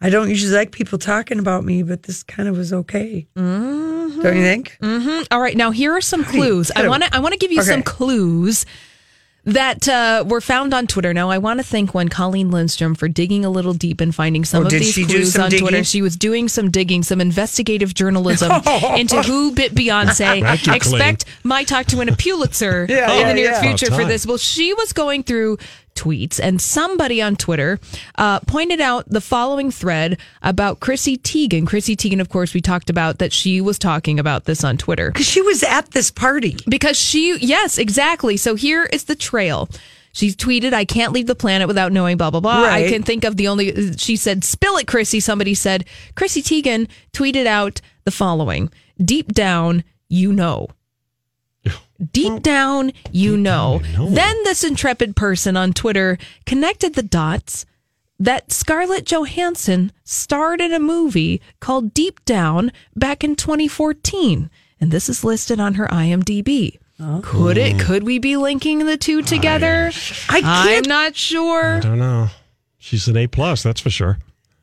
I 0.00 0.10
don't 0.10 0.28
usually 0.28 0.52
like 0.54 0.72
people 0.72 0.98
talking 0.98 1.38
about 1.38 1.64
me, 1.64 1.82
but 1.82 2.02
this 2.04 2.22
kind 2.22 2.48
of 2.48 2.56
was 2.58 2.72
okay." 2.72 3.26
Mm-hmm. 3.36 4.20
Don't 4.22 4.36
you 4.36 4.42
think? 4.42 4.76
Mm-hmm. 4.82 5.22
All 5.30 5.40
right, 5.40 5.56
now 5.56 5.70
here 5.72 5.92
are 5.92 6.00
some 6.02 6.24
clues. 6.24 6.70
I 6.76 6.88
want 6.88 7.02
to 7.04 7.14
I 7.16 7.18
want 7.20 7.32
to 7.32 7.38
give 7.38 7.52
you 7.52 7.60
Okay. 7.60 7.70
some 7.70 7.82
clues 7.82 8.66
that 9.46 9.88
uh, 9.88 10.24
were 10.26 10.40
found 10.40 10.74
on 10.74 10.86
Twitter. 10.86 11.14
Now, 11.14 11.30
I 11.30 11.38
want 11.38 11.60
to 11.60 11.64
thank 11.64 11.94
one 11.94 12.08
Colleen 12.08 12.50
Lindstrom 12.50 12.94
for 12.94 13.08
digging 13.08 13.44
a 13.44 13.50
little 13.50 13.72
deep 13.74 14.00
and 14.00 14.14
finding 14.14 14.44
some 14.44 14.62
Oh, 14.62 14.66
of 14.66 14.70
did 14.70 14.82
these 14.82 14.92
she 14.92 15.04
do 15.04 15.14
clues 15.14 15.32
some 15.32 15.44
on 15.44 15.50
digging? 15.50 15.68
Twitter. 15.68 15.84
She 15.84 16.02
was 16.02 16.16
doing 16.16 16.48
some 16.48 16.70
digging, 16.70 17.02
some 17.04 17.20
investigative 17.20 17.94
journalism 17.94 18.50
into 18.96 19.22
who 19.22 19.52
bit 19.52 19.72
Beyonce. 19.74 20.42
Thank 20.42 20.76
Expect 20.76 21.24
my 21.44 21.62
talk 21.64 21.86
to 21.86 21.96
win 21.98 22.08
a 22.08 22.16
Pulitzer 22.16 22.86
Yeah, 22.88 23.12
in 23.12 23.20
yeah, 23.20 23.28
the 23.28 23.34
near 23.34 23.50
yeah. 23.52 23.60
future 23.62 23.94
for 23.94 24.04
this. 24.04 24.26
Well, 24.26 24.36
she 24.38 24.74
was 24.74 24.92
going 24.92 25.22
through 25.22 25.58
tweets, 25.96 26.38
and 26.40 26.60
somebody 26.60 27.20
on 27.20 27.34
Twitter 27.34 27.80
uh, 28.16 28.40
pointed 28.40 28.80
out 28.80 29.08
the 29.08 29.20
following 29.20 29.70
thread 29.70 30.18
about 30.42 30.80
Chrissy 30.80 31.16
Teigen. 31.16 31.66
Chrissy 31.66 31.96
Teigen, 31.96 32.20
of 32.20 32.28
course, 32.28 32.54
we 32.54 32.60
talked 32.60 32.90
about 32.90 33.18
that 33.18 33.32
she 33.32 33.60
was 33.60 33.78
talking 33.78 34.20
about 34.20 34.44
this 34.44 34.62
on 34.62 34.76
Twitter. 34.76 35.10
Because 35.10 35.26
she 35.26 35.42
was 35.42 35.62
at 35.62 35.90
this 35.90 36.10
party. 36.10 36.56
because 36.68 36.96
she 36.96 37.36
yes 37.38 37.78
exactly. 37.78 38.36
So 38.36 38.54
here 38.54 38.84
is 38.92 39.04
the 39.04 39.16
trail. 39.16 39.68
She 40.12 40.30
tweeted 40.30 40.72
i 40.72 40.86
can't 40.86 41.12
leave 41.12 41.26
the 41.26 41.34
planet 41.34 41.68
without 41.68 41.92
knowing 41.92 42.16
blah 42.16 42.30
blah 42.30 42.40
blah. 42.40 42.64
I 42.64 42.88
can 42.88 43.02
think 43.02 43.24
of 43.24 43.36
the 43.36 43.48
only 43.48 43.96
she 43.96 44.16
said 44.16 44.44
spill 44.44 44.76
it 44.76 44.86
chrissy. 44.86 45.20
Somebody 45.20 45.54
said 45.54 45.84
chrissy 46.14 46.42
teigen 46.42 46.88
tweeted 47.12 47.46
out 47.46 47.80
the 48.04 48.10
following. 48.10 48.70
Deep 48.98 49.32
down 49.32 49.84
you 50.08 50.32
know 50.32 50.68
deep 52.12 52.42
down 52.42 52.92
you 53.10 53.36
know 53.36 53.80
then 53.94 54.36
this 54.44 54.62
intrepid 54.64 55.16
person 55.16 55.56
on 55.56 55.72
twitter 55.72 56.18
connected 56.44 56.94
the 56.94 57.02
dots 57.02 57.64
that 58.18 58.50
Scarlett 58.50 59.04
Johansson 59.04 59.92
starred 60.02 60.62
in 60.62 60.72
a 60.72 60.78
movie 60.78 61.42
called 61.60 61.92
Deep 61.92 62.24
Down 62.24 62.72
back 62.94 63.22
in 63.22 63.36
2014. 63.36 64.48
And 64.80 64.90
this 64.90 65.10
is 65.10 65.22
listed 65.22 65.60
on 65.60 65.74
her 65.74 65.86
IMDb. 65.88 66.78
Oh. 66.98 67.20
Could 67.22 67.58
it 67.58 67.78
could 67.78 68.04
we 68.04 68.18
be 68.18 68.38
linking 68.38 68.86
the 68.86 68.96
two 68.96 69.20
together? 69.20 69.90
I 70.30 70.38
I'm 70.38 70.42
can't. 70.42 70.88
not 70.88 71.14
sure. 71.14 71.74
I 71.76 71.80
don't 71.80 71.98
know. 71.98 72.28
She's 72.78 73.06
an 73.06 73.18
A 73.18 73.26
plus, 73.26 73.62
that's 73.62 73.82
for 73.82 73.90
sure. 73.90 74.16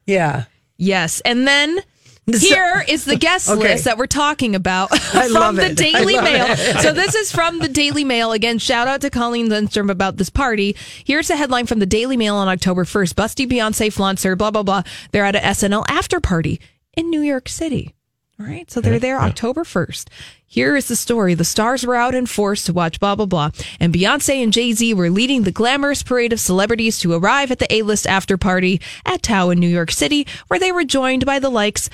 Yeah. 0.07 0.45
Yes. 0.77 1.19
And 1.21 1.47
then 1.47 1.77
So- 1.77 1.83
here 2.39 2.83
is 2.87 3.05
the 3.05 3.15
guest 3.17 3.49
Okay. 3.49 3.59
list 3.73 3.83
that 3.85 3.97
we're 3.97 4.07
talking 4.07 4.55
about 4.55 4.97
from 4.97 5.55
the 5.57 5.71
it. 5.71 5.77
Daily 5.77 6.15
Mail. 6.19 6.45
it. 6.49 6.79
So 6.81 6.93
this 6.93 7.15
is 7.15 7.31
from 7.31 7.59
the 7.59 7.67
Daily 7.67 8.03
Mail. 8.03 8.31
Again, 8.31 8.59
shout 8.59 8.87
out 8.87 9.01
to 9.01 9.09
Colleen 9.09 9.49
Lindstrom 9.49 9.89
about 9.89 10.17
this 10.17 10.29
party. 10.29 10.75
Here's 11.03 11.29
a 11.29 11.35
headline 11.35 11.65
from 11.65 11.79
the 11.79 11.85
Daily 11.85 12.15
Mail 12.17 12.35
on 12.35 12.47
October 12.47 12.85
1st. 12.85 13.13
Busty 13.15 13.45
Beyonce 13.47 13.91
flaunts 13.91 14.23
her, 14.23 14.35
blah, 14.35 14.51
blah, 14.51 14.63
blah. 14.63 14.83
They're 15.11 15.25
at 15.25 15.35
a 15.35 15.39
SNL 15.39 15.83
after 15.89 16.19
party 16.19 16.59
in 16.95 17.09
New 17.09 17.21
York 17.21 17.49
City. 17.49 17.93
All 18.39 18.45
right. 18.47 18.69
So 18.71 18.81
they're 18.81 18.99
there 18.99 19.19
October 19.19 19.63
1st. 19.63 20.07
Here 20.45 20.75
is 20.75 20.87
the 20.87 20.95
story. 20.95 21.33
The 21.33 21.43
stars 21.45 21.85
were 21.85 21.95
out 21.95 22.15
in 22.15 22.25
force 22.25 22.63
to 22.65 22.73
watch 22.73 22.99
blah, 22.99 23.15
blah, 23.15 23.25
blah. 23.25 23.51
And 23.79 23.93
Beyonce 23.93 24.41
and 24.43 24.53
Jay 24.53 24.71
Z 24.73 24.93
were 24.93 25.09
leading 25.09 25.43
the 25.43 25.51
glamorous 25.51 26.03
parade 26.03 26.31
of 26.33 26.39
celebrities 26.39 26.99
to 26.99 27.13
arrive 27.13 27.51
at 27.51 27.59
the 27.59 27.71
A 27.73 27.81
list 27.83 28.07
after 28.07 28.37
party 28.37 28.79
at 29.05 29.23
Tao 29.23 29.49
in 29.49 29.59
New 29.59 29.67
York 29.69 29.91
City, 29.91 30.25
where 30.47 30.59
they 30.59 30.71
were 30.71 30.83
joined 30.83 31.25
by 31.25 31.39
the 31.39 31.49
likes 31.49 31.89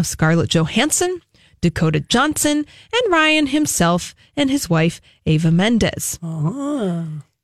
of 0.00 0.06
Scarlett 0.06 0.50
Johansson, 0.50 1.20
Dakota 1.60 2.00
Johnson, 2.00 2.66
and 2.92 3.12
Ryan 3.12 3.46
himself 3.46 4.14
and 4.36 4.50
his 4.50 4.68
wife, 4.68 5.00
Ava 5.26 5.50
Mendes. 5.52 6.18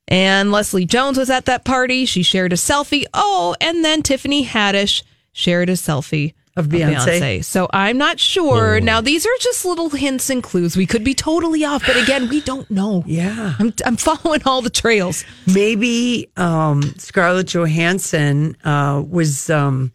And 0.09 0.51
Leslie 0.51 0.85
Jones 0.85 1.17
was 1.17 1.29
at 1.29 1.45
that 1.45 1.63
party. 1.63 2.05
She 2.05 2.23
shared 2.23 2.51
a 2.51 2.55
selfie. 2.55 3.05
Oh, 3.13 3.55
and 3.61 3.85
then 3.85 4.01
Tiffany 4.01 4.45
Haddish 4.45 5.03
shared 5.33 5.69
a 5.69 5.73
selfie 5.73 6.33
Of 6.55 6.67
Beyonce. 6.67 7.45
So 7.45 7.69
I'm 7.71 7.99
not 7.99 8.19
sure. 8.19 8.79
Now, 8.79 9.01
these 9.01 9.25
are 9.27 9.37
just 9.41 9.63
little 9.65 9.89
hints 9.89 10.31
and 10.31 10.41
clues. 10.41 10.75
We 10.75 10.87
could 10.87 11.03
be 11.03 11.13
totally 11.13 11.63
off, 11.63 11.85
but 11.85 11.95
again, 11.97 12.29
we 12.29 12.41
don't 12.41 12.71
know. 12.71 13.03
Yeah. 13.05 13.53
I'm, 13.59 13.73
I'm 13.85 13.97
following 13.97 14.41
all 14.45 14.63
the 14.63 14.71
trails. 14.71 15.23
Maybe 15.45 16.31
um, 16.37 16.81
Scarlett 16.97 17.47
Johansson 17.47 18.57
uh, 18.63 19.03
was 19.07 19.51
um, 19.51 19.91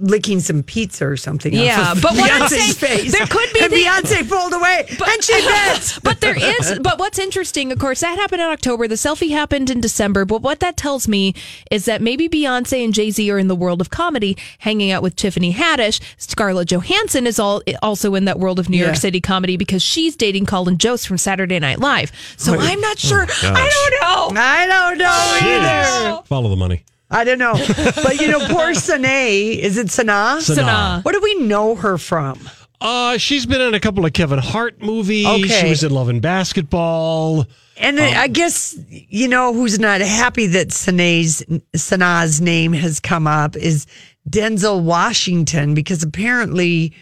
licking 0.00 0.40
some 0.40 0.62
pizza 0.62 1.06
or 1.06 1.16
something. 1.16 1.54
off 1.56 1.64
Yeah, 1.64 1.92
of 1.92 2.02
but 2.02 2.12
what 2.16 2.30
I'm 2.32 2.48
saying- 2.48 2.72
face. 2.74 3.12
there 3.12 3.26
could 3.26 3.52
be 3.52 3.60
And 3.60 3.72
the- 3.72 3.76
Beyonce 3.84 4.28
pulled 4.28 4.52
away, 4.52 4.86
and 4.88 5.22
she 5.24 5.32
bit. 5.42 5.98
but 6.02 6.20
there 6.20 6.34
is 6.36 6.78
but 6.80 6.98
what's 6.98 7.18
interesting 7.18 7.70
of 7.72 7.78
course 7.78 8.00
that 8.00 8.16
happened 8.18 8.40
in 8.42 8.48
october 8.48 8.88
the 8.88 8.94
selfie 8.96 9.30
happened 9.30 9.70
in 9.70 9.80
december 9.80 10.24
but 10.24 10.42
what 10.42 10.60
that 10.60 10.76
tells 10.76 11.06
me 11.06 11.34
is 11.70 11.84
that 11.84 12.00
maybe 12.00 12.28
beyonce 12.28 12.82
and 12.84 12.94
jay-z 12.94 13.30
are 13.30 13.38
in 13.38 13.48
the 13.48 13.54
world 13.54 13.80
of 13.80 13.90
comedy 13.90 14.36
hanging 14.58 14.90
out 14.90 15.02
with 15.02 15.14
tiffany 15.14 15.52
haddish 15.52 16.00
scarlett 16.16 16.68
johansson 16.68 17.26
is 17.26 17.38
all 17.38 17.62
also 17.82 18.14
in 18.14 18.24
that 18.24 18.38
world 18.38 18.58
of 18.58 18.68
new 18.68 18.78
Yeah. 18.78 18.86
york 18.86 18.96
city 18.96 19.20
comedy 19.20 19.56
because 19.56 19.82
she's 19.82 20.16
dating 20.16 20.46
colin 20.46 20.78
jost 20.78 21.06
from 21.06 21.18
saturday 21.18 21.58
night 21.58 21.78
live 21.78 22.10
so 22.36 22.54
i'm 22.58 22.80
not 22.80 22.96
oh, 23.04 23.08
sure 23.08 23.26
gosh. 23.26 23.44
i 23.44 23.70
don't 24.00 24.34
know 24.34 24.40
I 24.40 24.66
don't 24.66 24.98
know 24.98 25.38
either. 25.42 26.22
Follow 26.26 26.48
the 26.50 26.56
money. 26.56 26.84
I 27.12 27.24
don't 27.24 27.38
know. 27.38 27.52
But 27.54 28.20
you 28.20 28.28
know, 28.28 28.38
poor 28.48 28.72
Sanae, 28.72 29.58
is 29.58 29.76
it 29.78 29.88
Sanaa? 29.88 30.38
Sanaa. 30.38 31.04
What 31.04 31.12
do 31.12 31.20
we 31.22 31.34
know 31.46 31.74
her 31.76 31.98
from? 31.98 32.40
Uh, 32.80 33.16
she's 33.18 33.46
been 33.46 33.60
in 33.60 33.74
a 33.74 33.80
couple 33.80 34.04
of 34.04 34.12
Kevin 34.12 34.38
Hart 34.40 34.82
movies. 34.82 35.26
Okay. 35.26 35.46
She 35.62 35.68
was 35.68 35.84
in 35.84 35.92
Love 35.92 36.08
and 36.08 36.20
Basketball. 36.20 37.46
And 37.76 38.00
I 38.00 38.26
guess 38.28 38.76
you 38.88 39.28
know 39.28 39.52
who's 39.52 39.78
not 39.78 40.00
happy 40.00 40.46
that 40.48 40.68
Sanae's 40.68 41.42
Sanaa's 41.74 42.40
name 42.40 42.72
has 42.72 42.98
come 43.00 43.26
up 43.26 43.56
is 43.56 43.86
Denzel 44.28 44.82
Washington 44.82 45.74
because 45.74 46.02
apparently 46.02 46.92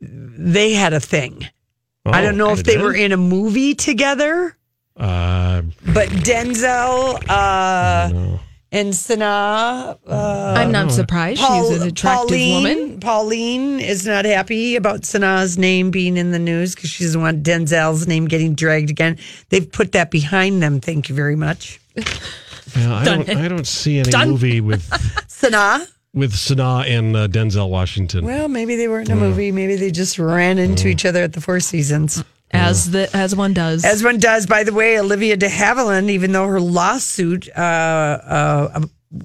they 0.00 0.72
had 0.72 0.92
a 0.92 1.00
thing. 1.00 1.46
I 2.06 2.20
don't 2.22 2.36
know 2.36 2.50
Oh, 2.50 2.52
if 2.52 2.64
they 2.64 2.74
did? 2.74 2.82
were 2.82 2.94
in 2.94 3.12
a 3.12 3.16
movie 3.16 3.74
together, 3.74 4.56
Uh, 4.96 5.62
but 5.92 6.08
Denzel 6.10 7.22
uh, 7.28 8.38
And 8.74 8.92
Sanaa. 8.92 9.96
Uh, 10.06 10.54
I'm 10.56 10.72
not 10.72 10.90
surprised. 10.90 11.40
Paul- 11.40 11.70
She's 11.70 11.80
an 11.80 11.86
attractive 11.88 12.28
Pauline, 12.30 12.78
woman. 12.78 13.00
Pauline 13.00 13.78
is 13.80 14.04
not 14.04 14.24
happy 14.24 14.74
about 14.74 15.02
Sanaa's 15.02 15.56
name 15.56 15.92
being 15.92 16.16
in 16.16 16.32
the 16.32 16.40
news 16.40 16.74
because 16.74 16.90
she 16.90 17.04
doesn't 17.04 17.20
want 17.20 17.44
Denzel's 17.44 18.08
name 18.08 18.26
getting 18.26 18.54
dragged 18.56 18.90
again. 18.90 19.16
They've 19.50 19.70
put 19.70 19.92
that 19.92 20.10
behind 20.10 20.60
them. 20.60 20.80
Thank 20.80 21.08
you 21.08 21.14
very 21.14 21.36
much. 21.36 21.78
Yeah, 21.96 22.94
I 22.96 23.04
don't. 23.04 23.28
I 23.30 23.46
don't 23.46 23.66
see 23.66 24.00
any 24.00 24.10
Done. 24.10 24.30
movie 24.30 24.60
with 24.60 24.82
Sanaa. 25.28 25.86
with 26.12 26.32
Sanaa 26.32 26.84
and 26.88 27.14
uh, 27.16 27.28
Denzel 27.28 27.68
Washington. 27.70 28.24
Well, 28.24 28.48
maybe 28.48 28.74
they 28.74 28.88
weren't 28.88 29.08
in 29.08 29.16
a 29.16 29.20
Yeah. 29.20 29.28
movie. 29.28 29.52
Maybe 29.52 29.76
they 29.76 29.92
just 29.92 30.18
ran 30.18 30.58
into 30.58 30.88
each 30.88 31.04
other 31.04 31.22
at 31.22 31.32
the 31.34 31.40
Four 31.40 31.60
Seasons. 31.60 32.24
As 32.54 32.90
the 32.90 33.14
as 33.14 33.34
one 33.34 33.52
does. 33.52 33.84
As 33.84 34.02
one 34.02 34.18
does, 34.18 34.46
by 34.46 34.64
the 34.64 34.72
way, 34.72 34.98
Olivia 34.98 35.36
de 35.36 35.48
Havilland, 35.48 36.08
even 36.10 36.32
though 36.32 36.46
her 36.46 36.60
lawsuit 36.60 37.48
uh, 37.56 37.60
uh, 37.60 38.80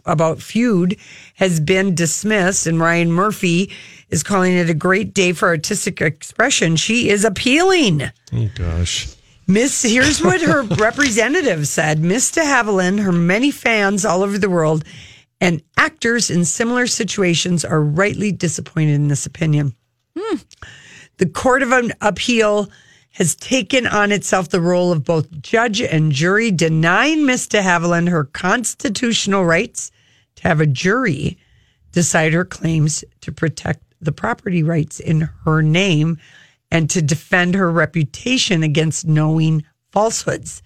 about 0.06 0.42
feud 0.42 0.98
has 1.36 1.60
been 1.60 1.96
dismissed, 1.96 2.68
and 2.68 2.80
Ryan 2.80 3.12
Murphy 3.12 3.72
is 4.10 4.24
calling 4.24 4.54
it 4.54 4.70
a 4.70 4.74
great 4.74 5.14
day 5.14 5.34
for 5.34 5.48
artistic 5.48 6.02
expression, 6.02 6.76
she 6.76 7.10
is 7.10 7.24
appealing. 7.24 8.04
Oh 8.34 8.50
gosh. 8.56 9.16
Miss, 9.48 9.82
here's 9.82 10.22
what 10.22 10.42
her 10.42 10.62
representative 10.78 11.68
said 11.68 12.00
Miss 12.00 12.32
de 12.32 12.42
Havilland, 12.42 13.00
her 13.00 13.12
many 13.12 13.52
fans 13.52 14.06
all 14.06 14.22
over 14.22 14.38
the 14.38 14.50
world, 14.50 14.84
and 15.42 15.62
actors 15.78 16.30
in 16.30 16.46
similar 16.46 16.86
situations 16.88 17.66
are 17.66 17.82
rightly 17.82 18.32
disappointed 18.32 18.94
in 18.96 19.08
this 19.08 19.26
opinion. 19.26 19.74
The 21.18 21.26
Court 21.26 21.64
of 21.64 21.92
Appeal 22.02 22.70
has 23.14 23.36
taken 23.36 23.88
on 23.88 24.12
itself 24.12 24.50
the 24.50 24.62
role 24.62 24.92
of 24.92 25.04
both 25.04 25.42
judge 25.42 25.82
and 25.82 26.12
jury, 26.12 26.52
denying 26.52 27.26
Miss 27.26 27.48
de 27.48 27.62
Havilland 27.62 28.10
her 28.10 28.26
constitutional 28.26 29.46
rights 29.46 29.92
to 30.36 30.48
have 30.48 30.62
a 30.62 30.68
jury 30.68 31.38
decide 31.92 32.34
her 32.34 32.46
claims 32.46 33.04
to 33.22 33.32
protect 33.32 33.84
the 34.00 34.12
property 34.12 34.64
rights 34.64 35.00
in 35.00 35.30
her 35.44 35.62
name 35.62 36.18
and 36.72 36.90
to 36.90 37.02
defend 37.02 37.56
her 37.56 37.72
reputation 37.72 38.64
against 38.64 39.08
knowing 39.08 39.64
falsehoods. 39.92 40.62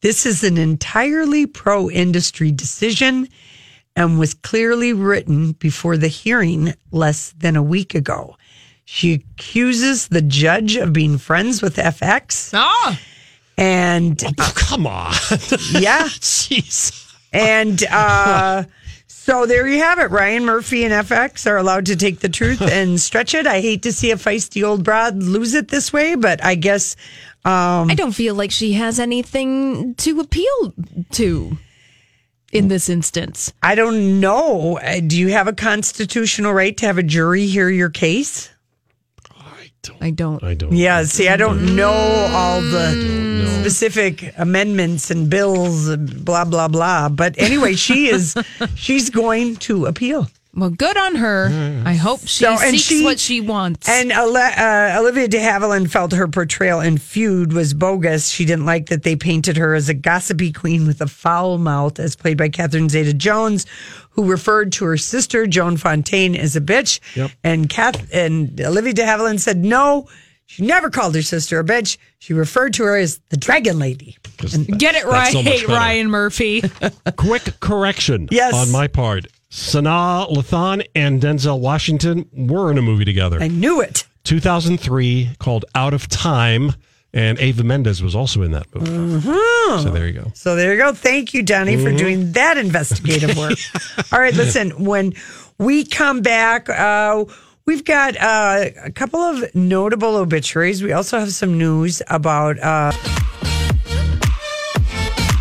This 0.00 0.24
is 0.24 0.42
an 0.44 0.56
entirely 0.56 1.46
pro 1.46 1.90
industry 1.90 2.50
decision 2.52 3.28
and 3.96 4.18
was 4.18 4.32
clearly 4.32 4.92
written 4.92 5.52
before 5.52 5.96
the 5.96 6.08
hearing 6.08 6.72
less 6.92 7.34
than 7.36 7.56
a 7.56 7.62
week 7.62 7.94
ago. 7.94 8.36
She 8.92 9.12
accuses 9.12 10.08
the 10.08 10.20
judge 10.20 10.74
of 10.74 10.92
being 10.92 11.16
friends 11.16 11.62
with 11.62 11.76
FX. 11.76 12.50
Ah. 12.52 13.00
And 13.56 14.20
Oh, 14.36 14.52
come 14.56 14.84
on. 14.84 15.12
yeah. 15.78 16.08
Jeez. 16.18 17.14
And 17.32 17.84
uh, 17.84 18.64
so 19.06 19.46
there 19.46 19.68
you 19.68 19.78
have 19.78 20.00
it. 20.00 20.10
Ryan 20.10 20.44
Murphy 20.44 20.82
and 20.82 20.92
FX 20.92 21.46
are 21.48 21.56
allowed 21.56 21.86
to 21.86 21.94
take 21.94 22.18
the 22.18 22.28
truth 22.28 22.60
and 22.72 23.00
stretch 23.00 23.32
it. 23.32 23.46
I 23.46 23.60
hate 23.60 23.84
to 23.84 23.92
see 23.92 24.10
a 24.10 24.16
feisty 24.16 24.66
old 24.66 24.82
broad 24.82 25.22
lose 25.22 25.54
it 25.54 25.68
this 25.68 25.92
way, 25.92 26.16
but 26.16 26.42
I 26.44 26.56
guess. 26.56 26.96
Um, 27.44 27.90
I 27.90 27.94
don't 27.94 28.10
feel 28.12 28.34
like 28.34 28.50
she 28.50 28.72
has 28.72 28.98
anything 28.98 29.94
to 29.98 30.18
appeal 30.18 30.74
to 31.12 31.56
in 32.52 32.66
this 32.66 32.88
instance. 32.88 33.52
I 33.62 33.76
don't 33.76 34.18
know. 34.18 34.78
Uh, 34.78 34.98
Do 34.98 35.16
you 35.16 35.28
have 35.28 35.46
a 35.46 35.52
constitutional 35.52 36.52
right 36.52 36.76
to 36.78 36.86
have 36.86 36.98
a 36.98 37.04
jury 37.04 37.46
hear 37.46 37.70
your 37.70 37.88
case? 37.88 38.50
I 40.00 40.10
don't. 40.10 40.42
I 40.42 40.54
don't. 40.54 40.72
Yeah, 40.72 41.04
see, 41.04 41.28
I 41.28 41.36
don't 41.36 41.74
know 41.76 41.92
all 41.92 42.60
the 42.60 43.58
specific 43.60 44.32
amendments 44.38 45.10
and 45.10 45.30
bills, 45.30 45.88
and 45.88 46.24
blah 46.24 46.44
blah 46.44 46.68
blah. 46.68 47.08
But 47.08 47.34
anyway, 47.38 47.74
she 47.74 48.08
is 48.08 48.34
she's 48.74 49.10
going 49.10 49.56
to 49.56 49.86
appeal. 49.86 50.28
Well, 50.52 50.70
good 50.70 50.96
on 50.96 51.14
her. 51.16 51.82
I 51.86 51.94
hope 51.94 52.20
she 52.22 52.44
So, 52.44 52.52
and 52.52 52.72
seeks 52.72 52.82
she- 52.82 53.04
what 53.04 53.20
she 53.20 53.40
wants. 53.40 53.88
And 53.88 54.10
Ole- 54.12 54.36
uh, 54.36 54.96
Olivia 54.98 55.28
de 55.28 55.38
Havilland 55.38 55.90
felt 55.90 56.12
her 56.12 56.26
portrayal 56.26 56.80
in 56.80 56.98
Feud 56.98 57.52
was 57.52 57.72
bogus. 57.72 58.28
She 58.28 58.44
didn't 58.44 58.66
like 58.66 58.86
that 58.88 59.04
they 59.04 59.14
painted 59.14 59.56
her 59.56 59.74
as 59.74 59.88
a 59.88 59.94
gossipy 59.94 60.50
queen 60.52 60.86
with 60.88 61.00
a 61.00 61.06
foul 61.06 61.58
mouth, 61.58 62.00
as 62.00 62.16
played 62.16 62.36
by 62.36 62.48
Catherine 62.48 62.88
Zeta 62.88 63.14
Jones, 63.14 63.64
who 64.10 64.28
referred 64.28 64.72
to 64.72 64.84
her 64.86 64.96
sister 64.96 65.46
Joan 65.46 65.76
Fontaine 65.76 66.34
as 66.34 66.56
a 66.56 66.60
bitch. 66.60 66.98
Yep. 67.14 67.30
And 67.44 67.70
Kath 67.70 68.12
and 68.12 68.60
Olivia 68.60 68.92
de 68.92 69.02
Havilland 69.04 69.38
said 69.38 69.58
no. 69.64 70.08
She 70.46 70.64
never 70.66 70.90
called 70.90 71.14
her 71.14 71.22
sister 71.22 71.60
a 71.60 71.64
bitch. 71.64 71.96
She 72.18 72.34
referred 72.34 72.74
to 72.74 72.82
her 72.82 72.96
as 72.96 73.20
the 73.28 73.36
Dragon 73.36 73.78
Lady. 73.78 74.16
Get 74.76 74.96
it 74.96 75.04
right, 75.04 75.32
so. 75.32 75.68
Ryan 75.68 76.10
Murphy. 76.10 76.64
Quick 77.16 77.60
correction 77.60 78.26
Yes. 78.32 78.52
on 78.52 78.72
my 78.72 78.88
part. 78.88 79.26
Sanaa 79.50 80.30
Lathan 80.32 80.86
and 80.94 81.20
Denzel 81.20 81.58
Washington 81.60 82.28
were 82.32 82.70
in 82.70 82.78
a 82.78 82.82
movie 82.82 83.04
together. 83.04 83.38
I 83.42 83.48
knew 83.48 83.80
it. 83.80 84.06
2003 84.24 85.30
called 85.38 85.64
Out 85.74 85.92
of 85.92 86.08
Time, 86.08 86.74
and 87.12 87.38
Ava 87.40 87.64
Mendes 87.64 88.00
was 88.02 88.14
also 88.14 88.42
in 88.42 88.52
that 88.52 88.66
movie. 88.74 88.90
Mhm. 88.92 89.82
So 89.82 89.90
there 89.90 90.06
you 90.06 90.12
go. 90.12 90.30
So 90.34 90.54
there 90.54 90.72
you 90.72 90.78
go. 90.78 90.92
Thank 90.92 91.34
you, 91.34 91.42
Donnie, 91.42 91.76
for 91.76 91.90
Mhm. 91.90 91.98
doing 91.98 92.32
that 92.32 92.58
investigative 92.58 93.36
work. 93.36 93.58
All 94.12 94.20
right, 94.20 94.34
listen, 94.34 94.70
when 94.84 95.14
we 95.58 95.84
come 95.84 96.20
back, 96.22 96.68
uh, 96.68 97.24
we've 97.66 97.84
got 97.84 98.16
uh, 98.20 98.66
a 98.84 98.92
couple 98.92 99.18
of 99.20 99.52
notable 99.54 100.14
obituaries. 100.16 100.80
We 100.82 100.92
also 100.92 101.18
have 101.18 101.32
some 101.32 101.58
news 101.58 102.02
about. 102.08 102.58
Uh, 102.60 102.92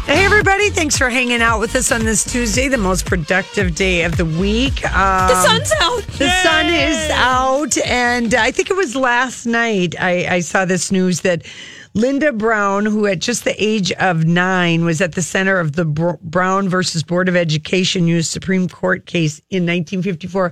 Hey, 0.09 0.25
everybody. 0.25 0.71
Thanks 0.71 0.97
for 0.97 1.07
hanging 1.07 1.43
out 1.43 1.59
with 1.59 1.75
us 1.75 1.91
on 1.91 2.03
this 2.03 2.23
Tuesday, 2.23 2.67
the 2.67 2.79
most 2.79 3.05
productive 3.05 3.75
day 3.75 4.05
of 4.05 4.17
the 4.17 4.25
week. 4.25 4.83
Um, 4.85 5.27
the 5.27 5.45
sun's 5.45 5.71
out. 5.79 6.01
the 6.17 6.31
sun 6.41 6.65
is 6.65 7.11
out, 7.11 7.77
and 7.85 8.33
I 8.33 8.49
think 8.49 8.71
it 8.71 8.75
was 8.75 8.95
last 8.95 9.45
night 9.45 9.93
I, 10.01 10.25
I 10.27 10.39
saw 10.39 10.65
this 10.65 10.91
news 10.91 11.21
that 11.21 11.45
Linda 11.93 12.33
Brown, 12.33 12.87
who 12.87 13.05
at 13.05 13.19
just 13.19 13.43
the 13.43 13.53
age 13.63 13.91
of 13.91 14.25
nine 14.25 14.83
was 14.83 14.99
at 14.99 15.11
the 15.13 15.21
center 15.21 15.59
of 15.59 15.73
the 15.73 15.85
Br- 15.85 16.13
Brown 16.23 16.69
versus 16.69 17.03
Board 17.03 17.29
of 17.29 17.35
Education 17.35 18.07
U.S. 18.07 18.27
Supreme 18.27 18.67
Court 18.67 19.05
case 19.05 19.37
in 19.51 19.61
1954, 19.61 20.51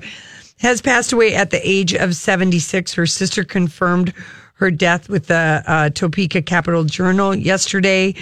has 0.59 0.83
passed 0.83 1.11
away 1.11 1.33
at 1.33 1.49
the 1.49 1.67
age 1.67 1.95
of 1.95 2.15
76. 2.15 2.93
Her 2.93 3.07
sister 3.07 3.43
confirmed 3.43 4.13
her 4.53 4.69
death 4.69 5.09
with 5.09 5.25
the 5.25 5.63
uh, 5.65 5.89
Topeka 5.89 6.43
Capital 6.43 6.83
Journal 6.83 7.33
yesterday. 7.33 8.13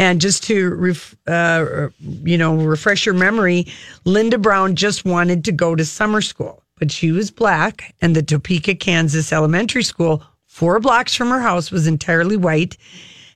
And 0.00 0.18
just 0.18 0.44
to, 0.44 0.74
ref, 0.76 1.14
uh, 1.26 1.90
you 2.00 2.38
know, 2.38 2.56
refresh 2.56 3.04
your 3.04 3.14
memory, 3.14 3.66
Linda 4.06 4.38
Brown 4.38 4.74
just 4.74 5.04
wanted 5.04 5.44
to 5.44 5.52
go 5.52 5.74
to 5.74 5.84
summer 5.84 6.22
school, 6.22 6.62
but 6.78 6.90
she 6.90 7.12
was 7.12 7.30
black, 7.30 7.94
and 8.00 8.16
the 8.16 8.22
Topeka, 8.22 8.76
Kansas 8.76 9.30
elementary 9.30 9.82
school, 9.82 10.24
four 10.46 10.80
blocks 10.80 11.14
from 11.14 11.28
her 11.28 11.40
house, 11.40 11.70
was 11.70 11.86
entirely 11.86 12.38
white. 12.38 12.78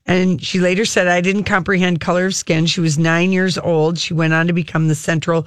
And 0.07 0.43
she 0.43 0.59
later 0.59 0.87
said, 0.87 1.07
I 1.07 1.21
didn't 1.21 1.45
comprehend 1.45 2.01
color 2.01 2.25
of 2.25 2.35
skin. 2.35 2.65
She 2.65 2.81
was 2.81 2.99
nine 2.99 3.31
years 3.31 3.59
old. 3.59 3.99
She 3.99 4.15
went 4.15 4.33
on 4.33 4.47
to 4.47 4.55
become 4.55 4.89
the 4.89 4.95
central 4.95 5.47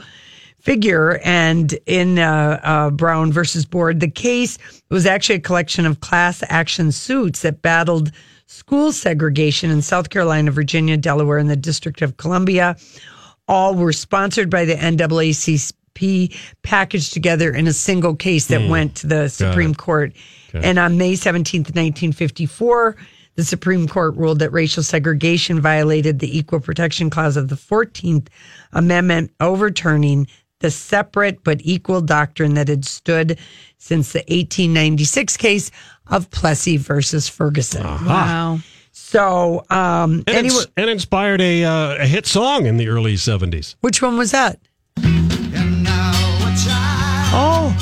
figure. 0.59 1.19
And 1.23 1.73
in 1.87 2.19
uh, 2.19 2.59
uh, 2.61 2.89
Brown 2.91 3.31
versus 3.31 3.65
Board, 3.65 4.01
the 4.01 4.07
case 4.07 4.59
was 4.89 5.07
actually 5.07 5.37
a 5.37 5.39
collection 5.39 5.87
of 5.87 5.99
class 5.99 6.43
action 6.47 6.91
suits 6.91 7.41
that 7.41 7.63
battled 7.63 8.11
school 8.47 8.91
segregation 8.91 9.69
in 9.69 9.81
South 9.81 10.09
Carolina, 10.09 10.51
Virginia, 10.51 10.97
Delaware, 10.97 11.37
and 11.37 11.49
the 11.49 11.55
District 11.55 12.01
of 12.01 12.17
Columbia. 12.17 12.75
All 13.47 13.75
were 13.75 13.93
sponsored 13.93 14.49
by 14.49 14.65
the 14.65 14.75
NAACP, 14.75 16.35
packaged 16.63 17.13
together 17.13 17.51
in 17.51 17.67
a 17.67 17.73
single 17.73 18.15
case 18.15 18.47
that 18.47 18.61
Hmm. 18.61 18.69
went 18.69 18.95
to 18.95 19.07
the 19.07 19.29
Supreme. 19.29 19.73
Court. 19.75 20.13
Okay. 20.53 20.67
And 20.67 20.79
on 20.79 20.97
May 20.97 21.13
17th, 21.15 21.75
1954, 21.75 22.95
the 23.35 23.43
Supreme 23.43 23.87
Court 23.87 24.15
ruled 24.15 24.39
that 24.39 24.51
racial 24.51 24.81
segregation 24.83 25.61
violated 25.61 26.19
the 26.19 26.37
Equal 26.37 26.59
Protection 26.59 27.09
Clause 27.09 27.37
of 27.37 27.49
the 27.49 27.55
14th 27.55 28.27
Amendment, 28.73 29.31
overturning 29.39 30.27
the 30.59 30.71
separate 30.71 31.43
but 31.43 31.59
equal 31.63 32.01
doctrine 32.01 32.55
that 32.55 32.67
had 32.67 32.83
stood 32.83 33.37
since 33.77 34.11
the 34.11 34.23
1896 34.27 35.37
case 35.37 35.69
of 36.09 36.29
Plessy 36.31 36.77
versus 36.77 37.27
Ferguson. 37.27 37.83
Wow. 37.83 38.59
So, 38.91 39.65
um, 39.69 40.23
And, 40.27 40.29
anyway, 40.29 40.55
ins- 40.55 40.67
and 40.75 40.89
inspired 40.89 41.39
a, 41.41 41.63
uh, 41.63 41.95
a 42.03 42.07
hit 42.07 42.25
song 42.25 42.65
in 42.65 42.77
the 42.77 42.87
early 42.89 43.15
70s. 43.15 43.75
which 43.81 44.01
one 44.01 44.17
was 44.17 44.31
that? 44.31 44.59
Oh, 47.39 47.73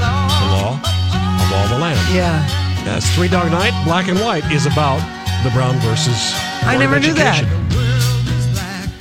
The 0.00 0.46
Law 0.50 0.80
of 1.42 1.52
All 1.52 1.68
the 1.68 1.78
Land. 1.82 2.14
yeah. 2.14 2.46
Yes, 2.84 3.14
Three 3.14 3.28
Dog 3.28 3.50
Night, 3.50 3.72
Black 3.84 4.08
and 4.08 4.18
White, 4.20 4.44
is 4.50 4.66
about 4.66 4.98
the 5.44 5.50
Brown 5.50 5.76
versus. 5.80 6.32
I 6.62 6.72
Board 6.72 6.74
of 6.74 6.80
never 6.80 7.00
knew 7.00 7.14
that. 7.14 7.44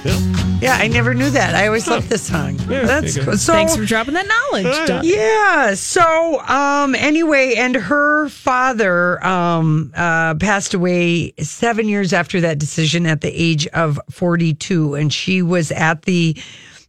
Education. 0.06 0.36
Yeah, 0.62 0.76
I 0.78 0.88
never 0.89 1.14
knew 1.14 1.30
that. 1.30 1.56
I 1.56 1.68
always 1.68 1.88
loved 1.88 2.10
this 2.10 2.28
song. 2.28 2.60
Yeah, 2.70 2.86
That's 2.86 3.14
there 3.14 3.22
you 3.22 3.26
go. 3.26 3.32
cool. 3.32 3.38
So, 3.38 3.54
Thanks 3.54 3.76
for 3.78 3.86
dropping 3.86 4.14
that 4.16 4.28
knowledge, 4.28 4.88
Doc. 4.88 5.04
Yeah. 5.06 5.74
So, 5.76 6.41
um, 6.41 6.95
anyway, 6.95 7.56
and 7.56 7.76
her 7.76 8.28
father 8.30 9.26
um, 9.26 9.93
uh, 9.95 10.36
passed 10.36 10.74
away 10.74 11.32
seven 11.39 11.88
years 11.88 12.12
after 12.12 12.41
that 12.41 12.60
decision 12.60 13.06
at 13.06 13.22
the 13.22 13.30
age 13.30 13.68
of 13.68 14.00
42. 14.10 14.95
And 14.95 15.14
she 15.14 15.41
was 15.41 15.72
at 15.72 16.02
the 16.02 16.34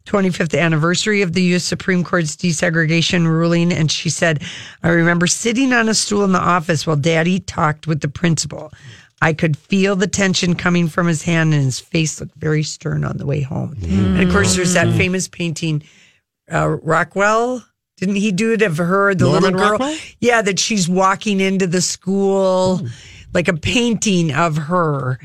25th 0.07 0.59
anniversary 0.59 1.23
of 1.23 1.35
the 1.35 1.43
U.S. 1.43 1.63
Supreme 1.65 2.03
Court's 2.03 2.35
desegregation 2.35 3.27
ruling. 3.27 3.73
And 3.73 3.91
she 3.91 4.11
said, 4.11 4.43
I 4.83 4.89
remember 4.89 5.29
sitting 5.29 5.73
on 5.73 5.89
a 5.89 5.95
stool 5.95 6.25
in 6.25 6.33
the 6.33 6.41
office 6.41 6.87
while 6.89 6.97
daddy 6.97 7.39
talked 7.39 7.87
with 7.87 8.01
the 8.01 8.09
principal. 8.09 8.73
I 9.21 9.33
could 9.35 9.57
feel 9.57 9.97
the 9.97 10.07
tension 10.07 10.55
coming 10.55 10.89
from 10.89 11.07
his 11.07 11.23
hand, 11.23 11.53
and 11.53 11.64
his 11.64 11.79
face 11.79 12.21
looked 12.21 12.35
very 12.37 12.62
stern 12.62 13.05
on 13.05 13.18
the 13.18 13.27
way 13.27 13.43
home. 13.43 13.77
And 13.83 14.23
of 14.23 14.33
course, 14.33 14.57
there's 14.57 14.73
that 14.75 14.93
famous 14.97 15.29
painting, 15.29 15.83
uh, 16.51 16.68
Rockwell. 16.83 17.64
Didn't 17.99 18.16
he 18.16 18.33
do 18.33 18.55
it 18.55 18.62
of 18.62 18.79
her, 18.79 19.14
the 19.14 19.27
Norman 19.27 19.43
little 19.43 19.59
girl? 19.59 19.71
Rockwell? 19.73 19.97
Yeah, 20.21 20.41
that 20.41 20.59
she's 20.59 20.89
walking 20.89 21.39
into 21.39 21.66
the 21.66 21.83
school, 21.83 22.81
like 23.35 23.49
a 23.49 23.53
painting 23.55 24.33
of 24.33 24.57
her. 24.57 25.18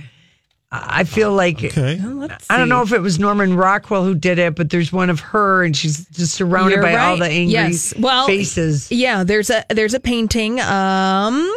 I 0.72 1.06
feel 1.06 1.32
like 1.32 1.64
Okay. 1.64 2.02
I 2.50 2.58
don't 2.58 2.68
know 2.68 2.82
if 2.82 2.92
it 2.92 3.00
was 3.00 3.18
Norman 3.18 3.56
Rockwell 3.56 4.04
who 4.04 4.14
did 4.14 4.40
it, 4.40 4.56
but 4.56 4.72
there's 4.72 4.92
one 4.92 5.10
of 5.10 5.22
her, 5.22 5.64
and 5.64 5.74
she's 5.78 6.06
just 6.10 6.34
surrounded 6.34 6.76
You're 6.76 6.84
by 6.84 6.98
all 6.98 7.16
the 7.16 7.30
angry 7.30 7.54
yes. 7.54 7.94
well, 7.98 8.28
faces. 8.28 8.92
Yeah, 8.92 9.24
there's 9.24 9.50
a 9.50 9.64
there's 9.70 9.94
a 9.94 10.02
painting. 10.02 10.60
Um, 10.60 11.50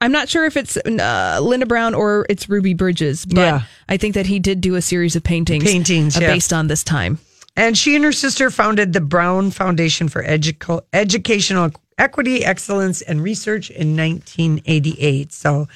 I'm 0.00 0.12
not 0.12 0.28
sure 0.28 0.44
if 0.44 0.56
it's 0.56 0.76
uh, 0.76 1.38
Linda 1.42 1.64
Brown 1.66 1.94
or 1.94 2.26
it's 2.28 2.48
Ruby 2.48 2.74
Bridges, 2.74 3.24
but 3.24 3.36
Yeah. 3.40 3.60
I 3.88 3.96
think 3.96 4.14
that 4.14 4.26
he 4.26 4.38
did 4.38 4.60
do 4.60 4.74
a 4.74 4.82
series 4.82 5.16
of 5.16 5.22
paintings, 5.22 5.64
Paintings, 5.64 6.16
uh, 6.16 6.20
yeah. 6.20 6.32
based 6.34 6.52
on 6.52 6.66
this 6.66 6.84
time. 6.84 7.18
And 7.56 7.78
she 7.78 7.96
and 7.96 8.04
her 8.04 8.12
sister 8.12 8.50
founded 8.50 8.92
the 8.92 9.00
Brown 9.00 9.50
Foundation 9.50 10.08
for 10.08 10.22
Educa- 10.22 10.82
Educational 10.92 11.70
Equity, 11.96 12.44
Excellence, 12.44 13.00
and 13.00 13.22
Research 13.22 13.70
in 13.70 13.96
1988. 13.96 15.32
So 15.32 15.66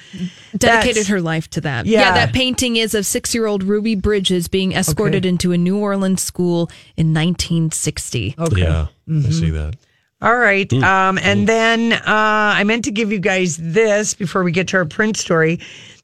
Dedicated 0.55 1.07
her 1.07 1.19
life 1.19 1.49
to 1.51 1.61
that. 1.61 1.87
Yeah. 1.87 2.13
that 2.13 2.31
painting 2.33 2.75
is 2.75 2.93
of 2.93 3.07
six 3.07 3.33
year 3.33 3.47
old 3.47 3.63
Ruby 3.63 3.95
Bridges 3.95 4.47
being 4.47 4.73
escorted 4.73 5.23
Okay. 5.25 5.29
into 5.29 5.51
a 5.51 5.57
New 5.57 5.77
Orleans 5.79 6.21
school 6.21 6.69
in 6.95 7.11
1960. 7.13 8.35
Okay. 8.37 8.61
Yeah, 8.61 8.87
I 9.07 9.11
Mhm. 9.11 9.33
see 9.33 9.49
that. 9.49 9.73
All 10.21 10.37
right. 10.37 10.69
Mm. 10.69 10.83
Um, 10.83 11.17
and 11.21 11.47
then 11.47 11.93
uh, 11.93 12.01
I 12.05 12.63
meant 12.63 12.85
to 12.85 12.91
give 12.91 13.11
you 13.11 13.19
guys 13.19 13.57
this 13.57 14.13
before 14.13 14.43
we 14.43 14.51
get 14.51 14.67
to 14.69 14.77
our 14.77 14.85
print 14.85 15.17
story. 15.17 15.59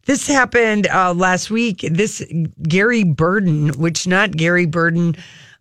This 0.06 0.26
happened 0.28 0.88
uh, 0.88 1.14
last 1.14 1.52
week. 1.52 1.82
This 1.92 2.26
Gary 2.64 3.04
Burden, 3.04 3.70
which 3.80 4.08
not 4.08 4.32
Gary 4.32 4.66
Burden 4.66 5.16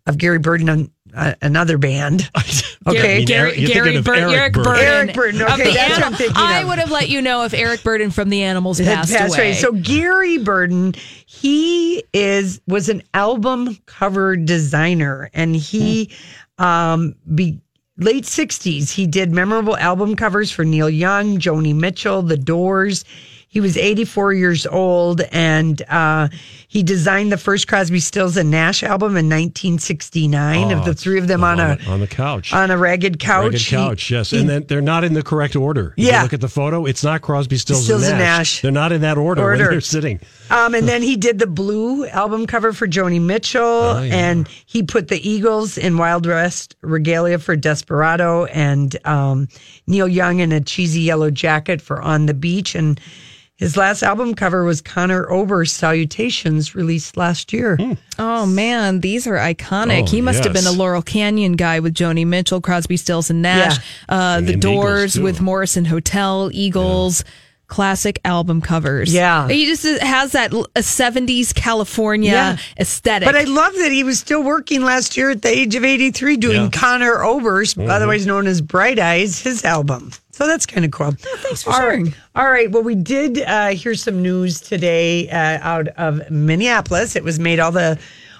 of 0.07 0.17
Gary 0.17 0.39
Burden 0.39 0.69
on 0.69 0.91
uh, 1.15 1.33
another 1.41 1.77
band. 1.77 2.29
Okay. 2.87 3.25
Gary, 3.25 3.55
Gary, 3.57 3.65
Gary 3.65 4.01
Bur- 4.01 4.15
Eric 4.15 4.53
Burdon. 4.53 4.77
Eric 4.81 5.13
Burdon. 5.13 5.41
of 5.41 5.59
Okay, 5.59 5.71
the 5.71 5.73
that's 5.73 5.97
what 5.97 6.05
I'm 6.05 6.13
thinking 6.13 6.37
I 6.37 6.59
of. 6.61 6.69
would 6.69 6.79
have 6.79 6.89
let 6.89 7.09
you 7.09 7.21
know 7.21 7.43
if 7.43 7.53
Eric 7.53 7.81
Burdon 7.81 8.13
from 8.13 8.29
the 8.29 8.43
Animals 8.43 8.77
had 8.77 8.95
passed, 8.95 9.11
passed 9.13 9.35
away. 9.35 9.47
away. 9.49 9.53
So 9.55 9.73
Gary 9.73 10.37
Burden, 10.37 10.93
he 11.25 12.01
is 12.13 12.61
was 12.65 12.87
an 12.87 13.03
album 13.13 13.77
cover 13.87 14.37
designer, 14.37 15.29
and 15.33 15.53
he 15.53 16.11
um 16.59 17.13
be 17.35 17.59
late 17.97 18.25
sixties. 18.25 18.91
He 18.91 19.07
did 19.07 19.31
memorable 19.31 19.77
album 19.77 20.15
covers 20.15 20.51
for 20.51 20.63
Neil 20.63 20.89
Young, 20.89 21.37
Joni 21.37 21.75
Mitchell, 21.75 22.21
The 22.21 22.37
Doors. 22.37 23.03
He 23.49 23.61
was 23.61 23.77
84 23.77 24.33
years 24.33 24.67
old 24.67 25.21
and 25.31 25.81
uh, 25.89 26.27
he 26.67 26.83
designed 26.83 27.31
the 27.31 27.37
first 27.37 27.67
Crosby, 27.67 27.99
Stills 28.01 28.35
and 28.37 28.51
Nash 28.51 28.83
album 28.83 29.11
in 29.15 29.29
1969 29.29 30.71
of 30.71 30.81
Oh, 30.81 30.83
the 30.83 30.93
three 30.93 31.17
of 31.17 31.27
them 31.27 31.43
on 31.43 31.59
a 31.59 31.77
on 31.87 32.01
the 32.01 32.07
couch. 32.07 32.51
on 32.53 32.71
a 32.71 32.77
ragged 32.77 33.19
couch. 33.19 33.71
Ragged 33.71 33.99
He- 34.01 34.13
yes. 34.15 34.31
he- 34.31 34.39
and 34.39 34.49
then 34.49 34.65
they're 34.67 34.81
not 34.81 35.03
in 35.03 35.13
the 35.13 35.23
correct 35.23 35.55
order. 35.55 35.93
If 35.97 36.03
Yeah. 36.05 36.17
You 36.17 36.23
look 36.23 36.33
at 36.33 36.41
the 36.41 36.49
photo, 36.49 36.85
it's 36.85 37.03
not 37.03 37.21
Crosby, 37.21 37.57
Stills, 37.57 37.85
Stills 37.85 38.03
and 38.03 38.11
and 38.13 38.19
Nash. 38.19 38.37
Nash. 38.37 38.61
They're 38.61 38.71
not 38.71 38.91
in 38.91 39.01
that 39.01 39.17
order, 39.17 39.41
when 39.43 39.51
Order. 39.61 39.71
they're 39.71 39.81
sitting. 39.81 40.19
Um, 40.51 40.75
and 40.75 40.87
then 40.87 41.01
he 41.01 41.15
did 41.15 41.39
the 41.39 41.47
blue 41.47 42.05
album 42.07 42.47
cover 42.47 42.73
for 42.73 42.87
Joni 42.87 43.21
Mitchell, 43.21 43.61
Oh, 43.63 43.97
and 44.11 44.47
he 44.65 44.83
put 44.83 45.07
the 45.07 45.27
Eagles 45.27 45.77
in 45.77 45.97
Wild 45.97 46.25
West 46.25 46.75
regalia 46.81 47.39
for 47.39 47.55
Desperado, 47.55 48.45
and 48.45 48.95
um, 49.07 49.47
Neil 49.87 50.07
Young 50.07 50.39
in 50.39 50.51
a 50.51 50.59
cheesy 50.61 51.01
yellow 51.01 51.31
jacket 51.31 51.81
for 51.81 52.01
On 52.01 52.25
the 52.25 52.33
Beach. 52.33 52.75
And 52.75 52.99
his 53.57 53.75
last 53.75 54.03
album 54.03 54.33
cover 54.35 54.63
was 54.63 54.81
Conor 54.81 55.29
Oberst's 55.31 55.75
Salutations, 55.75 56.75
released 56.75 57.17
last 57.17 57.51
year. 57.53 57.77
Oh 58.19 58.45
man, 58.45 59.01
these 59.01 59.27
are 59.27 59.35
iconic. 59.37 60.03
Oh, 60.03 60.05
he 60.05 60.21
must 60.21 60.43
have 60.43 60.53
been 60.53 60.65
a. 60.67 60.71
Laurel 60.71 61.01
Canyon 61.01 61.53
guy 61.53 61.79
with 61.79 61.93
Joni 61.93 62.25
Mitchell, 62.25 62.61
Crosby, 62.61 62.97
Stills, 62.97 63.29
and 63.31 63.41
Nash. 63.41 63.77
Uh, 64.07 64.35
And 64.37 64.47
the 64.47 64.53
the 64.53 64.59
Doors 64.59 65.19
with 65.19 65.41
Morrison 65.41 65.85
Hotel, 65.85 66.49
Eagles. 66.53 67.23
Classic 67.69 68.17
album 68.23 68.61
covers. 68.61 69.13
Yeah. 69.13 69.49
He 69.49 69.65
just 69.65 69.83
has 70.01 70.31
that 70.31 70.53
l- 70.53 70.67
a 70.73 70.79
70s 70.79 71.51
California 71.53 72.31
Yeah. 72.31 72.57
aesthetic. 72.79 73.25
But 73.27 73.35
I 73.35 73.43
love 73.43 73.73
that 73.73 73.91
he 73.91 74.05
was 74.05 74.19
still 74.19 74.41
working 74.41 74.83
last 74.85 75.17
year 75.17 75.31
at 75.31 75.41
the 75.41 75.49
age 75.49 75.75
of 75.75 75.83
83 75.83 76.37
doing 76.37 76.61
Yeah. 76.61 76.69
Conor 76.69 77.25
Oberst, 77.25 77.77
Mm-hmm. 77.77 77.89
otherwise 77.89 78.25
known 78.25 78.47
as 78.47 78.61
Bright 78.61 78.99
Eyes, 78.99 79.41
his 79.41 79.65
album. 79.65 80.11
So 80.37 80.45
that's 80.45 80.67
kind 80.67 80.85
of 80.85 80.91
cool. 80.91 81.13
thanks 81.13 81.63
for 81.63 81.71
All 81.71 81.79
sharing. 81.79 82.03
right. 82.05 82.13
All 82.35 82.47
right. 82.51 82.69
Well, 82.71 82.83
we 82.83 82.93
did 82.93 83.41
uh, 83.41 83.69
hear 83.69 83.95
some 83.95 84.21
news 84.21 84.61
today 84.61 85.27
uh, 85.29 85.57
out 85.63 85.87
of 85.97 86.29
Minneapolis. 86.29 87.15
It 87.15 87.23
was 87.23 87.39
made 87.39 87.59
all 87.59 87.71
the 87.71 87.97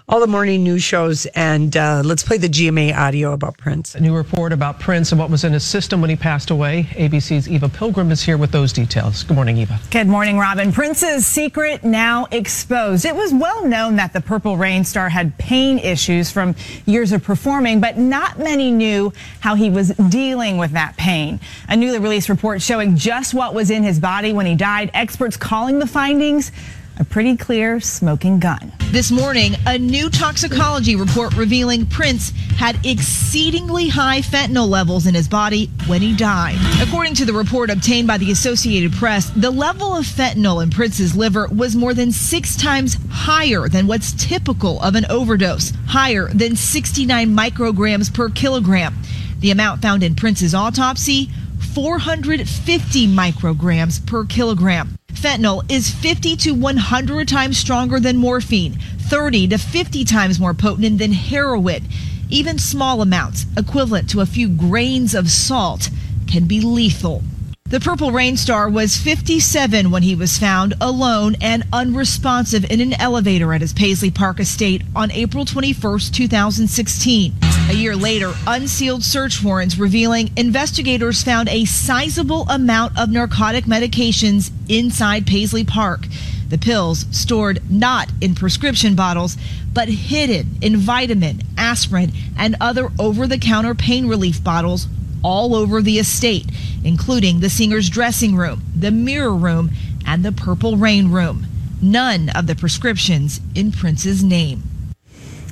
all 0.10 0.22
the 0.22 0.28
morning 0.28 0.64
news 0.64 0.82
shows, 0.82 1.26
and 1.36 1.76
uh, 1.76 2.02
let's 2.06 2.24
play 2.24 2.38
the 2.38 2.48
GMA 2.48 2.96
audio 2.96 3.34
about 3.34 3.58
Prince. 3.58 3.94
A 3.94 4.00
new 4.00 4.16
report 4.16 4.54
about 4.54 4.80
Prince 4.80 5.12
and 5.12 5.20
what 5.20 5.30
was 5.30 5.44
in 5.44 5.52
his 5.52 5.66
system 5.66 6.00
when 6.00 6.10
he 6.10 6.16
passed 6.16 6.50
away. 6.50 6.84
ABC's 6.92 7.50
Eva 7.50 7.68
Pilgrim 7.68 8.10
is 8.10 8.24
here 8.24 8.38
with 8.38 8.54
those 8.54 8.72
details. 8.72 9.24
Good 9.24 9.36
morning, 9.36 9.58
Eva. 9.58 9.78
Good 9.92 10.08
morning, 10.08 10.38
Robin. 10.40 10.72
Prince's 10.72 11.28
secret 11.28 11.84
now 11.84 12.26
exposed. 12.32 13.04
It 13.04 13.18
was 13.18 13.34
well 13.34 13.68
known 13.68 13.98
that 13.98 14.14
the 14.14 14.22
Purple 14.22 14.56
Rain 14.56 14.86
star 14.86 15.10
had 15.10 15.38
pain 15.38 15.78
issues 15.78 16.32
from 16.32 16.56
years 16.86 17.12
of 17.12 17.22
performing, 17.22 17.82
but 17.82 17.98
not 17.98 18.40
many 18.40 18.72
knew 18.72 19.12
how 19.42 19.56
he 19.56 19.70
was 19.70 19.90
dealing 19.90 20.58
with 20.58 20.72
that 20.72 20.96
pain. 20.96 21.38
A 21.68 21.76
newly 21.76 22.00
released 22.00 22.30
report 22.30 22.62
showing 22.62 22.96
just 22.96 23.34
what 23.34 23.54
was 23.54 23.70
in 23.70 23.84
his 23.84 24.00
body 24.00 24.32
when 24.32 24.46
he 24.46 24.56
died. 24.56 24.90
Experts 24.94 25.36
calling 25.36 25.80
the 25.80 25.88
findings 25.88 26.54
a 27.00 27.06
pretty 27.06 27.38
clear 27.38 27.80
smoking 27.80 28.40
gun. 28.40 28.72
This 28.92 29.12
morning, 29.12 29.54
a 29.66 29.78
new 29.78 30.10
toxicology 30.10 30.96
report 30.96 31.36
revealing 31.36 31.86
Prince 31.86 32.32
had 32.58 32.84
exceedingly 32.86 33.88
high 33.88 34.22
fentanyl 34.22 34.68
levels 34.68 35.06
in 35.06 35.14
his 35.14 35.28
body 35.28 35.70
when 35.88 36.02
he 36.02 36.16
died. 36.16 36.58
According 36.82 37.14
to 37.16 37.26
the 37.26 37.34
report 37.34 37.70
obtained 37.70 38.08
by 38.08 38.18
the 38.18 38.32
Associated 38.32 38.94
Press, 38.94 39.30
the 39.32 39.52
level 39.52 39.96
of 39.96 40.06
fentanyl 40.06 40.64
in 40.64 40.72
Prince's 40.72 41.16
liver 41.16 41.48
was 41.48 41.76
more 41.76 41.94
than 41.94 42.12
six 42.12 42.56
times 42.56 42.98
higher 43.12 43.68
than 43.68 43.88
what's 43.88 44.14
typical 44.14 44.82
of 44.82 44.96
an 44.96 45.06
overdose, 45.10 45.72
higher 45.88 46.30
than 46.30 46.56
69 46.56 47.36
micrograms 47.36 48.14
per 48.14 48.30
kilogram. 48.30 48.96
The 49.40 49.52
amount 49.52 49.82
found 49.82 50.02
in 50.02 50.16
Prince's 50.16 50.56
autopsy 50.56 51.30
450 51.74 53.08
micrograms 53.08 54.04
per 54.06 54.26
kilogram. 54.26 54.97
Fentanyl 55.18 55.64
is 55.70 55.90
50 55.90 56.36
to 56.38 56.52
100 56.52 57.28
times 57.28 57.58
stronger 57.58 58.00
than 58.00 58.18
morphine, 58.18 58.78
30 59.00 59.48
to 59.48 59.58
50 59.58 60.06
times 60.06 60.40
more 60.40 60.54
potent 60.54 61.00
than 61.00 61.12
heroin. 61.12 61.88
Even 62.30 62.60
small 62.60 63.02
amounts, 63.02 63.48
equivalent 63.58 64.12
to 64.12 64.22
a 64.22 64.28
few 64.28 64.48
grains 64.48 65.16
of 65.16 65.32
salt, 65.32 65.90
can 66.28 66.46
be 66.46 66.62
lethal. 66.62 67.24
The 67.70 67.82
Purple 67.82 68.14
Rain 68.14 68.38
Star 68.38 68.70
was 68.70 68.96
57 68.96 69.92
when 69.92 70.02
he 70.02 70.16
was 70.16 70.38
found 70.38 70.74
alone 70.80 71.36
and 71.42 71.66
unresponsive 71.74 72.64
in 72.72 72.80
an 72.80 72.94
elevator 72.94 73.54
at 73.54 73.60
his 73.60 73.74
Paisley 73.74 74.10
Park 74.10 74.40
estate 74.40 74.84
on 74.96 75.12
April 75.12 75.44
21, 75.44 76.00
2016. 76.00 77.34
A 77.70 77.74
year 77.74 77.94
later, 77.98 78.34
unsealed 78.48 79.04
search 79.04 79.44
warrants 79.44 79.78
revealing 79.78 80.32
investigators 80.38 81.24
found 81.24 81.50
a 81.50 81.66
sizable 81.66 82.48
amount 82.48 82.98
of 82.98 83.10
narcotic 83.10 83.66
medications 83.66 84.50
inside 84.70 85.28
Paisley 85.28 85.66
Park. 85.66 86.08
The 86.48 86.58
pills 86.58 87.06
stored 87.12 87.70
not 87.70 88.10
in 88.22 88.34
prescription 88.34 88.96
bottles, 88.96 89.36
but 89.74 89.90
hidden 89.90 90.58
in 90.62 90.78
vitamin, 90.78 91.42
aspirin, 91.58 92.14
and 92.38 92.56
other 92.62 92.94
over 92.98 93.28
the 93.28 93.38
counter 93.38 93.76
pain 93.76 94.08
relief 94.08 94.42
bottles 94.42 94.88
all 95.24 95.56
over 95.56 95.82
the 95.82 96.00
estate, 96.00 96.46
including 96.84 97.40
the 97.40 97.50
singer's 97.50 97.90
dressing 97.90 98.36
room, 98.36 98.64
the 98.76 98.92
mirror 98.92 99.36
room, 99.36 99.72
and 100.06 100.24
the 100.24 100.32
Purple 100.32 100.78
Rain 100.78 101.12
room. 101.12 101.46
None 101.82 102.30
of 102.30 102.48
the 102.48 102.56
prescriptions 102.56 103.40
in 103.54 103.72
Prince's 103.72 104.24
name. 104.24 104.64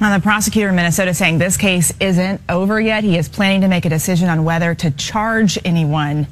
Now, 0.01 0.18
the 0.18 0.22
prosecutor 0.22 0.70
in 0.70 0.76
Minnesota 0.76 1.13
saying 1.13 1.38
this 1.38 1.55
case 1.55 1.93
isn't 1.99 2.41
over 2.49 2.82
yet. 2.82 3.03
He 3.03 3.18
is 3.18 3.30
planning 3.30 3.61
to 3.61 3.68
make 3.68 3.86
a 3.86 3.89
decision 3.89 4.28
on 4.28 4.43
whether 4.43 4.76
to 4.76 4.91
charge 4.91 5.57
anyone 5.63 6.28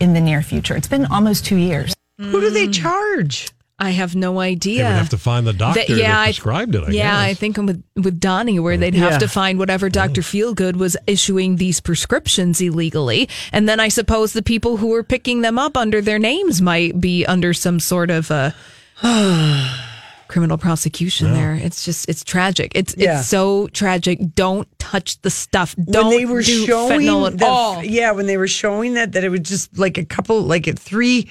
in 0.00 0.14
the 0.14 0.20
near 0.20 0.42
future. 0.42 0.74
It's 0.74 0.88
been 0.88 1.06
almost 1.06 1.46
two 1.46 1.56
years. 1.56 1.94
Who 2.18 2.40
do 2.40 2.50
they 2.50 2.68
charge? 2.68 3.48
I 3.76 3.90
have 3.90 4.14
no 4.14 4.38
idea. 4.38 4.84
They 4.84 4.88
would 4.88 4.92
have 4.98 5.08
to 5.08 5.18
find 5.18 5.46
the 5.46 5.52
doctor 5.52 5.80
That- 5.80 5.88
yeah, 5.90 6.08
that 6.12 6.18
I- 6.20 6.26
prescribed 6.26 6.74
it. 6.76 6.84
I 6.84 6.90
yeah, 6.90 7.18
I 7.18 7.28
guess. 7.30 7.38
think 7.40 7.58
I'm 7.58 7.66
with 7.66 7.82
with 7.96 8.20
Donnie, 8.20 8.60
where 8.60 8.76
they'd 8.76 8.94
have 8.94 9.12
Yeah. 9.12 9.18
to 9.18 9.28
find 9.28 9.58
whatever 9.58 9.88
Doctor 9.90 10.20
Feelgood 10.20 10.76
was 10.76 10.96
issuing 11.08 11.56
these 11.56 11.80
prescriptions 11.80 12.60
illegally, 12.60 13.28
and 13.52 13.68
then 13.68 13.80
I 13.80 13.88
suppose 13.88 14.32
the 14.32 14.42
people 14.42 14.76
who 14.76 14.88
were 14.88 15.02
picking 15.02 15.40
them 15.42 15.58
up 15.58 15.76
under 15.76 16.00
their 16.00 16.18
names 16.20 16.62
might 16.62 17.00
be 17.00 17.26
under 17.26 17.52
some 17.52 17.80
sort 17.80 18.10
of 18.10 18.30
a 18.30 18.54
uh, 19.02 19.76
criminal 20.28 20.56
prosecution. 20.56 21.28
Yeah. 21.28 21.34
There, 21.34 21.54
it's 21.54 21.84
just 21.84 22.08
it's 22.08 22.22
tragic. 22.24 22.72
It's 22.76 22.94
Yeah. 22.96 23.18
it's 23.20 23.28
so 23.28 23.66
tragic. 23.68 24.20
Don't 24.36 24.68
touch 24.78 25.20
the 25.22 25.30
stuff. 25.30 25.74
Don't 25.76 26.08
when 26.08 26.16
they 26.18 26.26
were 26.26 26.42
do 26.42 26.64
showing 26.66 27.00
fentanyl 27.00 27.26
at 27.26 27.38
the- 27.38 27.46
all. 27.46 27.82
yeah, 27.84 28.12
when 28.12 28.26
they 28.26 28.36
were 28.36 28.48
showing 28.48 28.94
that 28.94 29.12
that 29.12 29.24
it 29.24 29.30
was 29.30 29.40
just 29.40 29.76
like 29.78 29.98
a 29.98 30.04
couple, 30.04 30.42
like 30.42 30.66
a 30.68 30.72
three, 30.74 31.28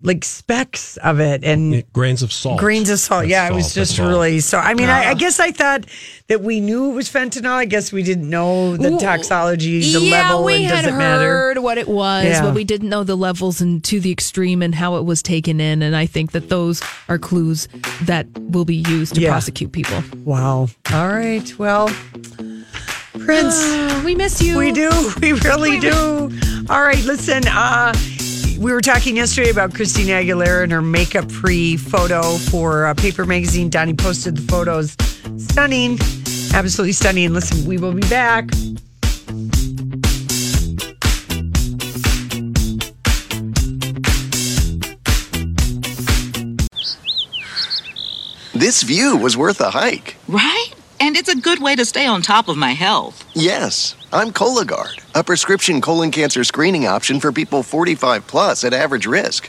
like 0.00 0.24
specks 0.24 0.96
of 0.98 1.18
it, 1.18 1.42
and 1.42 1.82
grains 1.92 2.22
of 2.22 2.32
salt. 2.32 2.60
grains 2.60 2.88
of 2.88 3.00
salt. 3.00 3.22
That's 3.22 3.30
yeah, 3.32 3.48
it 3.48 3.52
was 3.54 3.74
just 3.74 3.96
that's 3.96 4.08
really 4.08 4.38
so. 4.38 4.56
I 4.58 4.74
mean, 4.74 4.88
I, 4.88 5.06
I 5.06 5.10
Ah. 5.10 5.14
guess 5.14 5.40
I 5.40 5.50
thought 5.50 5.86
that 6.28 6.40
we 6.40 6.60
knew 6.60 6.92
it 6.92 6.94
was 6.94 7.08
fentanyl. 7.08 7.50
I 7.50 7.64
guess 7.64 7.90
we 7.92 8.04
didn't 8.04 8.30
know 8.30 8.76
the 8.76 8.92
Ooh, 8.92 8.98
toxology, 9.00 9.80
the 9.92 9.98
yeah, 10.00 10.28
level, 10.30 10.44
we 10.44 10.54
and 10.54 10.64
had 10.66 10.82
does 10.84 10.94
it 10.94 10.96
matter? 10.96 11.24
heard 11.24 11.58
what 11.58 11.78
it 11.78 11.88
was, 11.88 12.24
Yeah. 12.26 12.42
but 12.42 12.54
we 12.54 12.62
didn't 12.62 12.88
know 12.90 13.02
the 13.02 13.16
levels 13.16 13.60
and 13.60 13.82
to 13.84 13.98
the 13.98 14.12
extreme 14.12 14.62
and 14.62 14.72
how 14.74 14.96
it 14.96 15.04
was 15.04 15.20
taken 15.20 15.60
in. 15.60 15.82
And 15.82 15.96
I 15.96 16.06
think 16.06 16.30
that 16.30 16.48
those 16.48 16.80
are 17.08 17.18
clues 17.18 17.66
that 18.02 18.26
will 18.38 18.64
be 18.64 18.76
used 18.76 19.16
to 19.16 19.20
Yeah. 19.20 19.30
prosecute 19.30 19.72
people. 19.72 20.04
Wow. 20.24 20.68
All 20.92 21.08
right. 21.08 21.52
Well, 21.58 21.88
Prince, 23.18 24.04
we 24.04 24.14
miss 24.14 24.40
you. 24.40 24.58
We 24.58 24.70
do. 24.70 24.90
We 25.20 25.32
really 25.32 25.80
do. 25.80 26.30
All 26.70 26.82
right. 26.82 27.02
Listen. 27.04 27.42
Uh, 27.48 27.92
we 28.58 28.72
were 28.72 28.80
talking 28.80 29.16
yesterday 29.16 29.50
about 29.50 29.72
Christina 29.72 30.12
Aguilera 30.14 30.64
and 30.64 30.72
her 30.72 30.82
makeup-free 30.82 31.76
photo 31.76 32.22
for 32.50 32.86
uh, 32.86 32.94
Paper 32.94 33.24
Magazine. 33.24 33.70
Donnie 33.70 33.94
posted 33.94 34.36
the 34.36 34.42
photos. 34.42 34.96
Stunning, 35.36 35.98
absolutely 36.52 36.92
stunning. 36.92 37.32
Listen, 37.32 37.64
we 37.66 37.78
will 37.78 37.92
be 37.92 38.06
back. 38.08 38.50
This 48.54 48.82
view 48.82 49.16
was 49.16 49.36
worth 49.36 49.60
a 49.60 49.70
hike. 49.70 50.16
Right? 50.26 50.72
And 51.00 51.16
it's 51.16 51.28
a 51.28 51.36
good 51.36 51.60
way 51.62 51.76
to 51.76 51.84
stay 51.84 52.06
on 52.06 52.22
top 52.22 52.48
of 52.48 52.56
my 52.56 52.72
health. 52.72 53.24
Yes, 53.34 53.94
I'm 54.12 54.32
Cologuard, 54.32 55.00
a 55.14 55.22
prescription 55.22 55.80
colon 55.80 56.10
cancer 56.10 56.42
screening 56.44 56.86
option 56.86 57.20
for 57.20 57.30
people 57.32 57.62
45 57.62 58.26
plus 58.26 58.64
at 58.64 58.74
average 58.74 59.06
risk. 59.06 59.48